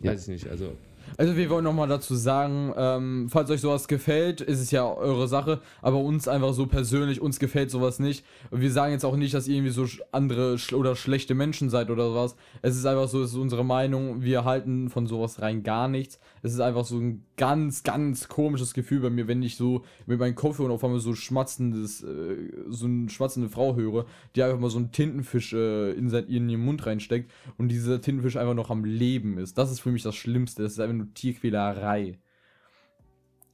Ja. 0.00 0.12
Weiß 0.12 0.22
ich 0.22 0.28
nicht. 0.28 0.48
Also, 0.48 0.72
Also 1.16 1.36
wir 1.36 1.50
wollen 1.50 1.64
nochmal 1.64 1.88
dazu 1.88 2.14
sagen, 2.14 2.72
ähm, 2.76 3.28
falls 3.30 3.50
euch 3.50 3.60
sowas 3.60 3.88
gefällt, 3.88 4.40
ist 4.40 4.60
es 4.60 4.70
ja 4.70 4.84
eure 4.84 5.28
Sache, 5.28 5.60
aber 5.80 5.98
uns 5.98 6.28
einfach 6.28 6.52
so 6.54 6.66
persönlich, 6.66 7.20
uns 7.20 7.38
gefällt 7.38 7.70
sowas 7.70 7.98
nicht. 7.98 8.24
Und 8.50 8.60
wir 8.60 8.72
sagen 8.72 8.92
jetzt 8.92 9.04
auch 9.04 9.16
nicht, 9.16 9.34
dass 9.34 9.48
ihr 9.48 9.56
irgendwie 9.56 9.72
so 9.72 9.86
andere 10.12 10.58
sch 10.58 10.72
oder 10.72 10.96
schlechte 10.96 11.34
Menschen 11.34 11.70
seid 11.70 11.90
oder 11.90 12.08
sowas. 12.08 12.36
Es 12.62 12.76
ist 12.76 12.86
einfach 12.86 13.08
so, 13.08 13.22
es 13.22 13.30
ist 13.32 13.36
unsere 13.36 13.64
Meinung, 13.64 14.22
wir 14.22 14.44
halten 14.44 14.90
von 14.90 15.06
sowas 15.06 15.42
rein 15.42 15.62
gar 15.62 15.88
nichts. 15.88 16.18
Es 16.42 16.52
ist 16.52 16.60
einfach 16.60 16.84
so 16.84 16.98
ein 16.98 17.24
ganz, 17.36 17.82
ganz 17.82 18.28
komisches 18.28 18.74
Gefühl 18.74 19.00
bei 19.00 19.10
mir, 19.10 19.28
wenn 19.28 19.42
ich 19.42 19.56
so 19.56 19.82
mit 20.06 20.18
meinem 20.18 20.34
Kopfhörer 20.34 20.72
auf 20.72 20.84
einmal 20.84 21.00
so 21.00 21.14
schmatzendes, 21.14 22.02
äh, 22.02 22.36
so 22.68 22.86
eine 22.86 23.08
schmatzende 23.10 23.48
Frau 23.48 23.76
höre, 23.76 24.06
die 24.34 24.42
einfach 24.42 24.58
mal 24.58 24.70
so 24.70 24.78
einen 24.78 24.92
Tintenfisch 24.92 25.52
äh, 25.52 25.92
in, 25.92 26.10
sein, 26.10 26.26
in 26.26 26.48
ihren 26.48 26.64
Mund 26.64 26.86
reinsteckt 26.86 27.30
und 27.58 27.68
dieser 27.68 28.00
Tintenfisch 28.00 28.36
einfach 28.36 28.54
noch 28.54 28.70
am 28.70 28.84
Leben 28.84 29.38
ist. 29.38 29.58
Das 29.58 29.70
ist 29.70 29.80
für 29.80 29.90
mich 29.90 30.02
das 30.02 30.14
Schlimmste. 30.14 30.62
Das 30.62 30.72
ist 30.72 30.80
einfach 30.80 30.91
nur 30.92 31.12
Tierquälerei. 31.14 32.18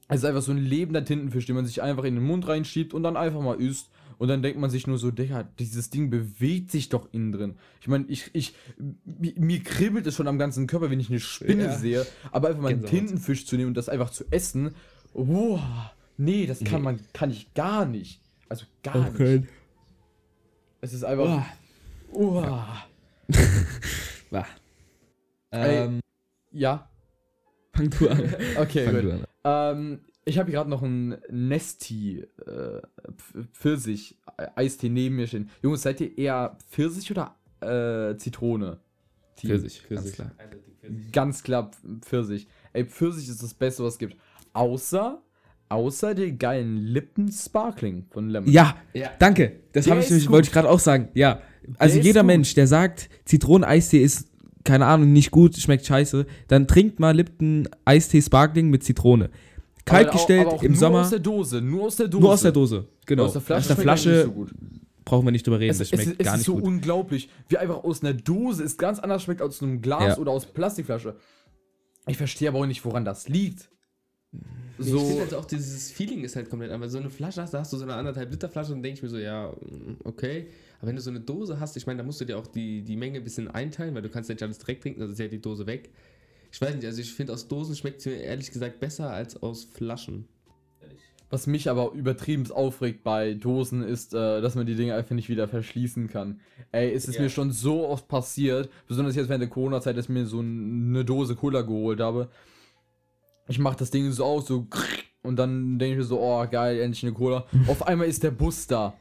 Es 0.07 0.17
ist 0.21 0.25
einfach 0.25 0.41
so 0.41 0.51
ein 0.51 0.57
lebender 0.57 1.05
Tintenfisch, 1.05 1.45
den 1.45 1.55
man 1.55 1.65
sich 1.65 1.81
einfach 1.81 2.03
in 2.03 2.15
den 2.15 2.23
Mund 2.23 2.47
reinschiebt 2.47 2.93
und 2.93 3.03
dann 3.03 3.15
einfach 3.17 3.41
mal 3.41 3.59
isst. 3.61 3.89
Und 4.17 4.27
dann 4.27 4.41
denkt 4.41 4.59
man 4.59 4.69
sich 4.69 4.85
nur 4.85 4.97
so, 4.97 5.11
Digga, 5.11 5.43
dieses 5.59 5.91
Ding 5.91 6.09
bewegt 6.09 6.71
sich 6.71 6.89
doch 6.89 7.07
innen 7.13 7.31
drin. 7.31 7.55
Ich 7.79 7.87
meine, 7.87 8.03
ich, 8.09 8.29
ich, 8.33 8.53
mi- 9.05 9.33
mir 9.37 9.63
kribbelt 9.63 10.05
es 10.07 10.15
schon 10.15 10.27
am 10.27 10.37
ganzen 10.37 10.67
Körper, 10.67 10.89
wenn 10.89 10.99
ich 10.99 11.09
eine 11.09 11.21
Spinne 11.21 11.65
Ja. 11.65 11.77
sehe. 11.77 12.05
Aber 12.31 12.49
einfach 12.49 12.61
mal 12.61 12.69
einen. 12.69 12.85
Tintenfisch 12.85 13.45
zu 13.45 13.55
nehmen 13.55 13.69
und 13.69 13.75
das 13.77 13.87
einfach 13.87 14.09
zu 14.09 14.25
essen, 14.29 14.75
wow, 15.13 15.61
nee, 16.17 16.47
das 16.47 16.59
kann 16.65 16.81
Nee. 16.81 16.85
man, 16.85 16.99
kann 17.13 17.29
ich 17.31 17.53
gar 17.53 17.85
nicht. 17.85 18.19
Also 18.49 18.65
gar 18.83 19.09
nicht. 19.11 19.47
Es 20.81 20.91
ist 20.93 21.03
einfach, 21.05 21.45
wow. 22.11 22.65
Wah. 24.31 24.45
Ey. 25.51 25.77
Ähm, 25.85 25.99
Ja, 26.51 26.88
fang 27.73 27.89
du 27.89 28.07
an. 28.09 28.35
okay, 28.57 28.85
fang 28.85 28.95
gut. 28.95 29.03
du 29.03 29.11
an. 29.13 29.25
Ähm, 29.43 29.99
ich 30.25 30.37
habe 30.37 30.49
hier 30.51 30.57
gerade 30.59 30.69
noch 30.69 30.83
einen 30.83 31.17
Nesti 31.31 32.19
äh, 32.45 32.51
Pf- 32.51 33.47
Pfirsich 33.53 34.17
Eistee 34.55 34.89
neben 34.89 35.15
mir 35.15 35.27
stehen. 35.27 35.49
Jungs, 35.63 35.81
seid 35.81 35.99
ihr 36.01 36.17
eher 36.17 36.57
Pfirsich 36.69 37.09
oder 37.11 37.35
äh, 37.61 38.15
Zitrone? 38.17 38.79
Team? 39.35 39.49
Pfirsich, 39.51 39.81
Pfirsich. 39.81 40.17
ganz 40.17 40.31
klar. 40.31 40.31
Ganz 41.11 41.43
klar 41.43 41.71
Pfirsich. 42.01 42.47
Ey, 42.73 42.85
Pfirsich 42.85 43.27
ist 43.29 43.41
das 43.43 43.53
Beste, 43.53 43.83
was 43.83 43.93
es 43.93 43.99
gibt. 43.99 44.15
Außer 44.53 45.21
außer 45.71 46.15
der 46.15 46.31
geilen 46.31 46.77
Lippen 46.77 47.31
Sparkling 47.31 48.05
von 48.09 48.29
Lemon. 48.29 48.51
Ja, 48.51 48.75
Ja. 48.93 49.11
danke. 49.19 49.59
Das 49.71 49.85
Der 49.85 49.91
habe 49.91 49.99
ich 50.01 50.05
ist 50.07 50.11
nämlich, 50.11 50.25
gut. 50.27 50.33
wollte 50.33 50.47
ich 50.47 50.51
gerade 50.53 50.67
auch 50.69 50.79
sagen. 50.79 51.09
Ja, 51.13 51.41
also 51.77 51.99
ist 51.99 52.05
jeder. 52.05 52.23
Mensch, 52.23 52.55
der 52.55 52.65
sagt, 52.65 53.07
Zitroneneistee 53.25 54.01
ist, 54.03 54.28
keine 54.63 54.85
Ahnung, 54.85 55.11
nicht 55.13 55.31
gut, 55.31 55.55
schmeckt 55.55 55.85
scheiße, 55.85 56.25
dann 56.47 56.67
trinkt 56.67 56.99
mal 56.99 57.15
Lipton 57.15 57.67
Eistee 57.85 58.21
Sparkling 58.21 58.69
mit 58.69 58.83
Zitrone. 58.83 59.29
Kalt 59.85 60.07
Aber 60.07 60.09
auch- 60.15 60.17
gestellt 60.19 60.45
aber 60.47 60.55
auch 60.55 60.63
im 60.63 60.71
nur 60.73 60.79
Sommer, 60.79 61.01
aus 61.01 61.09
der 61.09 61.19
Dose, 61.19 61.61
nur 61.61 61.83
aus 61.85 61.95
der 61.95 62.07
Dose. 62.07 62.21
nur 62.21 62.33
aus 62.33 62.41
der 62.41 62.51
Dose. 62.51 62.87
Genau. 63.05 63.25
Aus 63.25 63.33
der 63.33 63.41
Flasche, 63.41 63.59
aus 63.61 63.67
der 63.67 63.77
er 63.77 63.81
Flasche 63.81 64.23
so 64.25 64.47
brauchen 65.05 65.25
wir 65.25 65.31
nicht 65.31 65.47
drüber 65.47 65.59
reden, 65.59 65.71
Es, 65.71 65.79
das 65.79 65.91
es, 65.91 66.01
schmeckt 66.03 66.19
es 66.21 66.25
gar 66.25 66.33
ist 66.35 66.39
nicht 66.41 66.45
so 66.45 66.55
gut. 66.55 66.63
unglaublich, 66.63 67.29
wie 67.47 67.57
einfach 67.57 67.83
aus 67.83 68.03
einer 68.03 68.13
Dose 68.13 68.61
ist 68.63 68.77
ganz 68.77 68.99
anders 68.99 69.23
schmeckt 69.23 69.41
als 69.41 69.55
aus 69.55 69.63
einem 69.63 69.81
Glas 69.81 70.03
Ja. 70.15 70.17
oder 70.19 70.31
aus 70.31 70.45
Plastikflasche. 70.45 71.15
Ich 72.05 72.17
verstehe 72.17 72.49
aber 72.49 72.59
auch 72.59 72.65
nicht, 72.67 72.83
woran 72.85 73.05
das 73.05 73.27
liegt. 73.27 73.69
So. 74.77 74.95
Ich 74.95 75.01
So, 75.01 75.07
finde 75.07 75.21
halt 75.21 75.33
auch 75.33 75.45
dieses 75.45 75.91
Feeling 75.91 76.23
ist 76.23 76.35
halt 76.35 76.49
komplett 76.49 76.71
anders. 76.71 76.91
So 76.91 76.99
eine 76.99 77.09
Flasche 77.09 77.41
hast, 77.41 77.53
da 77.53 77.59
hast 77.59 77.73
du 77.73 77.77
so 77.77 77.83
eine 77.83 77.95
anderthalb 77.95 78.29
Liter 78.31 78.49
Flasche 78.49 78.73
und 78.73 78.83
denke 78.83 78.97
ich 78.97 79.03
mir 79.03 79.09
so, 79.09 79.17
ja, 79.17 79.47
mm, 79.49 79.97
okay. 80.03 80.47
Aber 80.79 80.87
wenn 80.87 80.95
du 80.95 81.01
so 81.01 81.09
eine 81.09 81.19
Dose 81.19 81.59
hast, 81.59 81.75
ich 81.77 81.85
meine, 81.87 81.97
da 81.97 82.03
musst 82.03 82.19
du 82.21 82.25
dir 82.25 82.37
auch 82.37 82.47
die, 82.47 82.81
die 82.81 82.95
Menge 82.95 83.17
ein 83.19 83.23
bisschen 83.23 83.49
einteilen, 83.49 83.93
weil 83.95 84.01
du 84.01 84.09
kannst 84.09 84.29
ja 84.29 84.33
nicht 84.33 84.43
alles 84.43 84.57
direkt 84.59 84.81
trinken, 84.83 85.01
also 85.01 85.11
ist 85.13 85.19
ja 85.19 85.27
die 85.27 85.41
Dose 85.41 85.67
weg. 85.67 85.89
Ich 86.51 86.59
weiß 86.61 86.73
nicht, 86.75 86.85
also 86.85 86.99
ich 87.01 87.13
finde 87.13 87.33
aus 87.33 87.47
Dosen 87.47 87.75
schmeckt 87.75 87.99
es 87.99 88.05
mir 88.05 88.13
ehrlich 88.15 88.51
gesagt 88.51 88.79
besser 88.79 89.11
als 89.11 89.41
aus 89.43 89.65
Flaschen. 89.65 90.27
was 91.31 91.45
mich 91.45 91.69
aber 91.69 91.91
übertrieben 91.91 92.49
aufregt 92.49 93.03
bei 93.03 93.35
Dosen 93.35 93.83
ist, 93.83 94.15
äh, 94.15 94.41
dass 94.41 94.55
man 94.55 94.65
die 94.65 94.73
Dinge 94.73 94.95
einfach 94.95 95.13
nicht 95.13 95.29
wieder 95.29 95.47
verschließen 95.47 96.07
kann. 96.07 96.39
Ey, 96.71 96.91
es 96.91 97.07
ist 97.07 97.15
Ja. 97.17 97.21
mir 97.21 97.29
schon 97.29 97.51
so 97.51 97.87
oft 97.87 98.07
passiert, 98.07 98.67
besonders 98.87 99.15
jetzt 99.15 99.29
während 99.29 99.43
der 99.43 99.49
Corona-Zeit, 99.49 99.95
dass 99.95 100.05
ich 100.05 100.09
mir 100.09 100.25
so 100.25 100.39
eine 100.39 101.05
Dose 101.05 101.35
Cola 101.35 101.61
geholt 101.61 101.99
habe. 101.99 102.29
Ich 103.47 103.59
mach 103.59 103.75
das 103.75 103.91
Ding 103.91 104.11
so 104.11 104.23
aus, 104.25 104.47
so 104.47 104.65
und 105.21 105.35
dann 105.35 105.77
denke 105.77 105.93
ich 105.93 105.97
mir 105.99 106.03
so, 106.05 106.19
oh 106.19 106.47
geil, 106.49 106.79
endlich 106.79 107.03
eine 107.03 107.13
Cola. 107.13 107.45
Auf 107.67 107.85
einmal 107.85 108.07
ist 108.07 108.23
der 108.23 108.31
Bus 108.31 108.65
da. 108.65 108.95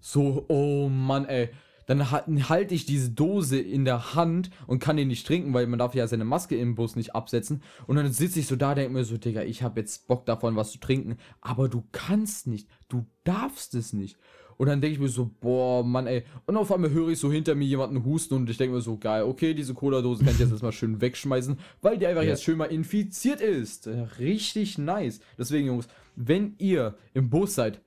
So, 0.00 0.44
oh 0.48 0.88
Mann, 0.88 1.26
ey. 1.26 1.50
Dann 1.86 2.12
ha- 2.12 2.24
halte 2.48 2.72
ich 2.74 2.86
diese 2.86 3.10
Dose 3.10 3.58
in 3.58 3.84
der 3.84 4.14
Hand 4.14 4.50
und 4.68 4.78
kann 4.78 4.96
die 4.96 5.04
nicht 5.04 5.26
trinken, 5.26 5.52
weil 5.54 5.66
man 5.66 5.80
darf 5.80 5.94
ja 5.96 6.06
seine 6.06 6.24
Maske 6.24 6.56
im 6.56 6.76
Bus 6.76 6.94
nicht 6.94 7.16
absetzen. 7.16 7.62
Und 7.88 7.96
dann 7.96 8.12
sitze 8.12 8.38
ich 8.38 8.46
so 8.46 8.54
da, 8.54 8.76
denke 8.76 8.92
mir 8.92 9.04
so, 9.04 9.16
Digga, 9.18 9.42
ich 9.42 9.64
habe 9.64 9.80
jetzt 9.80 10.06
Bock 10.06 10.24
davon, 10.24 10.54
was 10.54 10.70
zu 10.70 10.78
trinken. 10.78 11.16
Aber 11.40 11.68
du 11.68 11.82
kannst 11.90 12.46
nicht. 12.46 12.68
Du 12.88 13.06
darfst 13.24 13.74
es 13.74 13.92
nicht. 13.92 14.16
Und 14.56 14.68
dann 14.68 14.80
denke 14.80 14.94
ich 14.94 15.00
mir 15.00 15.08
so, 15.08 15.30
boah, 15.40 15.82
Mann, 15.82 16.06
ey. 16.06 16.22
Und 16.46 16.56
auf 16.56 16.70
einmal 16.70 16.90
höre 16.90 17.08
ich 17.08 17.18
so 17.18 17.32
hinter 17.32 17.56
mir 17.56 17.64
jemanden 17.66 18.04
husten 18.04 18.34
und 18.34 18.48
ich 18.50 18.58
denke 18.58 18.76
mir 18.76 18.82
so, 18.82 18.96
geil, 18.98 19.24
okay, 19.24 19.52
diese 19.54 19.74
Cola-Dose 19.74 20.22
kann 20.22 20.34
ich 20.34 20.38
jetzt 20.38 20.52
erstmal 20.52 20.70
schön 20.70 21.00
wegschmeißen, 21.00 21.58
weil 21.80 21.98
die 21.98 22.06
einfach 22.06 22.22
Ja. 22.22 22.28
jetzt 22.28 22.44
schön 22.44 22.58
mal 22.58 22.66
infiziert 22.66 23.40
ist. 23.40 23.88
Richtig 24.20 24.78
nice. 24.78 25.20
Deswegen, 25.38 25.66
Jungs, 25.66 25.88
wenn 26.14 26.54
ihr 26.58 26.94
im 27.14 27.30
Bus 27.30 27.54
seid, 27.56 27.80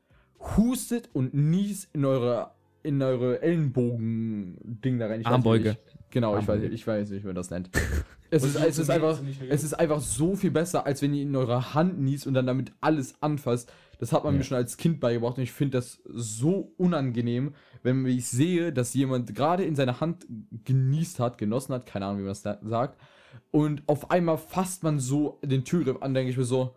hustet 0.58 1.10
und 1.14 1.34
niest 1.34 1.90
in 1.94 2.06
eure 2.06 2.52
in 2.86 3.02
eure 3.02 3.42
Ellenbogen-Ding 3.42 5.00
da 5.00 5.08
rein. 5.08 5.22
Ich 5.22 5.26
weiß 5.26 5.34
Armbeuge. 5.34 5.70
nicht. 5.70 5.80
Genau, 6.10 6.34
ich 6.38 6.48
weiß, 6.48 6.56
Armbeuge. 6.58 6.74
ich 6.76 6.86
weiß 6.86 7.10
nicht, 7.12 7.24
wie 7.24 7.28
man 7.28 7.36
das 7.36 7.50
nennt. 7.50 7.70
Es 8.36 8.44
ist, 8.44 8.56
es, 8.56 8.80
ist 8.80 8.90
einfach, 8.90 9.20
es 9.48 9.64
ist 9.64 9.76
einfach 9.76 10.02
so 10.02 10.36
viel 10.36 10.50
besser, 10.50 10.88
als 10.88 11.04
wenn 11.04 11.14
ihr 11.14 11.22
in 11.22 11.36
eurer 11.36 11.76
Hand 11.76 12.00
niest 12.00 12.26
und 12.26 12.34
dann 12.34 12.48
damit 12.48 12.72
alles 12.82 13.14
anfasst. 13.22 13.72
Das 14.00 14.12
hat 14.12 14.24
man 14.24 14.34
Ja. 14.34 14.40
mir 14.40 14.44
schon 14.44 14.58
als 14.58 14.76
Kind 14.78 15.00
beigebracht 15.00 15.38
und 15.38 15.44
ich 15.44 15.52
finde 15.52 15.78
das 15.78 16.02
so 16.06 16.74
unangenehm, 16.78 17.54
wenn 17.84 18.04
ich 18.08 18.28
sehe, 18.28 18.74
dass 18.74 18.96
jemand 18.96 19.36
gerade 19.36 19.64
in 19.66 19.76
seiner 19.76 20.00
Hand 20.02 20.26
genießt 20.66 21.20
hat, 21.20 21.38
genossen 21.38 21.76
hat, 21.76 21.86
keine 21.86 22.06
Ahnung, 22.08 22.18
wie 22.22 22.24
man 22.24 22.32
das 22.32 22.42
da 22.42 22.58
sagt, 22.64 23.00
und 23.52 23.84
auf 23.86 24.10
einmal 24.10 24.40
fasst 24.40 24.82
man 24.82 24.98
so 24.98 25.38
den 25.44 25.64
Türgriff 25.64 26.02
an, 26.02 26.16
denke 26.16 26.32
ich 26.32 26.38
mir 26.38 26.44
so, 26.46 26.76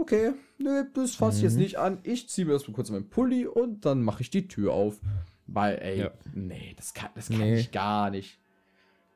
okay, 0.00 0.32
nö, 0.58 0.84
das 0.94 1.14
fasse 1.14 1.38
ich 1.38 1.42
jetzt 1.44 1.54
Mhm. 1.54 1.60
nicht 1.62 1.76
an, 1.78 1.98
ich 2.02 2.28
ziehe 2.28 2.46
mir 2.46 2.52
erstmal 2.54 2.74
kurz 2.74 2.90
meinen 2.90 3.08
Pulli 3.08 3.46
und 3.46 3.84
dann 3.84 4.02
mache 4.02 4.22
ich 4.22 4.30
die 4.30 4.48
Tür 4.48 4.72
auf. 4.72 4.98
Weil, 5.46 5.78
ey, 5.82 5.98
Ja. 6.00 6.10
nee, 6.34 6.74
das 6.76 6.94
kann, 6.94 7.10
das 7.14 7.28
kann 7.28 7.38
Nee. 7.38 7.56
ich 7.60 7.72
gar 7.72 8.10
nicht. 8.10 8.38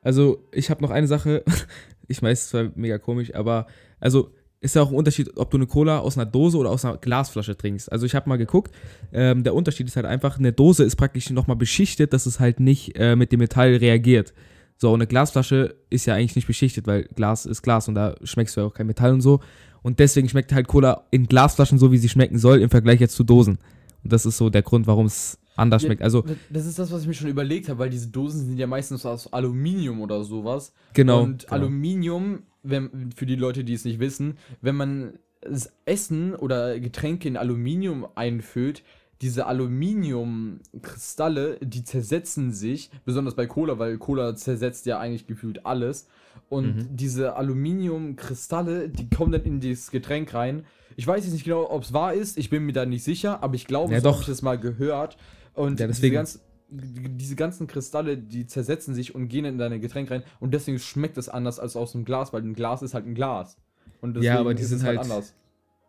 Also, 0.02 0.44
ich 0.52 0.68
habe 0.70 0.82
noch 0.82 0.90
eine 0.90 1.06
Sache. 1.06 1.42
Ich 2.06 2.20
weiß, 2.22 2.38
es 2.38 2.44
ist 2.44 2.50
zwar 2.50 2.70
mega 2.74 2.98
komisch, 2.98 3.34
aber 3.34 3.66
also 3.98 4.30
ist 4.60 4.74
ja 4.76 4.82
auch 4.82 4.90
ein 4.90 4.94
Unterschied, 4.94 5.38
ob 5.38 5.50
du 5.50 5.56
eine 5.56 5.66
Cola 5.66 6.00
aus 6.00 6.18
einer 6.18 6.26
Dose 6.26 6.58
oder 6.58 6.68
aus 6.68 6.84
einer 6.84 6.98
Glasflasche 6.98 7.56
trinkst. 7.56 7.90
Also 7.90 8.04
ich 8.04 8.14
habe 8.14 8.28
mal 8.28 8.36
geguckt, 8.36 8.74
ähm, 9.10 9.42
der 9.42 9.54
Unterschied 9.54 9.86
ist 9.86 9.96
halt 9.96 10.04
einfach, 10.04 10.38
eine 10.38 10.52
Dose 10.52 10.84
ist 10.84 10.96
praktisch 10.96 11.30
nochmal 11.30 11.56
beschichtet, 11.56 12.12
dass 12.12 12.26
es 12.26 12.40
halt 12.40 12.60
nicht 12.60 12.98
äh, 12.98 13.16
mit 13.16 13.32
dem 13.32 13.38
Metall 13.40 13.74
reagiert. 13.76 14.34
So, 14.76 14.88
und 14.92 14.96
eine 15.00 15.06
Glasflasche 15.06 15.76
ist 15.88 16.04
ja 16.04 16.14
eigentlich 16.14 16.36
nicht 16.36 16.46
beschichtet, 16.46 16.86
weil 16.86 17.04
Glas 17.04 17.46
ist 17.46 17.62
Glas 17.62 17.88
und 17.88 17.94
da 17.94 18.16
schmeckst 18.22 18.54
du 18.54 18.60
ja 18.60 18.66
auch 18.66 18.74
kein 18.74 18.86
Metall 18.86 19.14
und 19.14 19.22
so. 19.22 19.40
Und 19.84 20.00
deswegen 20.00 20.28
schmeckt 20.28 20.52
halt 20.52 20.66
Cola 20.66 21.04
in 21.12 21.26
Glasflaschen 21.26 21.78
so, 21.78 21.92
wie 21.92 21.98
sie 21.98 22.08
schmecken 22.08 22.38
soll, 22.38 22.60
im 22.60 22.70
Vergleich 22.70 22.98
jetzt 23.00 23.14
zu 23.14 23.22
Dosen. 23.22 23.58
Und 24.02 24.12
das 24.12 24.26
ist 24.26 24.38
so 24.38 24.50
der 24.50 24.62
Grund, 24.62 24.86
warum 24.88 25.06
es 25.06 25.38
anders 25.56 25.82
Ja, 25.82 25.88
schmeckt. 25.88 26.02
Also, 26.02 26.22
Das- 26.22 26.36
Das 26.50 26.66
ist 26.66 26.78
das, 26.80 26.90
was 26.90 27.02
ich 27.02 27.06
mir 27.06 27.14
schon 27.14 27.28
überlegt 27.28 27.68
habe, 27.68 27.78
weil 27.78 27.90
diese 27.90 28.08
Dosen 28.08 28.44
sind 28.46 28.58
ja 28.58 28.66
meistens 28.66 29.06
aus 29.06 29.32
Aluminium 29.32 30.00
oder 30.00 30.24
sowas. 30.24 30.72
genau. 30.94 31.22
Und 31.22 31.42
genau. 31.42 31.52
Aluminium, 31.52 32.42
wenn, 32.62 33.12
für 33.14 33.26
die 33.26 33.36
Leute, 33.36 33.62
die 33.62 33.74
es 33.74 33.84
nicht 33.84 34.00
wissen, 34.00 34.38
wenn 34.62 34.74
man 34.74 35.18
das 35.42 35.70
Essen 35.84 36.34
oder 36.34 36.80
Getränke 36.80 37.28
in 37.28 37.36
Aluminium 37.36 38.06
einfüllt, 38.14 38.82
diese 39.20 39.44
Aluminiumkristalle, 39.46 41.58
die 41.60 41.84
zersetzen 41.84 42.52
sich, 42.52 42.90
besonders 43.04 43.34
bei 43.34 43.46
Cola, 43.46 43.78
weil 43.78 43.98
Cola 43.98 44.34
zersetzt 44.34 44.86
ja 44.86 44.98
eigentlich 44.98 45.26
gefühlt 45.26 45.66
alles. 45.66 46.06
Und 46.48 46.76
Mhm. 46.76 46.96
diese 46.96 47.36
Aluminiumkristalle, 47.36 48.88
die 48.88 49.08
kommen 49.08 49.32
dann 49.32 49.42
in 49.42 49.60
dieses 49.60 49.90
Getränk 49.90 50.34
rein. 50.34 50.64
Ich 50.96 51.06
weiß 51.06 51.24
jetzt 51.24 51.32
nicht 51.32 51.44
genau, 51.44 51.68
ob 51.70 51.82
es 51.82 51.92
wahr 51.92 52.14
ist, 52.14 52.38
ich 52.38 52.50
bin 52.50 52.64
mir 52.64 52.72
da 52.72 52.86
nicht 52.86 53.02
sicher, 53.02 53.42
aber 53.42 53.54
ich 53.54 53.66
glaube, 53.66 53.92
Ja, 53.92 54.00
so 54.00 54.10
habe 54.12 54.20
ich 54.20 54.26
das 54.26 54.42
mal 54.42 54.58
gehört. 54.58 55.16
Und 55.54 55.80
Ja, 55.80 55.86
diese, 55.86 56.00
deswegen. 56.00 56.14
ganz, 56.14 56.40
diese 56.68 57.36
ganzen 57.36 57.66
Kristalle, 57.66 58.16
die 58.18 58.46
zersetzen 58.46 58.94
sich 58.94 59.14
und 59.14 59.28
gehen 59.28 59.44
in 59.44 59.58
dein 59.58 59.80
Getränk 59.80 60.10
rein 60.10 60.22
und 60.40 60.54
deswegen 60.54 60.78
schmeckt 60.78 61.18
es 61.18 61.28
anders 61.28 61.58
als 61.58 61.76
aus 61.76 61.94
einem 61.94 62.04
Glas, 62.04 62.32
weil 62.32 62.42
ein 62.42 62.54
Glas 62.54 62.82
ist 62.82 62.94
halt 62.94 63.06
ein 63.06 63.14
Glas. 63.14 63.56
Und 64.00 64.16
Ja, 64.22 64.38
aber 64.38 64.54
die 64.54 64.62
ist 64.62 64.68
sind 64.68 64.78
es 64.78 64.84
halt- 64.84 64.98
anders. 64.98 65.34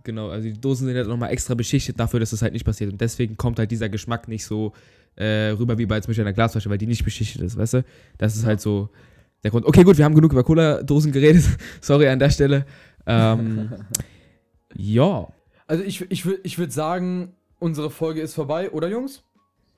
Genau, 0.04 0.30
also 0.30 0.48
die 0.48 0.60
Dosen 0.60 0.86
sind 0.88 0.96
ja 0.96 1.04
nochmal 1.04 1.32
extra 1.32 1.56
beschichtet 1.56 2.00
dafür, 2.00 2.20
dass 2.20 2.30
das 2.30 2.42
halt 2.44 2.54
nicht 2.54 2.64
passiert. 2.66 2.92
Und 2.92 3.02
deswegen 3.02 3.38
kommt 3.38 3.58
halt 3.58 3.72
dieser 3.72 3.90
Geschmack 3.90 4.28
nicht 4.28 4.46
so 4.46 4.72
äh, 5.18 5.52
rüber 5.58 5.78
wie 5.78 5.86
bei 5.86 6.00
zum 6.02 6.10
Beispiel 6.10 6.26
einer 6.26 6.34
Glasflasche, 6.34 6.70
weil 6.70 6.78
die 6.78 6.88
nicht 6.88 7.04
beschichtet 7.06 7.42
ist, 7.42 7.58
weißt 7.58 7.76
du? 7.76 7.86
Das 8.18 8.36
ist 8.36 8.42
Ja. 8.42 8.50
halt 8.50 8.60
so 8.62 8.90
der 9.44 9.52
Grund. 9.52 9.66
Okay, 9.66 9.84
gut, 9.84 9.98
wir 9.98 10.06
haben 10.06 10.16
genug 10.16 10.32
über 10.32 10.44
Cola-Dosen 10.44 11.12
geredet. 11.12 11.44
Sorry 11.82 12.08
an 12.08 12.20
der 12.20 12.30
Stelle. 12.30 12.66
Ähm, 13.06 13.72
ja. 14.76 15.28
Also 15.68 15.84
ich, 15.84 16.02
ich, 16.10 16.26
ich 16.44 16.58
würde 16.58 16.72
sagen, 16.72 17.34
unsere 17.60 17.90
Folge 17.90 18.22
ist 18.22 18.34
vorbei, 18.34 18.72
oder 18.72 18.88
Jungs? 18.88 19.24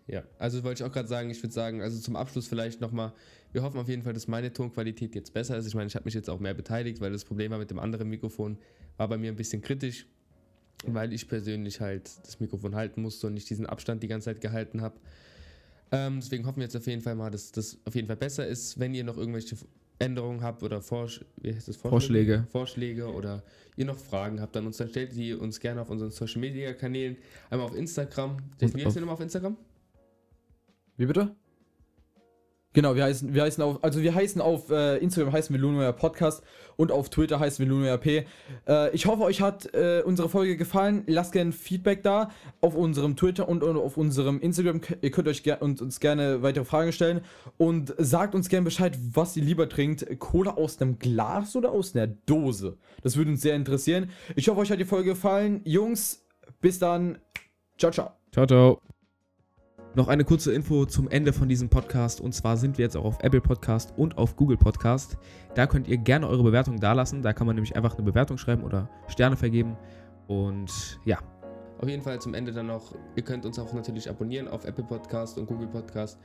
Ja, 0.08 0.24
also 0.40 0.64
wollte 0.64 0.84
ich 0.84 0.90
auch 0.90 0.94
gerade 0.94 1.08
sagen, 1.08 1.30
ich 1.30 1.44
würde 1.44 1.54
sagen, 1.54 1.82
also 1.82 2.00
zum 2.00 2.16
Abschluss 2.16 2.48
vielleicht 2.48 2.80
nochmal, 2.80 3.14
Wir 3.52 3.64
hoffen 3.64 3.80
auf 3.80 3.90
jeden 3.90 4.04
Fall, 4.04 4.14
dass 4.14 4.28
meine 4.28 4.54
Tonqualität 4.54 5.16
jetzt 5.16 5.34
besser 5.34 5.58
ist. 5.58 5.68
Ich 5.68 5.76
meine, 5.76 5.88
ich 5.88 5.96
habe 5.96 6.06
mich 6.06 6.14
jetzt 6.14 6.30
auch 6.30 6.40
mehr 6.40 6.54
beteiligt, 6.54 7.02
weil 7.02 7.12
das 7.12 7.26
Problem 7.26 7.52
war 7.52 7.58
mit 7.58 7.70
dem 7.70 7.80
anderen 7.80 8.10
Mikrofon, 8.10 8.58
war 8.96 9.08
bei 9.10 9.18
mir 9.18 9.32
ein 9.32 9.36
bisschen 9.36 9.62
kritisch, 9.62 10.08
weil 10.86 11.12
ich 11.12 11.28
persönlich 11.28 11.82
halt 11.82 12.10
das 12.26 12.40
Mikrofon 12.40 12.76
halten 12.76 13.02
musste 13.02 13.28
und 13.28 13.34
nicht 13.34 13.50
diesen 13.50 13.66
Abstand 13.66 14.02
die 14.02 14.08
ganze 14.08 14.26
Zeit 14.26 14.40
gehalten 14.40 14.82
habe. 14.82 14.96
Ähm, 15.92 16.20
deswegen 16.20 16.46
hoffen 16.46 16.58
wir 16.58 16.64
jetzt 16.66 16.76
auf 16.76 16.86
jeden 16.88 17.02
Fall 17.02 17.16
mal, 17.16 17.30
dass 17.32 17.52
das 17.52 17.78
auf 17.86 17.96
jeden 17.96 18.08
Fall 18.08 18.18
besser 18.18 18.46
ist. 18.46 18.80
Wenn 18.80 18.94
ihr 18.94 19.04
noch 19.04 19.18
irgendwelche 19.18 19.56
Änderungen 20.00 20.42
habt 20.42 20.62
oder 20.64 20.82
Vorsch? 20.82 21.24
Vorschläge. 21.82 22.46
Vorschläge 22.52 23.08
oder 23.12 23.44
ihr 23.78 23.86
noch 23.86 23.98
Fragen 23.98 24.42
habt 24.42 24.56
an 24.58 24.66
uns, 24.66 24.78
dann 24.78 24.90
stellt 24.90 25.16
die 25.16 25.34
uns 25.34 25.60
gerne 25.60 25.82
auf 25.82 25.90
unseren 25.90 26.12
Social 26.12 26.42
Media 26.42 26.74
Kanälen. 26.74 27.18
Einmal 27.50 27.68
auf 27.68 27.76
Instagram. 27.76 28.38
Auf- 28.88 28.94
du 28.94 29.00
nochmal 29.00 29.14
auf 29.16 29.22
Instagram? 29.22 29.56
Wie 30.98 31.06
bitte? 31.06 31.36
Genau, 32.78 32.96
wir 32.96 33.06
heißen, 33.06 33.34
wir 33.34 33.42
heißen 33.42 33.64
auf, 33.64 33.84
also 33.84 34.04
wir 34.04 34.14
heißen 34.14 34.40
auf 34.40 34.70
äh, 34.70 34.98
Instagram 34.98 35.34
heißen 35.34 35.52
wir 35.52 35.60
Lunoja 35.60 35.92
Podcast 35.94 36.44
und 36.76 36.92
auf 36.92 37.10
Twitter 37.10 37.40
heißen 37.40 37.66
wir 37.66 37.74
Lunoja 37.74 37.98
P. 37.98 38.28
Äh, 38.68 38.94
ich 38.94 39.08
hoffe, 39.08 39.24
euch 39.24 39.42
hat 39.42 39.74
äh, 39.74 40.04
unsere 40.06 40.30
Folge 40.30 40.58
gefallen. 40.58 41.02
Lasst 41.08 41.32
gerne 41.32 41.54
Feedback 41.54 42.04
da 42.04 42.30
auf 42.62 42.76
unserem 42.76 43.16
Twitter 43.16 43.50
und, 43.50 43.64
und 43.64 43.78
auf 43.78 43.98
unserem 43.98 44.40
Instagram. 44.42 44.82
Ihr 45.02 45.10
könnt 45.10 45.28
euch 45.28 45.42
ger 45.42 45.64
und 45.64 45.82
uns 45.82 46.00
gerne 46.00 46.44
weitere 46.44 46.66
Fragen 46.66 46.92
stellen 46.92 47.22
und 47.58 47.96
sagt 47.98 48.36
uns 48.36 48.48
gerne 48.48 48.66
Bescheid, 48.66 48.96
was 49.12 49.36
ihr 49.36 49.44
lieber 49.44 49.68
trinkt. 49.68 50.06
Cola 50.20 50.52
aus 50.52 50.80
einem 50.80 51.00
Glas 51.00 51.56
oder 51.56 51.72
aus 51.72 51.96
einer 51.96 52.06
Dose? 52.06 52.78
Das 53.02 53.18
würde 53.18 53.32
uns 53.32 53.42
sehr 53.42 53.56
interessieren. 53.56 54.12
Ich 54.36 54.50
hoffe, 54.50 54.60
euch 54.60 54.70
hat 54.70 54.80
die 54.80 54.86
Folge 54.86 55.10
gefallen. 55.10 55.62
Jungs, 55.64 56.28
bis 56.62 56.78
dann. 56.78 57.18
Ciao, 57.80 57.92
ciao. 57.92 58.12
Ciao, 58.32 58.46
ciao. 58.46 58.87
Noch 59.98 60.10
eine 60.10 60.24
kurze 60.24 60.54
Info 60.54 60.86
zum 60.86 61.10
Ende 61.10 61.34
von 61.34 61.50
diesem 61.50 61.70
Podcast. 61.70 62.22
Und 62.22 62.32
zwar 62.32 62.56
sind 62.56 62.78
wir 62.78 62.86
jetzt 62.86 62.96
auch 62.96 63.04
auf 63.04 63.18
Apple 63.24 63.42
Podcast 63.42 63.96
und 63.98 64.16
auf 64.20 64.36
Google 64.36 64.56
Podcast. 64.56 65.18
Da 65.56 65.66
könnt 65.66 65.88
ihr 65.88 65.98
gerne 65.98 66.28
eure 66.28 66.44
Bewertung 66.44 66.80
dalassen. 66.80 67.24
Da 67.24 67.34
kann 67.34 67.48
man 67.48 67.56
nämlich 67.56 67.76
einfach 67.76 67.96
eine 67.96 68.04
Bewertung 68.04 68.38
schreiben 68.38 68.64
oder 68.64 68.92
Sterne 69.08 69.36
vergeben. 69.36 69.76
Und 70.28 71.00
ja, 71.04 71.18
Auf 71.80 71.90
jeden 71.90 72.04
Fall 72.04 72.22
zum 72.22 72.36
Ende 72.36 72.52
dann 72.52 72.68
noch, 72.68 72.94
ihr 73.16 73.24
könnt 73.24 73.44
uns 73.48 73.58
auch 73.58 73.74
natürlich 73.74 74.08
abonnieren 74.08 74.48
auf 74.48 74.66
Apple 74.66 74.84
Podcast 74.84 75.40
und 75.40 75.48
Google 75.48 75.68
Podcast. 75.68 76.20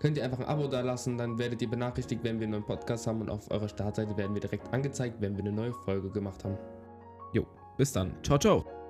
Könnt 0.00 0.16
ihr 0.16 0.24
einfach 0.24 0.40
ein 0.40 0.46
Abo 0.46 0.66
da 0.66 0.80
lassen, 0.80 1.16
dann 1.16 1.38
werdet 1.38 1.62
ihr 1.62 1.70
benachrichtigt, 1.70 2.24
wenn 2.24 2.40
wir 2.40 2.46
einen 2.46 2.52
neuen 2.52 2.66
Podcast 2.66 3.06
haben 3.06 3.20
und 3.20 3.30
auf 3.30 3.48
eurer 3.48 3.68
Startseite 3.68 4.16
werden 4.16 4.34
wir 4.34 4.40
direkt 4.40 4.74
angezeigt, 4.74 5.20
wenn 5.20 5.36
wir 5.36 5.44
eine 5.44 5.52
neue 5.52 5.72
Folge 5.84 6.10
gemacht 6.10 6.44
haben. 6.44 6.58
bis 7.76 7.92
dann. 7.92 8.12
Ciao, 8.24 8.38
ciao. 8.38 8.83